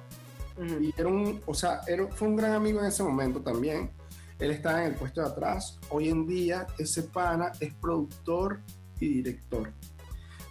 Ujú. 0.58 0.84
Y 0.84 0.94
era 0.98 1.08
un, 1.10 1.42
o 1.46 1.54
sea, 1.54 1.82
era, 1.88 2.08
fue 2.08 2.28
un 2.28 2.36
gran 2.36 2.54
amigo 2.54 2.80
en 2.80 2.86
ese 2.88 3.04
momento 3.04 3.42
también. 3.42 3.92
Él 4.40 4.52
estaba 4.52 4.82
en 4.86 4.92
el 4.94 4.96
puesto 4.96 5.22
de 5.22 5.28
atrás. 5.28 5.80
Hoy 5.90 6.10
en 6.10 6.26
día, 6.28 6.68
ese 6.78 7.04
pana 7.04 7.52
es 7.60 7.74
productor 7.76 8.60
y 9.00 9.22
director. 9.22 9.72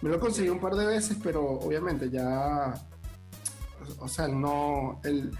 Me 0.01 0.09
lo 0.09 0.19
conseguí 0.19 0.49
un 0.49 0.59
par 0.59 0.75
de 0.75 0.85
veces, 0.85 1.17
pero 1.23 1.43
obviamente 1.45 2.09
ya. 2.09 2.73
O 3.99 4.07
sea, 4.07 4.25
él 4.25 4.39
no. 4.39 4.99
Él, 5.03 5.31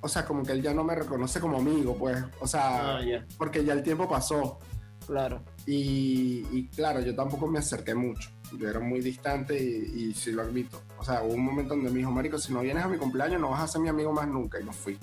o 0.00 0.08
sea, 0.08 0.24
como 0.24 0.42
que 0.42 0.52
él 0.52 0.62
ya 0.62 0.74
no 0.74 0.84
me 0.84 0.94
reconoce 0.94 1.40
como 1.40 1.58
amigo, 1.58 1.96
pues. 1.96 2.22
O 2.40 2.46
sea, 2.46 2.96
Ah, 2.96 3.04
ya. 3.04 3.24
porque 3.38 3.64
ya 3.64 3.72
el 3.72 3.82
tiempo 3.82 4.08
pasó. 4.08 4.58
Claro. 5.06 5.42
Y, 5.66 6.46
y 6.50 6.68
claro, 6.68 7.00
yo 7.00 7.14
tampoco 7.14 7.46
me 7.46 7.58
acerqué 7.60 7.94
mucho. 7.94 8.30
Yo 8.58 8.68
era 8.68 8.80
muy 8.80 9.00
distante 9.00 9.56
y, 9.60 10.08
y 10.10 10.14
sí 10.14 10.32
lo 10.32 10.42
admito. 10.42 10.82
O 10.98 11.04
sea, 11.04 11.22
hubo 11.22 11.34
un 11.34 11.44
momento 11.44 11.74
donde 11.74 11.90
me 11.90 11.98
dijo, 11.98 12.10
Marico, 12.10 12.38
si 12.38 12.52
no 12.52 12.60
vienes 12.60 12.84
a 12.84 12.88
mi 12.88 12.96
cumpleaños 12.96 13.40
no 13.40 13.50
vas 13.50 13.62
a 13.62 13.68
ser 13.68 13.80
mi 13.80 13.88
amigo 13.88 14.12
más 14.12 14.28
nunca. 14.28 14.60
Y 14.60 14.64
no 14.64 14.72
fui. 14.72 14.98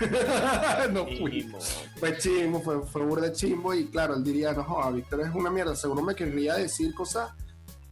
no 0.92 1.04
fui. 1.06 1.52
Fue 1.96 2.16
chimbo, 2.18 2.60
fue, 2.60 2.86
fue 2.86 3.02
burde 3.04 3.32
chimbo. 3.32 3.74
Y 3.74 3.86
claro, 3.86 4.14
él 4.14 4.24
diría, 4.24 4.52
no, 4.52 4.64
joda, 4.64 4.90
Víctor 4.90 5.22
es 5.22 5.34
una 5.34 5.50
mierda. 5.50 5.74
Seguro 5.74 6.02
me 6.02 6.14
querría 6.14 6.54
decir 6.54 6.94
cosas 6.94 7.30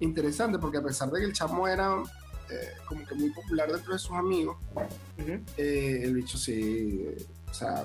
interesantes, 0.00 0.60
porque 0.60 0.78
a 0.78 0.82
pesar 0.82 1.10
de 1.10 1.20
que 1.20 1.26
el 1.26 1.32
chamo 1.32 1.68
era 1.68 2.02
eh, 2.50 2.72
como 2.86 3.06
que 3.06 3.14
muy 3.14 3.30
popular 3.30 3.70
dentro 3.70 3.92
de 3.92 3.98
sus 3.98 4.12
amigos, 4.12 4.56
eh, 5.56 6.00
el 6.02 6.14
bicho 6.14 6.36
sí, 6.36 7.04
eh, 7.06 7.26
o 7.48 7.54
sea, 7.54 7.84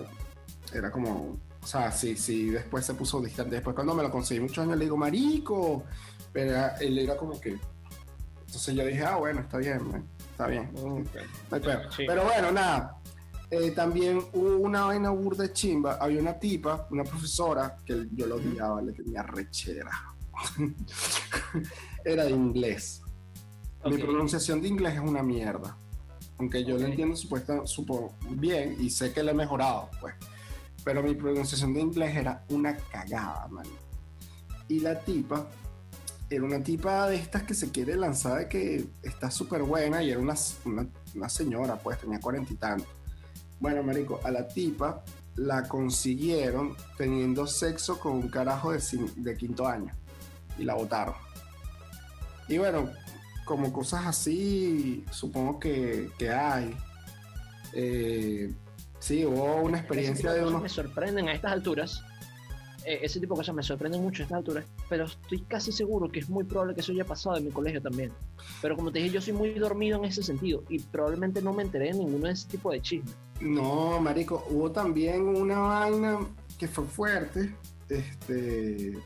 era 0.74 0.92
como, 0.92 1.38
o 1.62 1.68
sea, 1.68 1.92
sí, 1.92 2.16
sí, 2.18 2.50
después 2.50 2.86
se 2.86 2.94
puso 2.96 3.22
distante. 3.22 3.56
Después 3.56 3.76
cuando 3.76 3.94
me 3.94 4.02
lo 4.02 4.10
conseguí 4.10 4.40
muchos 4.40 4.60
años 4.60 4.78
le 4.78 4.86
digo, 4.86 4.98
marico, 4.98 5.84
era- 6.36 6.76
él 6.78 6.98
era 7.00 7.16
como 7.18 7.40
que, 7.40 7.58
entonces 8.46 8.76
yo 8.76 8.86
dije, 8.86 9.04
ah, 9.04 9.16
bueno, 9.18 9.42
está 9.42 9.58
bien, 9.58 9.88
man, 9.90 10.06
está 10.32 10.48
bien. 10.48 10.70
Ok. 10.76 11.08
no 11.50 11.56
hay 11.56 11.62
pedo". 11.62 11.92
Sí. 11.92 12.04
Pero 12.08 12.24
bueno, 12.24 12.52
nada. 12.52 12.98
Eh, 13.52 13.72
también 13.72 14.18
hubo 14.34 14.58
una 14.58 14.86
vaina 14.86 15.12
burda 15.12 15.52
chimba. 15.54 15.98
Había 16.02 16.20
una 16.20 16.34
tipa, 16.40 16.88
una 16.90 17.04
profesora, 17.04 17.78
que 17.86 18.08
yo 18.12 18.26
lo 18.26 18.38
Ujú. 18.38 18.50
odiaba, 18.50 18.82
le 18.82 18.92
tenía 18.92 19.22
rechera. 19.24 19.92
era 22.04 22.26
de 22.26 22.32
inglés. 22.32 23.02
Mi 23.86 23.94
Ok. 23.96 24.00
pronunciación 24.02 24.62
de 24.62 24.68
inglés 24.68 24.96
es 24.96 25.00
una 25.00 25.22
mierda. 25.24 25.78
Aunque 26.40 26.64
yo 26.66 26.76
lo 26.76 26.82
Ok. 26.84 26.90
entiendo 26.90 27.16
supuesta, 27.16 27.66
supo 27.66 28.14
bien 28.32 28.76
y 28.80 28.90
sé 28.90 29.14
que 29.14 29.24
lo 29.24 29.32
he 29.32 29.34
mejorado, 29.34 29.90
pues. 30.02 30.16
Pero 30.84 31.02
mi 31.02 31.14
pronunciación 31.16 31.74
de 31.74 31.82
inglés 31.82 32.16
era 32.16 32.44
una 32.50 32.76
cagada, 32.76 33.48
man. 33.48 33.66
Y 34.68 34.80
la 34.80 35.00
tipa 35.00 35.48
era 36.30 36.44
una 36.44 36.64
tipa 36.64 37.08
de 37.08 37.18
estas 37.18 37.44
que 37.44 37.54
se 37.54 37.72
quiere 37.72 37.96
lanzar 37.96 38.40
de 38.40 38.50
que 38.50 38.86
está 39.04 39.30
súper 39.30 39.64
buena 39.64 40.02
y 40.04 40.12
era 40.12 40.20
una, 40.20 40.36
una, 40.66 40.88
una 41.14 41.30
señora, 41.30 41.76
pues 41.76 42.00
tenía 42.00 42.20
cuarenta 42.20 42.54
y 42.54 42.56
tantos. 42.56 42.88
Bueno, 43.60 43.84
marico, 43.84 44.20
a 44.24 44.32
la 44.32 44.48
tipa 44.48 45.04
la 45.36 45.68
consiguieron 45.68 46.76
teniendo 46.98 47.46
sexo 47.46 48.00
con 48.00 48.14
un 48.14 48.30
carajo 48.30 48.72
de, 48.72 48.82
de 49.18 49.38
quinto 49.38 49.68
año 49.68 49.94
y 50.58 50.64
la 50.64 50.76
votaron. 50.76 51.16
Y 52.48 52.58
bueno, 52.58 52.90
como 53.44 53.72
cosas 53.72 54.06
así, 54.06 55.06
supongo 55.12 55.60
que, 55.60 56.10
que 56.18 56.32
hay. 56.32 56.76
Eh, 57.74 58.54
sí, 59.00 59.26
hubo 59.26 59.62
una 59.62 59.80
experiencia 59.80 60.32
de, 60.32 60.46
unos... 60.46 60.62
Me 60.62 60.70
sorprenden 60.70 61.28
a 61.28 61.34
estas 61.34 61.52
alturas. 61.52 62.04
Eh, 62.86 63.00
ese 63.02 63.20
tipo 63.20 63.34
de 63.34 63.40
cosas 63.40 63.56
me 63.56 63.64
sorprenden 63.64 64.02
mucho 64.02 64.22
a 64.22 64.26
estas 64.26 64.38
alturas, 64.38 64.66
pero 64.90 65.06
estoy 65.06 65.42
casi 65.42 65.72
seguro 65.72 66.10
que 66.10 66.20
es 66.20 66.30
muy 66.30 66.44
probable 66.44 66.76
que 66.76 66.82
eso 66.82 66.92
haya 66.92 67.06
pasado 67.06 67.38
en 67.38 67.46
mi 67.46 67.52
colegio 67.52 67.82
también. 67.82 68.12
Pero 68.62 68.76
como 68.76 68.92
te 68.92 69.00
dije, 69.00 69.12
yo 69.12 69.22
soy 69.22 69.34
muy 69.34 69.50
dormido 69.54 69.98
en 69.98 70.06
ese 70.06 70.24
sentido 70.24 70.64
y 70.70 70.80
probablemente 70.80 71.42
no 71.42 71.54
me 71.54 71.64
enteré 71.64 71.88
de 71.88 72.00
ninguno 72.00 72.28
de 72.28 72.34
ese 72.34 72.48
tipo 72.48 72.72
de 72.72 72.82
chismes. 72.82 73.16
No, 73.42 74.00
marico, 74.00 74.46
hubo 74.50 74.72
también 74.72 75.22
una 75.24 75.60
vaina 75.60 76.20
que 76.58 76.68
fue 76.68 76.86
fuerte, 76.86 77.54
este, 77.90 78.98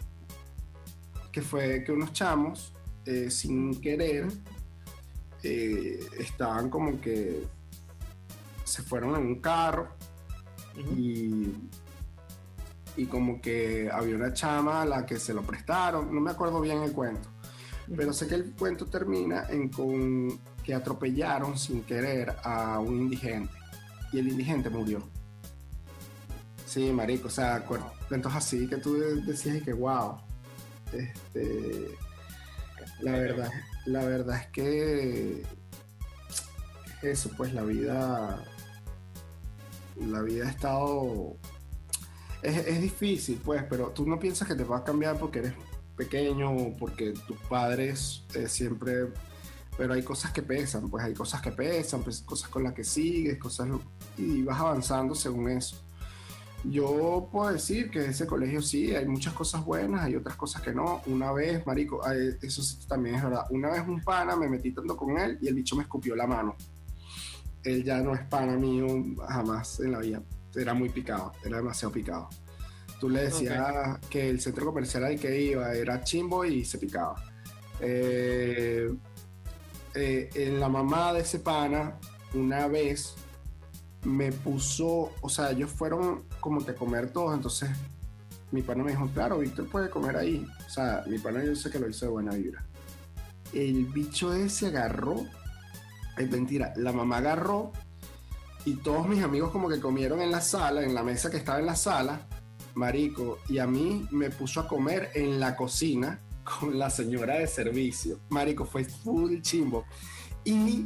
que 1.31 1.41
fue 1.41 1.83
que 1.83 1.91
unos 1.91 2.13
chamos, 2.13 2.73
eh, 3.05 3.31
sin 3.31 3.79
querer, 3.81 4.27
eh, 5.43 5.99
estaban 6.19 6.69
como 6.69 6.99
que 6.99 7.43
se 8.63 8.83
fueron 8.83 9.15
en 9.15 9.25
un 9.25 9.39
carro 9.39 9.87
y, 10.95 11.53
y 12.99 13.05
como 13.05 13.39
que 13.39 13.89
había 13.89 14.15
una 14.15 14.33
chama 14.33 14.81
a 14.81 14.85
la 14.85 15.05
que 15.05 15.17
se 15.17 15.33
lo 15.33 15.41
prestaron, 15.41 16.13
no 16.13 16.19
me 16.19 16.31
acuerdo 16.31 16.59
bien 16.59 16.83
el 16.83 16.91
cuento, 16.91 17.29
pero 17.95 18.11
sé 18.11 18.27
que 18.27 18.35
el 18.35 18.53
cuento 18.55 18.85
termina 18.87 19.45
en 19.49 19.69
con 19.69 20.37
que 20.61 20.75
atropellaron 20.75 21.57
sin 21.57 21.83
querer 21.83 22.35
a 22.43 22.79
un 22.79 22.97
indigente 22.99 23.53
y 24.11 24.19
el 24.19 24.27
indigente 24.27 24.69
murió. 24.69 25.01
Sí, 26.65 26.91
marico, 26.91 27.27
o 27.29 27.31
sea, 27.31 27.65
cuentos 27.65 28.35
así 28.35 28.67
que 28.67 28.75
tú 28.77 28.95
decías 29.25 29.63
que 29.63 29.71
wow. 29.71 30.17
Este, 30.91 31.97
la 32.99 33.13
verdad, 33.13 33.49
la 33.85 34.03
verdad 34.03 34.41
es 34.41 34.47
que 34.47 35.43
eso, 37.01 37.31
pues 37.37 37.53
la 37.53 37.63
vida, 37.63 38.43
la 39.95 40.21
vida 40.21 40.47
ha 40.47 40.49
estado, 40.49 41.37
es, 42.41 42.81
difícil, 42.81 43.39
pues, 43.43 43.63
pero 43.69 43.89
tú 43.89 44.05
no 44.05 44.19
piensas 44.19 44.47
que 44.47 44.55
te 44.55 44.63
va 44.63 44.77
a 44.77 44.83
cambiar 44.83 45.17
porque 45.17 45.39
eres 45.39 45.53
pequeño 45.95 46.51
o 46.51 46.77
porque 46.77 47.13
tus 47.27 47.37
padres 47.49 48.23
eh, 48.33 48.47
siempre, 48.47 49.07
pero 49.77 49.93
hay 49.93 50.03
cosas 50.03 50.31
que 50.31 50.41
pesan, 50.41 50.89
pues 50.89 51.03
hay 51.03 51.13
cosas 51.13 51.41
que 51.41 51.51
pesan, 51.51 52.01
pues, 52.01 52.21
cosas 52.21 52.49
con 52.49 52.63
las 52.63 52.73
que 52.73 52.83
sigues, 52.83 53.37
cosas 53.37 53.67
y 54.17 54.41
vas 54.43 54.59
avanzando 54.59 55.15
según 55.15 55.49
eso. 55.49 55.77
Yo 56.65 57.29
puedo 57.31 57.53
decir 57.53 57.89
que 57.89 58.05
ese 58.05 58.27
colegio 58.27 58.61
sí, 58.61 58.93
hay 58.93 59.07
muchas 59.07 59.33
cosas 59.33 59.63
buenas, 59.63 60.03
hay 60.03 60.15
otras 60.17 60.35
cosas 60.35 60.61
que 60.61 60.73
no. 60.73 61.01
Una 61.05 61.31
vez, 61.31 61.65
marico, 61.65 62.01
eso 62.05 62.61
también 62.85 63.15
es 63.15 63.23
verdad. 63.23 63.45
Una 63.49 63.69
vez 63.69 63.87
un 63.87 64.03
pana 64.03 64.35
me 64.35 64.49
metí 64.49 64.73
tanto 64.73 64.97
con 64.97 65.17
él 65.17 65.37
y 65.41 65.47
el 65.47 65.55
bicho 65.55 65.77
me 65.77 65.83
escupió 65.83 66.17
la 66.17 66.27
mano. 66.27 66.57
Él 67.63 67.83
ya 67.83 68.01
no 68.01 68.13
es 68.13 68.21
pana 68.25 68.57
mío 68.57 68.87
jamás 69.29 69.79
en 69.79 69.91
la 69.93 69.99
vida. 69.99 70.21
Era 70.55 70.73
muy 70.73 70.89
picado, 70.89 71.33
era 71.43 71.57
demasiado 71.57 71.93
picado. 71.93 72.29
Tú 72.99 73.09
le 73.09 73.23
decías 73.23 73.97
que 74.09 74.29
el 74.29 74.41
centro 74.41 74.65
comercial 74.65 75.05
al 75.05 75.19
que 75.19 75.41
iba 75.41 75.73
era 75.73 76.03
chimbo 76.03 76.43
y 76.43 76.65
se 76.65 76.77
picaba. 76.77 77.15
Eh, 77.79 78.93
eh, 79.95 80.29
en 80.35 80.59
la 80.59 80.67
mamá 80.67 81.13
de 81.13 81.21
ese 81.21 81.39
pana, 81.39 81.97
una 82.33 82.67
vez 82.67 83.15
me 84.03 84.31
puso, 84.31 85.11
o 85.21 85.29
sea, 85.29 85.51
ellos 85.51 85.71
fueron 85.71 86.23
como 86.39 86.63
que 86.63 86.71
a 86.71 86.75
comer 86.75 87.11
todos, 87.11 87.33
entonces 87.33 87.69
mi 88.51 88.61
pana 88.61 88.83
me 88.83 88.91
dijo, 88.91 89.07
claro, 89.13 89.39
Víctor 89.39 89.67
puede 89.69 89.89
comer 89.89 90.17
ahí. 90.17 90.45
O 90.65 90.69
sea, 90.69 91.03
mi 91.07 91.19
pana 91.19 91.43
yo 91.43 91.55
sé 91.55 91.69
que 91.69 91.79
lo 91.79 91.89
hizo 91.89 92.05
de 92.05 92.11
buena 92.11 92.33
vibra. 92.33 92.65
El 93.53 93.85
bicho 93.85 94.33
ese 94.33 94.67
agarró, 94.67 95.25
es 96.17 96.29
mentira, 96.29 96.73
la 96.75 96.91
mamá 96.91 97.17
agarró 97.17 97.71
y 98.65 98.75
todos 98.75 99.07
mis 99.07 99.23
amigos 99.23 99.51
como 99.51 99.69
que 99.69 99.79
comieron 99.79 100.21
en 100.21 100.31
la 100.31 100.41
sala, 100.41 100.83
en 100.83 100.93
la 100.93 101.03
mesa 101.03 101.29
que 101.29 101.37
estaba 101.37 101.59
en 101.59 101.65
la 101.65 101.75
sala, 101.75 102.27
marico, 102.75 103.39
y 103.47 103.59
a 103.59 103.67
mí 103.67 104.07
me 104.11 104.29
puso 104.29 104.61
a 104.61 104.67
comer 104.67 105.11
en 105.15 105.39
la 105.39 105.55
cocina 105.55 106.19
con 106.43 106.77
la 106.77 106.89
señora 106.89 107.35
de 107.35 107.47
servicio. 107.47 108.19
Marico, 108.29 108.65
fue 108.65 108.85
full 108.85 109.41
chimbo. 109.41 109.85
Y 110.43 110.85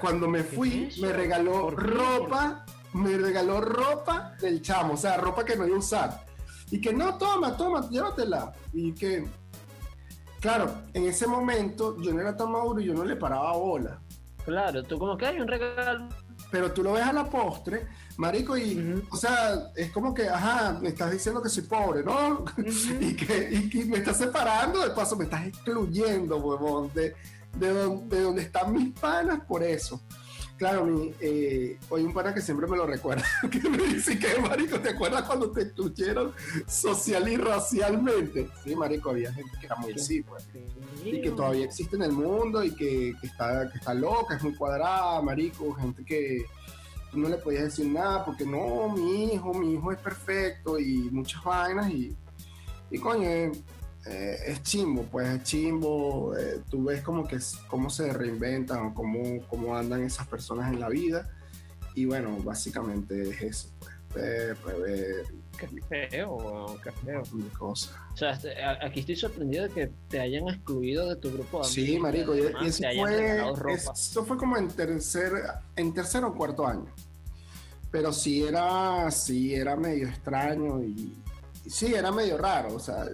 cuando 0.00 0.28
me 0.28 0.42
fui, 0.42 0.90
me 1.00 1.12
regaló 1.12 1.70
ropa, 1.70 2.64
me 2.94 3.16
regaló 3.16 3.60
ropa 3.60 4.34
del 4.40 4.62
chamo, 4.62 4.94
o 4.94 4.96
sea, 4.96 5.16
ropa 5.16 5.44
que 5.44 5.56
no 5.56 5.66
iba 5.66 5.76
a 5.76 5.78
usar. 5.78 6.26
Y 6.70 6.80
que 6.80 6.92
no, 6.92 7.16
toma, 7.16 7.56
toma, 7.56 7.88
llévatela. 7.88 8.52
Y 8.72 8.92
que, 8.92 9.26
claro, 10.40 10.72
en 10.92 11.04
ese 11.04 11.26
momento 11.26 12.00
yo 12.00 12.12
no 12.12 12.20
era 12.20 12.36
tan 12.36 12.50
maduro 12.50 12.80
y 12.80 12.86
yo 12.86 12.94
no 12.94 13.04
le 13.04 13.16
paraba 13.16 13.52
bola. 13.52 14.00
Claro, 14.44 14.82
tú 14.82 14.98
como 14.98 15.16
que 15.16 15.26
hay 15.26 15.40
un 15.40 15.48
regalo. 15.48 16.08
Pero 16.50 16.72
tú 16.72 16.82
lo 16.82 16.92
ves 16.92 17.04
a 17.04 17.12
la 17.12 17.28
postre, 17.28 17.86
marico, 18.16 18.56
y, 18.56 19.02
o 19.10 19.16
sea, 19.16 19.72
es 19.74 19.90
como 19.90 20.14
que, 20.14 20.28
ajá, 20.28 20.78
me 20.80 20.88
estás 20.88 21.10
diciendo 21.10 21.42
que 21.42 21.48
soy 21.48 21.64
pobre, 21.64 22.04
¿no? 22.04 22.44
y, 23.00 23.14
que, 23.16 23.84
me 23.86 23.98
estás 23.98 24.18
separando, 24.18 24.80
de 24.80 24.90
paso 24.90 25.16
me 25.16 25.24
estás 25.24 25.46
excluyendo, 25.46 26.36
huevón, 26.36 26.90
de, 26.94 27.14
de, 27.58 27.68
donde, 27.68 28.42
están 28.42 28.72
mis 28.72 28.92
panas 28.98 29.40
por 29.46 29.62
eso. 29.62 30.00
Claro, 30.56 30.84
mi, 30.84 31.12
eh, 31.20 31.78
hoy 31.88 32.04
un 32.04 32.12
pana 32.12 32.32
que 32.32 32.40
siempre 32.40 32.68
me 32.68 32.76
lo 32.76 32.86
recuerda, 32.86 33.24
que 33.50 33.68
me 33.68 33.78
dice 33.78 34.16
que, 34.18 34.40
marico, 34.40 34.78
¿te 34.78 34.90
acuerdas 34.90 35.22
cuando 35.22 35.50
te 35.50 35.62
excluyeron 35.62 36.32
social 36.68 37.28
y 37.28 37.36
racialmente? 37.36 38.48
Sí, 38.62 38.76
marico, 38.76 39.10
había 39.10 39.32
gente 39.32 39.50
que 39.58 39.66
era 39.66 39.74
muy 39.76 39.92
así, 39.92 40.22
pues. 40.22 40.46
Y 41.04 41.20
que 41.20 41.30
todavía 41.30 41.64
existe 41.64 41.96
en 41.96 42.02
el 42.02 42.12
mundo 42.12 42.62
y 42.62 42.72
que, 42.72 43.14
está, 43.22 43.68
que 43.70 43.78
está 43.78 43.94
loca, 43.94 44.36
es 44.36 44.42
muy 44.44 44.54
cuadrada, 44.54 45.20
marico, 45.22 45.74
gente 45.74 46.04
que 46.04 46.44
no 47.12 47.28
le 47.28 47.36
podías 47.36 47.64
decir 47.64 47.86
nada 47.86 48.24
porque 48.24 48.44
no, 48.44 48.88
mi 48.90 49.34
hijo, 49.34 49.54
mi 49.54 49.74
hijo 49.74 49.92
es 49.92 49.98
perfecto 49.98 50.78
y 50.78 51.10
muchas 51.10 51.42
vainas 51.42 51.90
y, 51.90 52.16
y 52.90 52.98
coño, 52.98 53.28
eh, 54.06 54.38
es 54.46 54.62
chimbo, 54.62 55.02
pues 55.04 55.28
es 55.28 55.42
chimbo, 55.44 56.36
eh, 56.36 56.60
tú 56.70 56.84
ves 56.84 57.02
como 57.02 57.26
que 57.26 57.38
cómo 57.68 57.88
se 57.88 58.12
reinventan 58.12 58.86
o 58.86 58.94
cómo, 58.94 59.40
cómo 59.48 59.76
andan 59.76 60.02
esas 60.02 60.26
personas 60.26 60.72
en 60.72 60.80
la 60.80 60.90
vida 60.90 61.30
y 61.94 62.04
bueno, 62.04 62.36
básicamente 62.42 63.30
es 63.30 63.40
eso, 63.40 63.68
pues 63.78 63.94
ver, 64.14 64.56
rever. 64.64 65.26
Qué 65.56 65.68
feo, 65.88 66.76
qué 66.82 66.90
feo. 66.90 67.22
Cosas. 67.56 67.94
O 68.12 68.16
sea, 68.16 68.32
este, 68.32 68.62
aquí 68.62 69.00
estoy 69.00 69.16
sorprendido 69.16 69.64
de 69.64 69.70
que 69.70 69.90
te 70.08 70.20
hayan 70.20 70.48
excluido 70.48 71.08
de 71.08 71.16
tu 71.16 71.32
grupo 71.32 71.62
de 71.62 71.68
Sí, 71.68 71.98
marico, 71.98 72.34
y, 72.36 72.40
eso, 72.66 72.82
fue, 72.96 73.82
eso 73.94 74.24
fue 74.24 74.36
como 74.36 74.56
en 74.56 74.68
tercer, 74.68 75.32
en 75.76 75.94
tercer 75.94 76.24
o 76.24 76.34
cuarto 76.34 76.66
año. 76.66 76.86
Pero 77.90 78.12
sí 78.12 78.42
era, 78.42 79.08
sí 79.12 79.54
era 79.54 79.76
medio 79.76 80.08
extraño 80.08 80.82
y, 80.82 81.16
y 81.64 81.70
sí, 81.70 81.94
era 81.94 82.10
medio 82.10 82.36
raro, 82.36 82.74
o 82.74 82.80
sea, 82.80 83.06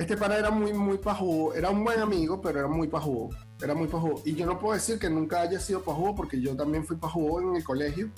este 0.00 0.16
pana 0.16 0.38
era 0.38 0.50
muy, 0.50 0.72
muy 0.72 0.96
pajugo. 0.96 1.52
Era 1.52 1.68
un 1.68 1.84
buen 1.84 2.00
amigo, 2.00 2.40
pero 2.40 2.60
era 2.60 2.68
muy 2.68 2.88
pajugo. 2.88 3.28
Era 3.62 3.74
muy 3.74 3.86
pajugo. 3.86 4.22
Y 4.24 4.34
yo 4.34 4.46
no 4.46 4.58
puedo 4.58 4.72
decir 4.72 4.98
que 4.98 5.10
nunca 5.10 5.42
haya 5.42 5.60
sido 5.60 5.82
pajugo 5.82 6.14
porque 6.14 6.40
yo 6.40 6.56
también 6.56 6.86
fui 6.86 6.96
pajugo 6.96 7.42
en 7.42 7.56
el 7.56 7.62
colegio. 7.62 8.10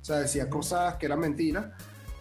O 0.00 0.04
sea, 0.04 0.18
decía 0.18 0.48
cosas 0.48 0.94
que 0.94 1.06
eran 1.06 1.18
mentiras. 1.18 1.66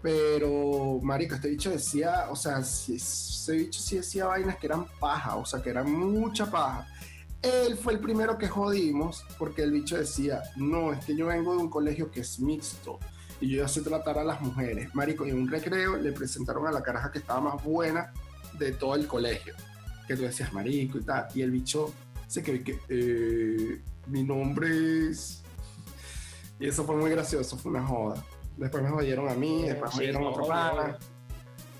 Pero, 0.02 1.00
marico, 1.04 1.36
este 1.36 1.48
bicho 1.48 1.70
decía, 1.70 2.26
o 2.32 2.36
sea, 2.36 2.58
ese 2.58 3.52
bicho 3.56 3.80
sí 3.80 3.98
decía 3.98 4.26
vainas 4.26 4.58
que 4.58 4.66
eran 4.66 4.86
paja, 5.00 5.36
o 5.36 5.46
sea, 5.46 5.62
que 5.62 5.70
eran 5.70 5.92
mucha 5.92 6.50
paja. 6.50 6.88
Él 7.44 7.78
fue 7.78 7.94
el 7.94 8.00
primero 8.00 8.40
que 8.40 8.48
jodimos 8.48 9.24
porque 9.38 9.62
el 9.62 9.72
bicho 9.72 9.96
decía, 9.96 10.42
no, 10.56 10.92
es 10.92 11.06
que 11.06 11.16
yo 11.16 11.28
vengo 11.28 11.56
de 11.56 11.60
un 11.60 11.70
colegio 11.70 12.10
que 12.10 12.22
es 12.22 12.40
mixto 12.40 12.98
y 13.40 13.50
yo 13.50 13.62
ya 13.62 13.68
sé 13.68 13.82
tratar 13.82 14.18
a 14.18 14.24
las 14.24 14.42
mujeres. 14.42 14.90
Marico, 14.96 15.24
en 15.24 15.36
un 15.36 15.48
recreo 15.48 15.98
le 15.98 16.12
presentaron 16.14 16.66
a 16.66 16.72
la 16.72 16.82
caraja 16.82 17.12
que 17.12 17.20
estaba 17.20 17.40
más 17.42 17.64
buena 17.64 18.12
de 18.58 18.72
todo 18.72 18.96
el 18.96 19.08
colegio, 19.08 19.54
que 20.08 20.16
tú 20.16 20.24
decías 20.24 20.54
marico 20.54 20.98
y 20.98 21.04
tal, 21.04 21.28
y 21.34 21.42
el 21.42 21.52
bicho 21.52 21.94
se 22.28 22.42
que, 22.42 22.64
que 22.64 22.80
eh, 22.90 23.82
mi 24.08 24.24
nombre 24.24 25.10
es... 25.10 25.44
Y 26.60 26.68
eso 26.68 26.84
fue 26.84 26.96
muy 26.96 27.12
gracioso, 27.12 27.58
fue 27.58 27.72
una 27.72 27.86
joda. 27.86 28.24
Después 28.58 28.84
me 28.84 28.90
jodieron 28.90 29.30
a 29.30 29.34
mí, 29.34 29.64
después 29.64 29.92
me 29.92 29.98
jodieron 29.98 30.24
a 30.24 30.30
otro 30.30 30.48
pana. 30.48 30.98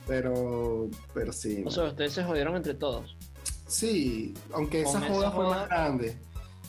Pero, 0.08 0.90
pero 1.14 1.32
sí. 1.32 1.64
O 1.66 1.72
sea, 1.72 1.86
ustedes 1.86 2.14
se 2.14 2.24
jodieron 2.24 2.56
entre 2.56 2.74
todos. 2.74 3.16
Sí, 3.68 4.34
aunque 4.52 4.82
esa 4.82 5.00
joda, 5.02 5.32
fue 5.32 5.46
más 5.46 5.70
grande. 5.70 6.18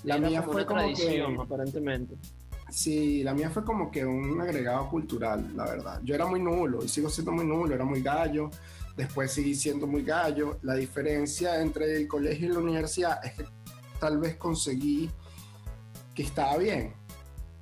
La 0.05 0.18
mía 0.18 0.43
fue 0.43 0.64
como 0.64 0.81
tradición, 0.81 1.41
aparentemente. 1.41 2.16
Sí, 2.70 3.22
la 3.22 3.35
mía 3.35 3.51
fue 3.51 3.64
como 3.64 3.91
que 3.91 4.05
un 4.05 4.41
agregado 4.41 4.89
cultural, 4.89 5.53
la 5.57 5.64
verdad. 5.64 6.01
Yo 6.03 6.14
era 6.14 6.26
muy 6.26 6.41
nulo 6.41 6.85
y 6.85 6.89
sigo 6.89 7.09
siendo 7.09 7.33
muy 7.33 7.47
nulo, 7.47 7.74
era 7.74 7.85
muy 7.85 8.03
gallo 8.03 8.51
después 8.97 9.32
seguí 9.32 9.55
siendo 9.55 9.86
muy 9.86 10.03
gallo. 10.03 10.59
La 10.62 10.74
diferencia 10.74 11.61
entre 11.61 11.97
el 11.97 12.09
colegio 12.09 12.49
y 12.49 12.53
la 12.53 12.59
universidad 12.59 13.24
es 13.24 13.32
que 13.32 13.45
tal 14.01 14.18
vez 14.18 14.36
conseguí 14.36 15.11
que 16.14 16.22
estaba 16.22 16.57
bien, 16.59 16.95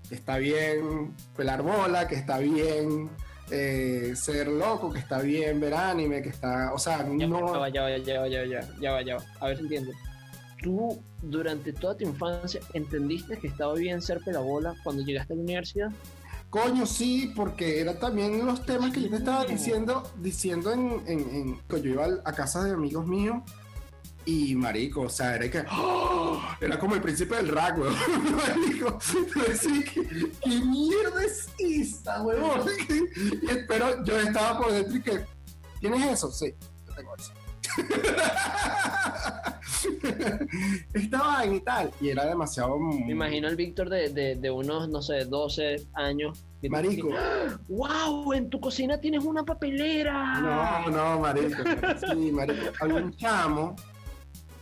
que 0.08 0.14
está 0.14 0.38
bien 0.38 1.14
pelar 1.36 1.62
bola, 1.62 2.06
que 2.06 2.16
está 2.16 2.38
bien 2.38 3.10
eh, 3.50 4.12
ser 4.14 4.48
loco, 4.48 4.92
que 4.92 4.98
está 4.98 5.20
bien 5.20 5.60
ver 5.60 5.74
anime, 5.74 6.22
que 6.22 6.28
está, 6.28 6.72
o 6.72 6.78
sea, 6.78 7.02
no... 7.02 7.18
Ya 7.18 7.26
va, 7.26 7.68
ya 7.68 7.82
va, 7.82 7.90
ya 7.90 8.20
va, 8.20 8.28
ya 8.28 8.40
va, 8.40 8.46
ya 8.80 8.92
va, 8.92 9.02
ya 9.02 9.16
va, 9.16 9.24
a 9.40 9.46
ver 9.48 9.56
si 9.56 9.62
entiendo. 9.64 9.92
¿Tú 10.62 11.02
durante 11.22 11.72
toda 11.72 11.96
tu 11.96 12.04
infancia 12.04 12.60
entendiste 12.72 13.36
que 13.38 13.48
estaba 13.48 13.74
bien 13.74 14.00
ser 14.00 14.20
pelabola 14.20 14.74
cuando 14.84 15.02
llegaste 15.02 15.32
a 15.32 15.36
la 15.36 15.42
universidad? 15.42 15.92
Coño, 16.52 16.84
sí, 16.84 17.32
porque 17.34 17.80
era 17.80 17.98
también 17.98 18.44
los 18.44 18.66
temas 18.66 18.92
que 18.92 19.00
yo 19.00 19.08
te 19.08 19.16
estaba 19.16 19.46
diciendo, 19.46 20.02
diciendo 20.18 20.70
en, 20.70 21.02
en, 21.06 21.58
que 21.66 21.80
yo 21.80 21.92
iba 21.92 22.04
a 22.26 22.32
casa 22.34 22.62
de 22.62 22.72
amigos 22.72 23.06
míos 23.06 23.38
y 24.26 24.54
marico, 24.54 25.00
o 25.00 25.08
sea, 25.08 25.36
era 25.36 25.50
que 25.50 25.64
¡oh! 25.72 26.42
era 26.60 26.78
como 26.78 26.94
el 26.94 27.00
príncipe 27.00 27.36
del 27.36 27.48
rap, 27.48 27.78
weón. 27.78 27.94
marico, 28.36 28.98
¿qué, 29.32 30.34
¿qué, 30.44 30.60
mierda 30.60 31.24
es 31.24 31.48
esta, 31.58 32.22
weón? 32.22 32.66
pero 33.66 34.04
yo 34.04 34.20
estaba 34.20 34.58
por 34.58 34.72
dentro 34.72 34.94
y 34.94 35.00
que, 35.00 35.24
¿tienes 35.80 36.06
eso? 36.06 36.30
Sí, 36.30 36.54
yo 36.86 36.94
tengo 36.94 37.16
eso. 37.16 37.32
Estaba 40.94 41.44
en 41.44 41.54
y 41.54 41.60
tal. 41.60 41.90
Y 42.00 42.08
era 42.08 42.26
demasiado. 42.26 42.78
Me 42.78 43.12
imagino 43.12 43.48
el 43.48 43.56
Víctor 43.56 43.88
de, 43.88 44.36
de, 44.36 44.50
unos, 44.50 44.88
no 44.88 45.02
sé, 45.02 45.24
12 45.24 45.88
años. 45.94 46.44
Marico. 46.68 47.08
¡Wow! 47.68 48.32
En 48.32 48.48
tu 48.48 48.60
cocina 48.60 48.98
tienes 48.98 49.24
una 49.24 49.44
papelera. 49.44 50.40
No, 50.40 50.90
no, 50.90 51.20
marico. 51.20 51.62
Sí, 52.12 52.30
marico. 52.30 52.72
Algún 52.80 53.16
chamo. 53.16 53.76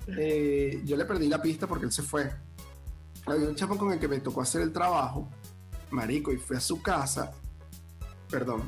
Eh, 0.07 0.81
yo 0.85 0.97
le 0.97 1.05
perdí 1.05 1.29
la 1.29 1.41
pista 1.41 1.67
porque 1.67 1.85
él 1.87 1.93
se 1.93 2.03
fue. 2.03 2.31
Había 3.27 3.49
un 3.49 3.55
chamo 3.55 3.77
con 3.77 3.93
el 3.93 3.99
que 3.99 4.09
me 4.09 4.21
tocó 4.21 4.41
hacer 4.41 4.63
el 4.63 4.73
trabajo. 4.73 5.29
Marico, 5.91 6.33
y 6.33 6.37
fui 6.37 6.57
a 6.57 6.61
su 6.61 6.81
casa. 6.81 7.33
Perdón. 8.31 8.63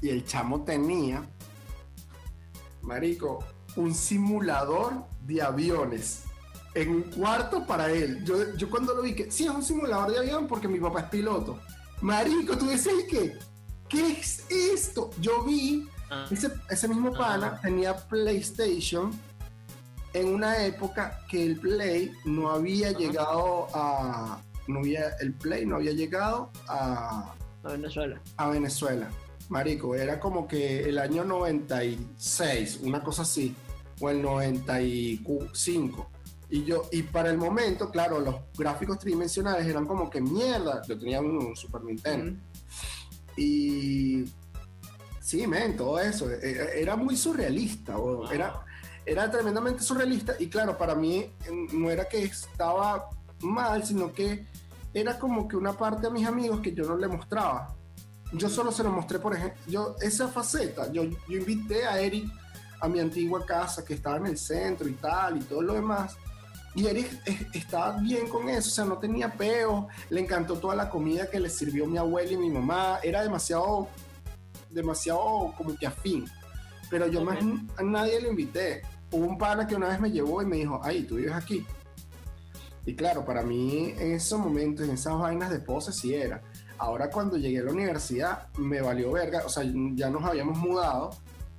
Y 0.00 0.08
el 0.08 0.24
chamo 0.24 0.64
tenía. 0.64 1.22
Marico, 2.82 3.44
un 3.76 3.94
simulador 3.94 5.04
de 5.22 5.42
aviones 5.42 6.24
en 6.74 6.88
un 6.90 7.02
cuarto 7.02 7.66
para 7.66 7.90
él. 7.90 8.24
Yo, 8.24 8.54
yo 8.56 8.70
cuando 8.70 8.94
lo 8.94 9.02
vi 9.02 9.14
que, 9.14 9.30
sí, 9.30 9.44
es 9.44 9.50
un 9.50 9.62
simulador 9.62 10.10
de 10.10 10.18
avión 10.18 10.46
porque 10.46 10.68
mi 10.68 10.80
papá 10.80 11.00
es 11.00 11.06
piloto. 11.06 11.60
Marico, 12.00 12.56
tú 12.56 12.66
decías 12.66 12.94
que, 13.08 13.38
¿qué 13.88 14.12
es 14.12 14.44
esto? 14.50 15.10
Yo 15.20 15.44
vi, 15.44 15.88
ah. 16.10 16.26
ese, 16.30 16.50
ese, 16.68 16.88
mismo 16.88 17.12
pana 17.12 17.60
tenía 17.60 17.96
PlayStation 17.96 19.12
en 20.12 20.34
una 20.34 20.64
época 20.64 21.20
que 21.28 21.44
el 21.44 21.58
Play 21.58 22.12
no 22.24 22.50
había 22.50 22.92
llegado 22.92 23.68
a... 23.74 24.40
No 24.68 24.80
había, 24.80 25.08
el 25.20 25.32
Play 25.34 25.66
no 25.66 25.76
había 25.76 25.92
llegado 25.92 26.50
a... 26.68 27.34
A 27.64 27.68
Venezuela. 27.68 28.20
A 28.36 28.48
Venezuela. 28.48 29.08
Marico, 29.48 29.94
era 29.94 30.18
como 30.18 30.46
que 30.48 30.80
el 30.88 30.98
año 30.98 31.24
96, 31.24 32.80
una 32.82 33.02
cosa 33.02 33.22
así, 33.22 33.54
o 34.00 34.10
el 34.10 34.22
95. 34.22 36.10
Y 36.50 36.64
yo, 36.64 36.88
y 36.92 37.02
para 37.02 37.30
el 37.30 37.38
momento, 37.38 37.90
claro, 37.90 38.20
los 38.20 38.36
gráficos 38.56 38.98
tridimensionales 38.98 39.66
eran 39.66 39.86
como 39.86 40.10
que 40.10 40.20
mierda. 40.20 40.82
Yo 40.86 40.98
tenía 40.98 41.20
un, 41.20 41.56
Super 41.56 41.82
Nintendo. 41.82 42.38
Y 43.36 44.24
sí, 45.20 45.46
men, 45.46 45.76
todo 45.76 45.98
eso. 45.98 46.30
E, 46.30 46.50
e, 46.50 46.82
era 46.82 46.94
muy 46.96 47.16
surrealista, 47.16 47.96
era, 48.30 48.64
era 49.06 49.30
tremendamente 49.30 49.82
surrealista. 49.82 50.34
Y 50.38 50.48
claro, 50.48 50.76
para 50.76 50.94
mí 50.94 51.32
no 51.72 51.90
era 51.90 52.04
que 52.06 52.22
estaba 52.22 53.08
mal, 53.40 53.84
sino 53.84 54.12
que 54.12 54.46
era 54.92 55.18
como 55.18 55.48
que 55.48 55.56
una 55.56 55.72
parte 55.72 56.06
a 56.06 56.10
mis 56.10 56.26
amigos 56.26 56.60
que 56.60 56.74
yo 56.74 56.84
no 56.84 56.96
le 56.96 57.08
mostraba 57.08 57.74
yo 58.32 58.48
solo 58.48 58.72
se 58.72 58.82
lo 58.82 58.90
mostré, 58.90 59.18
por 59.18 59.34
ejemplo, 59.34 59.60
yo, 59.66 59.96
esa 60.00 60.28
faceta, 60.28 60.90
yo, 60.90 61.04
yo 61.04 61.38
invité 61.38 61.86
a 61.86 62.00
Eric 62.00 62.30
a 62.80 62.88
mi 62.88 62.98
antigua 62.98 63.44
casa 63.46 63.84
que 63.84 63.94
estaba 63.94 64.16
en 64.16 64.26
el 64.26 64.38
centro 64.38 64.88
y 64.88 64.94
tal 64.94 65.38
y 65.38 65.40
todo 65.40 65.62
lo 65.62 65.74
demás. 65.74 66.16
Y 66.74 66.86
Eric 66.86 67.10
estaba 67.52 67.98
bien 67.98 68.28
con 68.28 68.48
eso, 68.48 68.68
o 68.68 68.72
sea, 68.72 68.84
no 68.84 68.98
tenía 68.98 69.32
peo, 69.32 69.88
le 70.08 70.20
encantó 70.20 70.56
toda 70.56 70.74
la 70.74 70.88
comida 70.88 71.28
que 71.28 71.38
le 71.38 71.50
sirvió 71.50 71.86
mi 71.86 71.98
abuela 71.98 72.32
y 72.32 72.36
mi 72.36 72.50
mamá, 72.50 72.98
era 73.02 73.22
demasiado, 73.22 73.88
demasiado 74.70 75.52
como 75.56 75.76
que 75.76 75.86
afín. 75.86 76.24
Pero 76.88 77.06
yo 77.06 77.22
más 77.22 77.38
a 77.76 77.82
nadie 77.82 78.20
le 78.20 78.28
invité. 78.28 78.82
Hubo 79.10 79.26
un 79.26 79.38
pana 79.38 79.66
que 79.66 79.74
una 79.74 79.88
vez 79.88 80.00
me 80.00 80.10
llevó 80.10 80.42
y 80.42 80.46
me 80.46 80.56
dijo, 80.56 80.80
ay, 80.82 81.04
tú 81.04 81.16
vives 81.16 81.34
aquí. 81.34 81.66
Y 82.84 82.94
claro, 82.94 83.24
para 83.24 83.42
mí 83.42 83.94
en 83.98 84.12
esos 84.12 84.38
momentos, 84.38 84.86
en 84.86 84.94
esas 84.94 85.18
vainas 85.18 85.50
de 85.50 85.60
pose, 85.60 85.92
sí 85.92 86.14
era. 86.14 86.42
Ahora 86.82 87.08
cuando 87.08 87.36
llegué 87.36 87.60
a 87.60 87.62
la 87.62 87.70
universidad 87.70 88.48
me 88.58 88.80
valió 88.80 89.12
verga, 89.12 89.44
o 89.46 89.48
sea, 89.48 89.62
ya 89.94 90.10
nos 90.10 90.24
habíamos 90.24 90.58
mudado, 90.58 91.10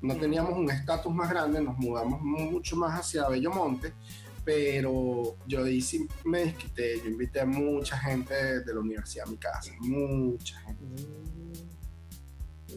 no 0.02 0.18
teníamos 0.18 0.52
un 0.52 0.70
estatus 0.70 1.14
más 1.14 1.30
grande, 1.30 1.62
nos 1.62 1.78
mudamos 1.78 2.22
mucho 2.22 2.76
más 2.76 3.00
hacia 3.00 3.30
Bellomonte, 3.30 3.94
pero 4.44 5.38
yo 5.48 5.66
hice, 5.66 6.06
me 6.26 6.40
desquité, 6.40 7.00
yo 7.00 7.10
invité 7.10 7.40
a 7.40 7.46
mucha 7.46 7.98
gente 8.00 8.34
de 8.34 8.74
la 8.74 8.82
universidad 8.82 9.26
a 9.26 9.32
mi 9.32 9.38
casa, 9.38 9.72
mucha 9.80 10.60
gente. 10.60 10.84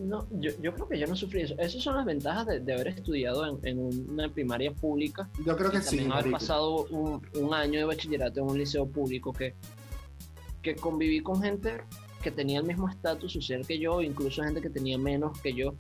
No, 0.01 0.29
yo, 0.31 0.53
yo 0.63 0.73
creo 0.73 0.89
que 0.89 0.99
yo 1.01 1.07
no 1.09 1.17
sufrí 1.17 1.41
eso. 1.41 1.57
Esas 1.59 1.83
son 1.83 1.97
las 1.97 2.05
ventajas 2.05 2.47
de, 2.47 2.73
haber 2.73 2.89
estudiado 2.89 3.59
en, 3.65 3.79
una 4.09 4.29
primaria 4.29 4.71
pública. 4.71 5.29
Yo 5.45 5.57
creo 5.57 5.73
que 5.73 5.81
sí. 5.81 5.97
También 5.97 6.13
haber 6.13 6.31
pasado 6.31 6.85
un, 6.91 7.27
un, 7.35 7.55
año 7.55 7.81
de 7.81 7.87
bachillerato 7.87 8.39
en 8.39 8.47
un 8.47 8.59
liceo 8.59 8.87
público 8.87 9.33
que, 9.33 9.55
que 10.63 10.77
conviví 10.77 11.23
con 11.23 11.43
gente 11.43 11.81
que 12.23 12.31
tenía 12.31 12.61
el 12.61 12.67
mismo 12.67 12.89
estatus 12.89 13.33
social 13.33 13.67
que 13.67 13.79
yo, 13.79 14.03
incluso 14.03 14.43
gente 14.43 14.61
que 14.61 14.71
tenía 14.71 14.99
menos 14.99 15.41
que 15.41 15.55
yo. 15.55 15.75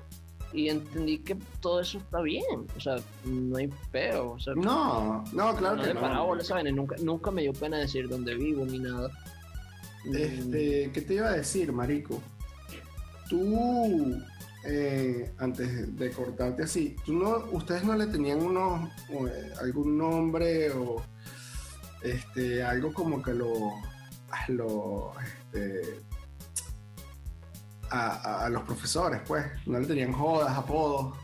Y 0.53 0.69
entendí 0.69 1.19
que 1.19 1.37
todo 1.61 1.81
eso 1.81 1.99
está 1.99 2.21
bien, 2.23 2.67
o 2.77 2.81
sea, 2.81 2.97
no 3.25 3.57
hay 3.57 3.69
peo. 3.91 4.33
O 4.33 4.39
sea, 4.39 4.55
no, 4.55 5.25
no, 5.33 5.57
claro 5.57 5.83
que 5.83 5.93
no. 5.93 6.41
¿saben? 6.43 6.75
Nunca, 6.75 6.97
nunca 7.03 7.31
me 7.31 7.43
dio 7.43 7.53
pena 7.53 7.79
decir 7.79 8.09
dónde 8.09 8.35
vivo 8.35 8.65
ni 8.65 8.79
nada. 8.79 9.11
Este, 10.13 10.91
¿Qué 10.93 11.03
te 11.03 11.15
iba 11.15 11.29
a 11.29 11.37
decir, 11.37 11.73
Marico? 11.73 12.23
Tú, 13.29 14.23
eh, 14.65 15.33
antes 15.39 15.97
de 15.97 16.11
cortarte 16.13 16.63
así, 16.63 16.95
¿tú 17.05 17.13
no, 17.13 17.45
¿ustedes 17.51 17.85
no 17.85 17.97
le 17.97 18.07
tenían 18.07 18.41
unos, 18.41 18.89
eh, 19.11 19.53
algún 19.61 19.99
nombre 19.99 20.71
o 20.71 21.03
este, 22.03 22.63
algo 22.63 22.93
como 22.93 23.21
que 23.21 23.35
lo, 23.35 23.53
lo 24.49 25.13
este, 25.21 26.01
a, 27.91 28.49
los 28.51 28.63
profesores, 28.63 29.21
pues. 29.27 29.45
No 29.67 29.79
le 29.79 29.87
tenían 29.87 30.13
jodas, 30.13 30.57
apodos. 30.57 31.17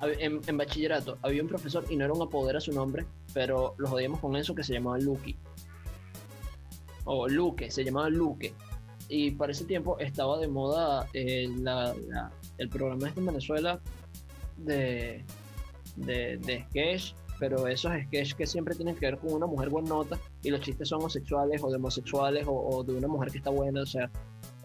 En, 0.00 0.40
en, 0.46 0.56
bachillerato 0.58 1.18
había 1.22 1.42
un 1.42 1.48
profesor 1.48 1.84
y 1.88 1.96
no 1.96 2.04
era 2.04 2.12
un 2.12 2.22
apodo, 2.22 2.50
era 2.50 2.60
su 2.60 2.72
nombre, 2.72 3.06
pero 3.32 3.74
lo 3.78 3.88
jodíamos 3.88 4.20
con 4.20 4.36
eso 4.36 4.54
que 4.54 4.62
se 4.62 4.74
llamaba 4.74 4.98
Lucky. 4.98 5.36
O 7.04 7.28
Luque, 7.28 7.70
se 7.70 7.84
llamaba 7.84 8.10
Luque. 8.10 8.54
Y 9.08 9.30
para 9.32 9.52
ese 9.52 9.64
tiempo 9.64 9.98
estaba 9.98 10.38
de 10.38 10.48
moda 10.48 11.08
eh, 11.14 11.48
el 12.58 12.68
programa 12.68 13.08
este 13.08 13.20
en 13.20 13.26
Venezuela 13.26 13.80
de, 14.56 15.24
de, 15.96 16.66
sketch 16.68 17.14
pero 17.38 17.66
esos 17.68 17.92
sketches 18.06 18.34
que 18.34 18.46
siempre 18.46 18.74
tienen 18.74 18.96
que 18.96 19.06
ver 19.06 19.18
con 19.18 19.32
una 19.32 19.46
mujer 19.46 19.68
buenota 19.68 20.18
y 20.42 20.50
los 20.50 20.60
chistes 20.60 20.88
son 20.88 21.00
homosexuales 21.00 21.62
o 21.62 21.70
de 21.70 21.76
homosexuales 21.76 22.46
o, 22.48 22.82
de 22.82 22.94
una 22.94 23.08
mujer 23.08 23.30
que 23.30 23.38
está 23.38 23.50
buena, 23.50 23.82
o 23.82 23.86
sea, 23.86 24.10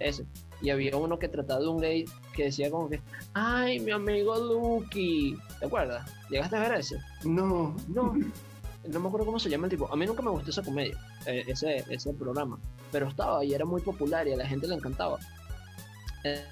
ese. 0.08 0.26
Y 0.62 0.70
había 0.70 0.95
uno 0.95 1.18
que 1.18 1.28
trataba 1.28 1.60
de 1.60 1.68
un 1.68 1.80
gay 1.80 2.06
que 2.34 2.45
decía 2.45 2.70
como 2.70 2.89
que, 2.89 3.02
ay, 3.34 3.80
mi 3.80 3.91
amigo 3.91 4.38
Lucky, 4.38 5.38
¿te 5.60 5.66
acuerdas? 5.66 6.10
¿Llegaste 6.30 6.56
a 6.56 6.60
ver 6.60 6.74
ese? 6.74 6.97
No. 7.24 7.76
No. 7.88 8.14
No 8.88 8.99
me 8.99 9.08
acuerdo 9.08 9.26
cómo 9.26 9.39
se 9.39 9.49
llama 9.49 9.68
el 9.68 9.72
tipo. 9.72 9.91
A 9.91 9.95
mí 9.95 10.06
nunca 10.06 10.24
me 10.24 10.32
gustó 10.32 10.49
esa 10.49 10.64
comedia, 10.64 10.97
eh, 11.28 11.43
ese, 11.47 11.86
ese 11.89 12.14
programa. 12.14 12.60
Pero 12.91 13.08
estaba 13.08 13.43
y 13.45 13.54
era 13.54 13.64
muy 13.64 13.82
popular 13.82 14.28
y 14.28 14.34
a 14.34 14.38
la 14.38 14.47
gente 14.47 14.68
le 14.68 14.76
encantaba. 14.76 15.20
Eh, 16.24 16.43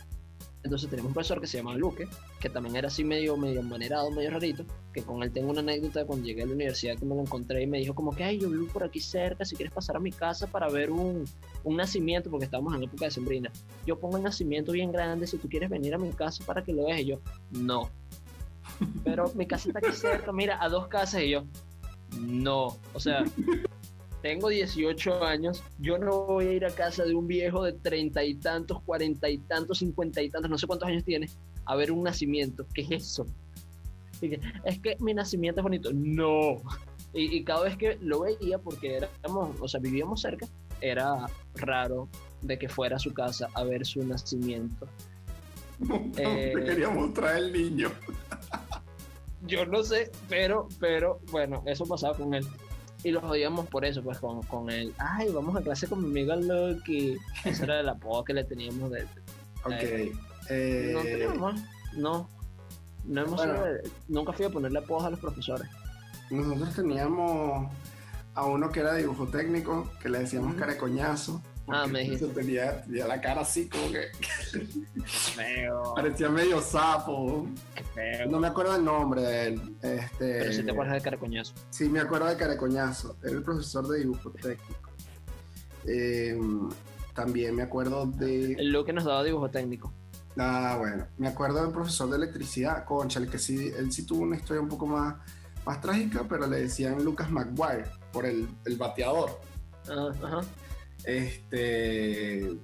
entonces 0.64 0.90
tenemos 0.90 1.10
un 1.10 1.14
profesor 1.14 1.42
que 1.42 1.48
se 1.48 1.58
llama 1.58 1.76
Luque, 1.76 2.08
que 2.40 2.50
también 2.50 2.76
era 2.78 2.88
así 2.88 3.04
medio, 3.04 3.36
medio 3.36 3.62
manerado, 3.62 4.10
medio 4.12 4.32
rarito, 4.32 4.66
que 4.94 5.04
con 5.04 5.22
él 5.24 5.32
tengo 5.32 5.52
una 5.52 5.60
anécdota 5.60 6.00
de 6.00 6.06
cuando 6.06 6.26
llegué 6.26 6.44
a 6.44 6.46
la 6.46 6.54
universidad 6.54 6.98
que 6.98 7.06
me 7.06 7.16
lo 7.16 7.22
encontré 7.22 7.62
y 7.64 7.68
me 7.68 7.80
dijo 7.80 7.94
como 7.94 8.16
que, 8.16 8.24
ay, 8.24 8.40
yo 8.40 8.50
vivo 8.50 8.68
por 8.68 8.84
aquí 8.84 9.00
cerca, 9.00 9.44
si 9.44 9.56
quieres 9.56 9.74
pasar 9.74 9.98
a 9.98 10.00
mi 10.00 10.12
casa 10.12 10.48
para 10.48 10.70
ver 10.70 10.90
un, 10.90 11.26
un 11.64 11.76
nacimiento, 11.76 12.30
porque 12.30 12.46
estábamos 12.46 12.74
en 12.76 12.84
época 12.84 13.06
de 13.06 13.12
sembrina. 13.12 13.52
Yo 13.86 14.00
pongo 14.00 14.18
el 14.18 14.24
nacimiento 14.24 14.72
bien 14.72 14.92
grande, 14.92 15.28
si 15.28 15.38
tú 15.38 15.50
quieres 15.50 15.70
venir 15.70 15.94
a 15.94 15.98
mi 15.98 16.12
casa 16.12 16.44
para 16.46 16.64
que 16.64 16.72
lo 16.74 16.86
veas, 16.86 17.02
y 17.02 17.06
yo, 17.06 17.20
no. 17.52 17.90
Pero 19.04 19.32
mi 19.36 19.46
casa 19.46 19.70
está 19.70 19.80
aquí 19.80 19.92
cerca, 19.92 20.32
mira, 20.32 20.64
a 20.64 20.70
dos 20.70 20.88
casas, 20.88 21.24
y 21.24 21.32
yo, 21.32 21.44
no. 22.18 22.78
O 22.94 23.00
sea, 23.00 23.26
tengo 24.22 24.50
18 24.50 25.24
años, 25.24 25.64
yo 25.78 25.98
no 25.98 26.26
voy 26.26 26.48
a 26.48 26.54
ir 26.54 26.66
a 26.66 26.72
casa 26.72 27.04
de 27.06 27.16
un 27.16 27.28
viejo 27.28 27.64
de 27.64 27.74
treinta 27.74 28.24
y 28.24 28.36
tantos, 28.36 28.82
cuarenta 28.84 29.30
y 29.30 29.38
tantos, 29.38 29.80
cincuenta 29.80 30.22
y 30.22 30.30
tantos, 30.30 30.50
no 30.50 30.58
sé 30.58 30.68
cuántos 30.68 30.90
años 30.90 31.04
tiene, 31.04 31.30
a 31.70 31.76
ver 31.76 31.92
un 31.92 32.04
nacimiento. 32.04 32.66
¿Qué 32.74 32.82
es 32.82 32.92
eso? 32.92 33.28
es 34.22 34.80
que 34.80 34.98
mi 35.00 35.14
nacimiento 35.14 35.62
es 35.62 35.64
bonito. 35.64 35.92
No. 35.94 36.58
Y, 37.14 37.44
cada 37.44 37.64
vez 37.64 37.78
que 37.78 37.98
lo 38.02 38.22
veía, 38.22 38.58
porque 38.58 38.98
éramos, 38.98 39.56
o 39.62 39.68
sea, 39.68 39.80
vivíamos 39.80 40.22
cerca, 40.22 40.48
era 40.82 41.28
raro 41.56 42.10
de 42.42 42.58
que 42.58 42.68
fuera 42.68 42.98
a 42.98 43.00
su 43.00 43.14
casa 43.14 43.50
a 43.54 43.64
ver 43.64 43.86
su 43.86 44.04
nacimiento. 44.06 44.88
Eh, 46.18 46.52
quería 46.66 46.90
mostrar 46.90 47.38
el 47.38 47.54
niño. 47.54 47.90
yo 49.48 49.66
no 49.66 49.82
sé, 49.82 50.12
pero, 50.28 50.68
pero, 50.78 51.22
bueno, 51.32 51.64
eso 51.68 51.86
pasaba 51.86 52.18
con 52.18 52.34
él. 52.34 52.46
Y 53.02 53.12
los 53.12 53.24
odiamos 53.24 53.66
por 53.68 53.86
eso, 53.86 54.04
pues 54.04 54.20
con, 54.20 54.42
con 54.44 54.70
él. 54.70 54.94
Ay, 54.98 55.30
vamos 55.30 55.56
a 55.56 55.62
clase 55.62 55.88
con 55.88 56.02
mi 56.02 56.20
amigo 56.20 56.36
Loki. 56.36 57.16
Esa 57.46 57.64
era 57.64 57.80
el 57.80 57.88
apodo 57.88 58.26
que 58.26 58.34
le 58.34 58.44
teníamos 58.44 58.92
de. 58.92 59.04
Ok. 59.64 59.72
Eh, 59.72 60.12
eh, 60.50 60.92
no 60.94 61.02
teníamos 61.02 61.38
más. 61.40 61.62
No. 61.96 62.30
No 63.06 63.22
hemos 63.22 63.36
Bueno. 63.38 63.54
sido- 63.56 63.94
nunca 64.08 64.34
fui 64.34 64.46
a 64.46 64.50
ponerle 64.50 64.80
apodos 64.80 65.06
a 65.06 65.10
los 65.10 65.20
profesores. 65.20 65.68
nosotros 66.30 66.76
teníamos 66.76 67.72
a 68.36 68.46
uno 68.46 68.70
que 68.70 68.82
era 68.82 68.94
dibujo 68.96 69.28
técnico, 69.28 69.90
que 70.02 70.10
le 70.10 70.20
decíamos 70.20 70.56
carecoñazo. 70.56 71.42
Ah, 71.72 71.86
me 71.88 72.00
dijiste. 72.02 72.28
Tenía, 72.28 72.82
tenía 72.84 73.06
la 73.08 73.22
cara 73.22 73.42
así 73.42 73.68
como 73.70 73.92
que 73.92 74.08
Feo. 75.06 75.94
parecía 75.96 76.30
medio 76.30 76.62
sapo. 76.62 77.48
Feo. 77.94 78.28
No 78.30 78.40
me 78.40 78.48
acuerdo 78.48 78.76
el 78.76 78.84
nombre 78.86 79.22
de 79.22 79.48
él. 79.48 79.76
Este, 79.82 80.40
Pero 80.40 80.54
si 80.54 80.64
te 80.64 80.72
acuerdas 80.72 80.96
de 80.96 81.02
Caracoñazo. 81.02 81.54
Sí, 81.70 81.88
me 81.90 82.00
acuerdo 82.00 82.28
de 82.28 82.38
Carecoñazo. 82.38 83.18
Era 83.24 83.32
el 83.34 83.44
profesor 83.44 83.88
de 83.88 84.00
dibujo 84.00 84.32
técnico. 84.32 84.90
Eh, 85.86 86.40
también 87.14 87.56
me 87.56 87.64
acuerdo 87.64 88.06
de. 88.06 88.54
El 88.54 88.72
Luke 88.72 88.92
nos 88.94 89.04
daba 89.06 89.24
dibujo 89.24 89.50
técnico. 89.50 89.94
Ah, 90.40 90.78
bueno. 90.80 91.06
Me 91.18 91.28
acuerdo 91.28 91.62
del 91.62 91.72
profesor 91.74 92.10
de 92.10 92.16
electricidad, 92.16 92.86
Concha, 92.86 93.20
el 93.20 93.30
que 93.30 93.38
sí, 93.38 93.74
él 93.78 93.92
sí 93.92 94.06
tuvo 94.06 94.22
una 94.22 94.38
historia 94.38 94.62
un 94.62 94.70
poco 94.70 94.88
más, 94.88 95.16
más 95.66 95.82
trágica, 95.82 96.26
pero 96.30 96.48
le 96.48 96.62
decían 96.62 97.04
Lucas 97.04 97.30
McGuire 97.30 97.86
por 98.14 98.26
el, 98.26 98.48
el 98.66 98.78
bateador. 98.78 99.42
Ah, 99.90 100.10
ajá. 100.24 100.42
Este. 101.04 102.58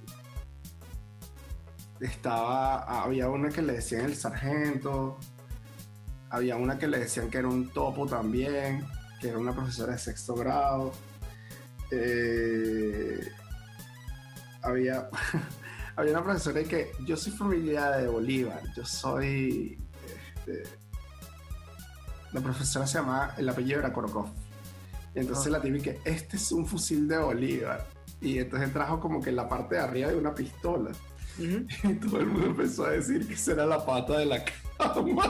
Estaba. 2.00 3.02
Había 3.02 3.28
una 3.28 3.50
que 3.50 3.60
le 3.60 3.74
decían 3.74 4.06
el 4.06 4.16
sargento. 4.16 5.18
Había 6.30 6.56
una 6.56 6.78
que 6.78 6.88
le 6.88 6.98
decían 6.98 7.28
que 7.28 7.38
era 7.38 7.48
un 7.48 7.68
topo 7.68 8.06
también. 8.06 8.86
Que 9.20 9.28
era 9.28 9.38
una 9.38 9.54
profesora 9.54 9.92
de 9.92 9.98
sexto 9.98 10.34
grado. 10.34 10.92
Eh, 11.90 13.20
había. 14.62 15.10
había 15.96 16.12
una 16.12 16.24
profesora 16.24 16.62
que. 16.64 16.92
Yo 17.04 17.16
soy 17.16 17.32
familia 17.32 17.90
de 17.92 18.08
Bolívar. 18.08 18.60
Yo 18.76 18.84
soy. 18.84 19.78
este, 20.36 20.62
la 22.32 22.40
profesora 22.40 22.86
se 22.86 22.98
llama. 22.98 23.34
El 23.38 23.48
apellido 23.48 23.78
era 23.80 23.92
Korokov. 23.92 24.26
Y 25.14 25.20
entonces 25.20 25.46
Ah. 25.46 25.50
la 25.50 25.62
típica, 25.62 25.92
este 26.04 26.36
es 26.36 26.52
un 26.52 26.66
fusil 26.66 27.08
de 27.08 27.18
Bolívar. 27.18 27.86
Y 28.20 28.38
entonces 28.38 28.72
trajo 28.72 29.00
como 29.00 29.22
que 29.22 29.32
la 29.32 29.48
parte 29.48 29.76
de 29.76 29.80
arriba 29.80 30.08
de 30.10 30.16
una 30.16 30.34
pistola. 30.34 30.90
Y 31.38 31.94
todo 31.96 32.20
el 32.20 32.26
mundo 32.26 32.46
empezó 32.46 32.86
a 32.86 32.90
decir 32.92 33.26
que 33.26 33.34
esa 33.34 33.52
era 33.52 33.66
la 33.66 33.84
pata 33.84 34.18
de 34.18 34.26
la 34.26 34.42
cama. 34.78 34.78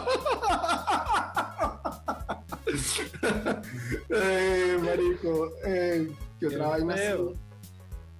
eh, 4.08 4.78
marico, 4.82 5.50
eh, 5.64 6.08
¿qué 6.38 6.46
otra 6.46 6.68
vaina. 6.68 6.94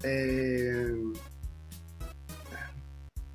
Eh, 0.02 0.94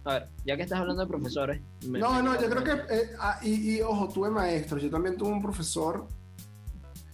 A 0.03 0.13
ver, 0.13 0.29
ya 0.45 0.57
que 0.57 0.63
estás 0.63 0.79
hablando 0.79 1.03
de 1.03 1.07
profesores. 1.07 1.61
me- 1.87 1.99
no, 1.99 2.21
no, 2.23 2.39
yo 2.41 2.49
creo 2.49 2.63
que, 2.63 2.71
eh, 2.95 3.11
ah, 3.19 3.39
y, 3.43 3.77
y, 3.77 3.81
ojo, 3.81 4.07
tuve 4.09 4.29
maestros, 4.31 4.81
yo 4.81 4.89
también 4.89 5.15
tuve 5.15 5.29
un 5.29 5.41
profesor 5.41 6.07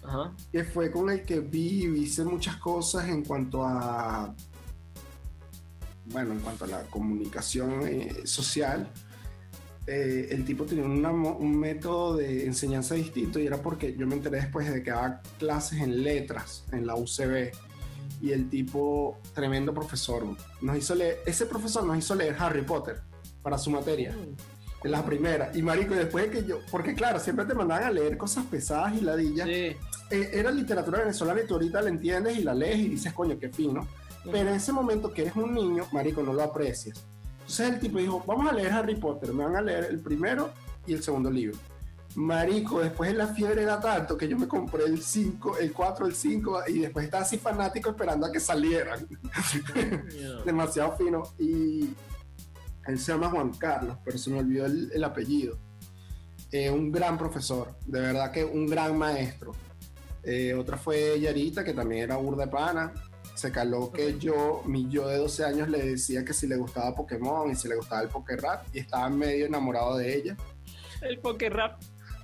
Ajá. 0.03 0.33
que 0.51 0.63
fue 0.63 0.89
con 0.89 1.09
el 1.09 1.23
que 1.23 1.41
vi 1.41 1.83
y 1.85 2.03
hice 2.03 2.23
muchas 2.23 2.55
cosas 2.57 3.09
en 3.09 3.23
cuanto 3.25 3.63
a, 3.65 4.33
bueno, 6.05 6.31
en 6.33 6.39
cuanto 6.39 6.63
a 6.63 6.67
la 6.67 6.81
comunicación 6.83 7.85
eh, 7.87 8.21
social. 8.25 8.89
Eh, 9.85 10.29
el 10.31 10.43
tipo 10.45 10.65
tenía 10.65 10.83
una 10.83 11.11
un 11.11 11.57
método 11.57 12.17
de 12.17 12.45
enseñanza 12.45 12.95
distinto 12.95 13.39
y 13.39 13.47
era 13.47 13.61
porque 13.61 13.95
yo 13.95 14.05
me 14.05 14.15
enteré 14.15 14.37
después 14.41 14.69
de 14.71 14.83
que 14.83 14.91
daba 14.91 15.21
clases 15.39 15.79
en 15.81 16.03
letras 16.03 16.65
en 16.73 16.85
la 16.85 16.95
UCB 16.95 17.51
y 18.21 18.31
el 18.31 18.49
tipo, 18.49 19.19
tremendo 19.33 19.73
profesor, 19.73 20.25
nos 20.61 20.77
hizo 20.77 20.95
leer, 20.95 21.19
ese 21.25 21.45
profesor 21.45 21.85
nos 21.85 21.97
hizo 21.97 22.15
leer 22.15 22.35
Harry 22.39 22.63
Potter 22.63 23.01
para 23.41 23.57
su 23.57 23.69
materia. 23.69 24.15
En 24.83 24.91
la 24.91 25.03
primera. 25.03 25.51
Y 25.55 25.61
marico, 25.61 25.95
después 25.95 26.25
de 26.25 26.31
que 26.31 26.47
yo, 26.47 26.59
porque 26.69 26.93
claro, 26.93 27.19
siempre 27.19 27.45
te 27.45 27.53
mandaban 27.53 27.85
a 27.85 27.91
leer 27.91 28.17
cosas 28.17 28.45
pesadas 28.45 28.93
y 28.95 29.01
ladillas. 29.01 29.47
Sí. 29.47 29.75
Eh, 30.11 30.29
era 30.33 30.51
literatura 30.51 30.99
venezolana 30.99 31.41
y 31.41 31.47
tú 31.47 31.55
ahorita 31.55 31.81
la 31.81 31.89
entiendes 31.89 32.37
y 32.37 32.43
la 32.43 32.53
lees 32.53 32.79
y 32.79 32.89
dices, 32.89 33.11
coño, 33.13 33.37
qué 33.39 33.49
fino. 33.49 33.87
Pero 34.23 34.49
en 34.49 34.55
ese 34.55 34.71
momento 34.71 35.11
que 35.11 35.23
eres 35.23 35.35
un 35.35 35.53
niño, 35.53 35.85
marico, 35.91 36.21
no 36.21 36.33
lo 36.33 36.43
aprecias. 36.43 37.05
Entonces 37.39 37.69
el 37.69 37.79
tipo 37.79 37.97
dijo, 37.97 38.23
vamos 38.27 38.51
a 38.51 38.53
leer 38.53 38.71
Harry 38.71 38.95
Potter, 38.95 39.33
me 39.33 39.45
van 39.45 39.55
a 39.55 39.61
leer 39.61 39.85
el 39.85 39.99
primero 39.99 40.51
y 40.85 40.93
el 40.93 41.01
segundo 41.01 41.31
libro. 41.31 41.57
Marico, 42.15 42.79
después 42.79 43.13
la 43.15 43.27
fiebre 43.27 43.61
era 43.61 43.79
tanto 43.79 44.17
que 44.17 44.27
yo 44.27 44.37
me 44.37 44.47
compré 44.47 44.85
el 44.85 45.01
5, 45.01 45.59
el 45.59 45.71
4, 45.71 46.07
el 46.07 46.15
5 46.15 46.61
y 46.67 46.79
después 46.79 47.05
estaba 47.05 47.23
así 47.23 47.37
fanático 47.37 47.91
esperando 47.91 48.25
a 48.25 48.31
que 48.31 48.39
salieran. 48.39 49.07
Demasiado 50.45 50.97
fino. 50.97 51.23
Y 51.37 51.93
él 52.87 52.99
se 52.99 53.11
llama 53.11 53.29
Juan 53.29 53.51
Carlos, 53.51 53.97
pero 54.03 54.17
se 54.17 54.31
me 54.31 54.39
olvidó 54.39 54.65
el, 54.65 54.91
el 54.93 55.03
apellido. 55.03 55.59
Eh, 56.51 56.69
un 56.69 56.91
gran 56.91 57.17
profesor, 57.17 57.75
de 57.85 57.99
verdad 57.99 58.31
que 58.31 58.43
un 58.43 58.67
gran 58.67 58.97
maestro. 58.97 59.51
Eh, 60.23 60.53
otra 60.53 60.77
fue 60.77 61.19
Yarita, 61.19 61.63
que 61.63 61.73
también 61.73 62.03
era 62.03 62.17
burda 62.17 62.45
de 62.45 62.51
pana. 62.51 62.93
Se 63.35 63.51
caló 63.51 63.91
que 63.91 64.17
yo, 64.17 64.63
mi 64.65 64.89
yo 64.89 65.07
de 65.07 65.17
12 65.17 65.45
años, 65.45 65.69
le 65.69 65.85
decía 65.85 66.23
que 66.23 66.33
si 66.33 66.47
le 66.47 66.55
gustaba 66.55 66.95
Pokémon 66.95 67.51
y 67.51 67.55
si 67.55 67.67
le 67.67 67.75
gustaba 67.75 68.01
el 68.01 68.07
Pokérap 68.07 68.65
y 68.73 68.79
estaba 68.79 69.09
medio 69.09 69.45
enamorado 69.45 69.97
de 69.97 70.15
ella. 70.15 70.37
El 71.01 71.19
poker 71.19 71.53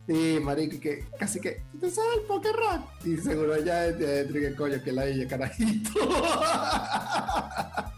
Y 0.08 0.39
marico, 0.39 0.80
que 0.80 1.06
casi 1.18 1.39
que, 1.39 1.64
¿tú 1.80 1.89
sabes 1.89 2.18
el 2.18 2.22
Pokérap? 2.28 2.84
Y 3.06 3.18
seguro 3.18 3.56
ella 3.56 3.91
de 3.91 4.06
adentro, 4.06 4.41
que 4.41 4.56
coño, 4.56 4.84
que 4.84 4.91
la 4.91 5.06
ella, 5.06 5.28
carajito. 5.28 5.91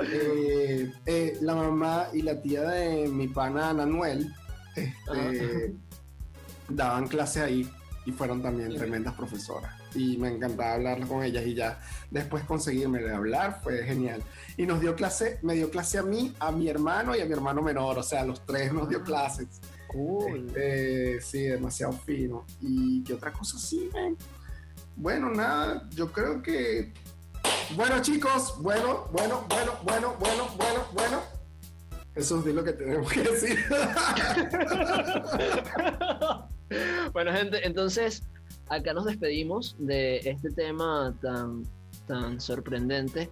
Eh, 0.00 0.92
eh, 1.06 1.38
la 1.40 1.54
mamá 1.54 2.08
y 2.12 2.22
la 2.22 2.40
tía 2.42 2.62
de 2.62 3.08
mi 3.08 3.28
pana 3.28 3.72
Nanuel 3.72 4.34
este, 4.74 5.72
daban 6.68 7.06
clases 7.06 7.42
ahí 7.44 7.70
y 8.04 8.10
fueron 8.12 8.42
también 8.42 8.74
tremendas 8.76 9.14
profesoras. 9.14 9.72
Y 9.94 10.16
me 10.18 10.28
encantaba 10.28 10.74
hablar 10.74 11.06
con 11.06 11.22
ellas 11.22 11.46
y 11.46 11.54
ya 11.54 11.80
después 12.10 12.42
conseguirme 12.44 12.98
de 12.98 13.14
hablar 13.14 13.60
fue 13.62 13.84
genial. 13.84 14.22
Y 14.56 14.66
nos 14.66 14.80
dio 14.80 14.96
clase, 14.96 15.38
me 15.42 15.54
dio 15.54 15.70
clase 15.70 15.98
a 15.98 16.02
mí, 16.02 16.34
a 16.40 16.50
mi 16.50 16.68
hermano 16.68 17.14
y 17.14 17.20
a 17.20 17.24
mi 17.24 17.32
hermano 17.32 17.62
menor, 17.62 17.98
o 17.98 18.02
sea, 18.02 18.22
a 18.22 18.26
los 18.26 18.44
tres 18.44 18.72
nos 18.72 18.88
dio 18.88 18.98
Ah. 18.98 19.04
clases. 19.04 19.46
Cool. 19.88 20.46
Este, 20.46 21.20
sí, 21.20 21.42
demasiado 21.42 21.92
fino. 21.92 22.46
¿Y 22.60 23.02
qué 23.04 23.14
otra 23.14 23.32
cosa 23.32 23.58
sí, 23.58 23.90
men? 23.92 24.16
Bueno, 24.96 25.30
nada, 25.30 25.88
yo 25.94 26.10
creo 26.12 26.42
que. 26.42 26.92
Bueno, 27.76 28.00
chicos, 28.00 28.54
bueno, 28.60 29.08
bueno, 29.12 29.44
bueno, 29.48 29.72
bueno, 29.82 30.16
bueno, 30.18 30.48
bueno, 30.56 30.84
bueno. 30.92 31.20
Eso 32.14 32.38
es 32.38 32.54
lo 32.54 32.62
que 32.62 32.72
tenemos 32.72 33.10
que 33.10 33.22
decir. 33.22 33.58
bueno, 37.12 37.32
gente, 37.32 37.66
entonces 37.66 38.22
acá 38.68 38.94
nos 38.94 39.04
despedimos 39.04 39.74
de 39.78 40.18
este 40.18 40.50
tema 40.50 41.14
tan, 41.20 41.64
tan 42.06 42.40
sorprendente. 42.40 43.30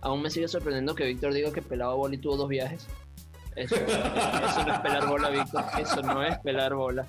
Aún 0.00 0.22
me 0.22 0.30
sigue 0.30 0.48
sorprendiendo 0.48 0.94
que 0.94 1.04
Víctor 1.04 1.34
diga 1.34 1.52
que 1.52 1.62
pelaba 1.62 1.94
bola 1.94 2.14
y 2.14 2.18
tuvo 2.18 2.36
dos 2.36 2.48
viajes. 2.48 2.86
Eso, 3.56 3.76
eso 3.76 4.64
no 4.66 4.74
es 4.74 4.80
pelar 4.80 5.08
bola, 5.08 5.30
Víctor. 5.30 5.64
Eso 5.78 6.02
no 6.02 6.22
es 6.22 6.38
pelar 6.38 6.74
bola. 6.74 7.06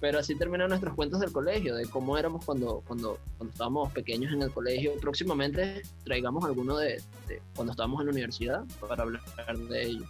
Pero 0.00 0.18
así 0.18 0.34
terminan 0.34 0.68
nuestros 0.68 0.94
cuentos 0.94 1.20
del 1.20 1.30
colegio, 1.30 1.76
de 1.76 1.86
cómo 1.86 2.18
éramos 2.18 2.44
cuando, 2.44 2.82
cuando, 2.86 3.18
cuando 3.38 3.52
estábamos 3.52 3.92
pequeños 3.92 4.32
en 4.32 4.42
el 4.42 4.50
colegio. 4.50 4.92
Próximamente 5.00 5.82
traigamos 6.04 6.44
alguno 6.44 6.76
de, 6.76 7.00
de 7.28 7.40
cuando 7.54 7.72
estábamos 7.72 8.00
en 8.00 8.06
la 8.06 8.12
universidad 8.12 8.64
para 8.80 9.04
hablar 9.04 9.22
de 9.68 9.82
ello. 9.82 10.04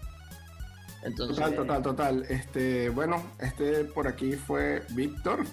Entonces, 1.03 1.37
Total, 1.37 1.55
total, 1.55 1.83
total. 1.83 2.27
Este, 2.29 2.89
bueno, 2.91 3.23
este 3.41 3.85
por 3.85 4.07
aquí 4.07 4.33
fue 4.33 4.83
Víctor. 4.91 5.45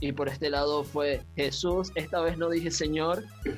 Y 0.00 0.12
por 0.12 0.28
este 0.28 0.48
lado 0.48 0.84
fue 0.84 1.22
Jesús. 1.36 1.90
Esta 1.96 2.20
vez 2.20 2.38
no 2.38 2.48
dije 2.48 2.70
Señor. 2.70 3.24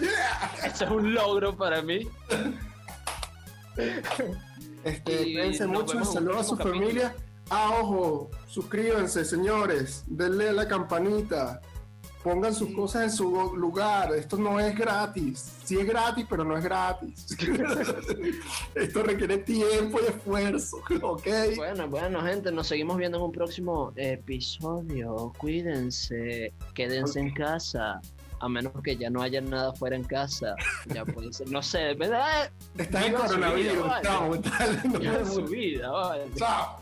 Yeah. 0.00 0.50
Eso 0.64 0.84
es 0.84 0.90
un 0.90 1.14
logro 1.14 1.56
para 1.56 1.82
mí. 1.82 2.08
Este, 4.86 5.16
cuídense 5.24 5.66
mucho, 5.66 6.04
saludos 6.04 6.40
a 6.40 6.44
su 6.44 6.56
familia. 6.56 7.14
Ah, 7.50 7.78
ojo, 7.80 8.30
suscríbanse, 8.46 9.24
señores, 9.24 10.04
denle 10.06 10.48
a 10.48 10.52
la 10.52 10.66
campanita, 10.68 11.60
pongan 12.24 12.52
sus 12.54 12.68
Sí. 12.68 12.74
cosas 12.74 13.02
en 13.04 13.10
su 13.12 13.54
lugar. 13.56 14.12
Esto 14.14 14.36
no 14.36 14.58
es 14.58 14.76
gratis. 14.76 15.52
Sí 15.64 15.78
es 15.78 15.86
gratis, 15.86 16.26
pero 16.28 16.44
no 16.44 16.56
es 16.56 16.64
gratis. 16.64 17.26
Esto 18.74 19.02
requiere 19.04 19.38
tiempo 19.38 19.98
y 20.02 20.06
esfuerzo, 20.06 20.78
¿ok? 21.02 21.26
Bueno, 21.56 21.88
bueno, 21.88 22.22
gente, 22.22 22.50
nos 22.50 22.66
seguimos 22.66 22.96
viendo 22.96 23.18
en 23.18 23.24
un 23.24 23.32
próximo 23.32 23.92
episodio. 23.96 25.32
Cuídense, 25.38 26.52
quédense 26.74 27.20
en 27.20 27.32
casa. 27.32 28.00
A 28.40 28.48
menos 28.48 28.72
que 28.82 28.96
ya 28.96 29.10
no 29.10 29.22
haya 29.22 29.40
nada 29.40 29.72
fuera 29.72 29.96
en 29.96 30.04
casa. 30.04 30.54
Ya 30.86 31.04
puede 31.04 31.32
ser, 31.32 31.50
no 31.50 31.62
sé, 31.62 31.94
¿verdad? 31.94 32.50
Está 32.76 33.06
en 33.06 33.12
su 33.12 33.18
vida, 33.18 33.26
coronavirus, 33.26 33.86
vale. 33.86 34.02
tal, 34.02 35.26
su 35.26 35.44
vida, 35.44 35.90
vale. 35.90 36.24
Chao. 36.36 36.80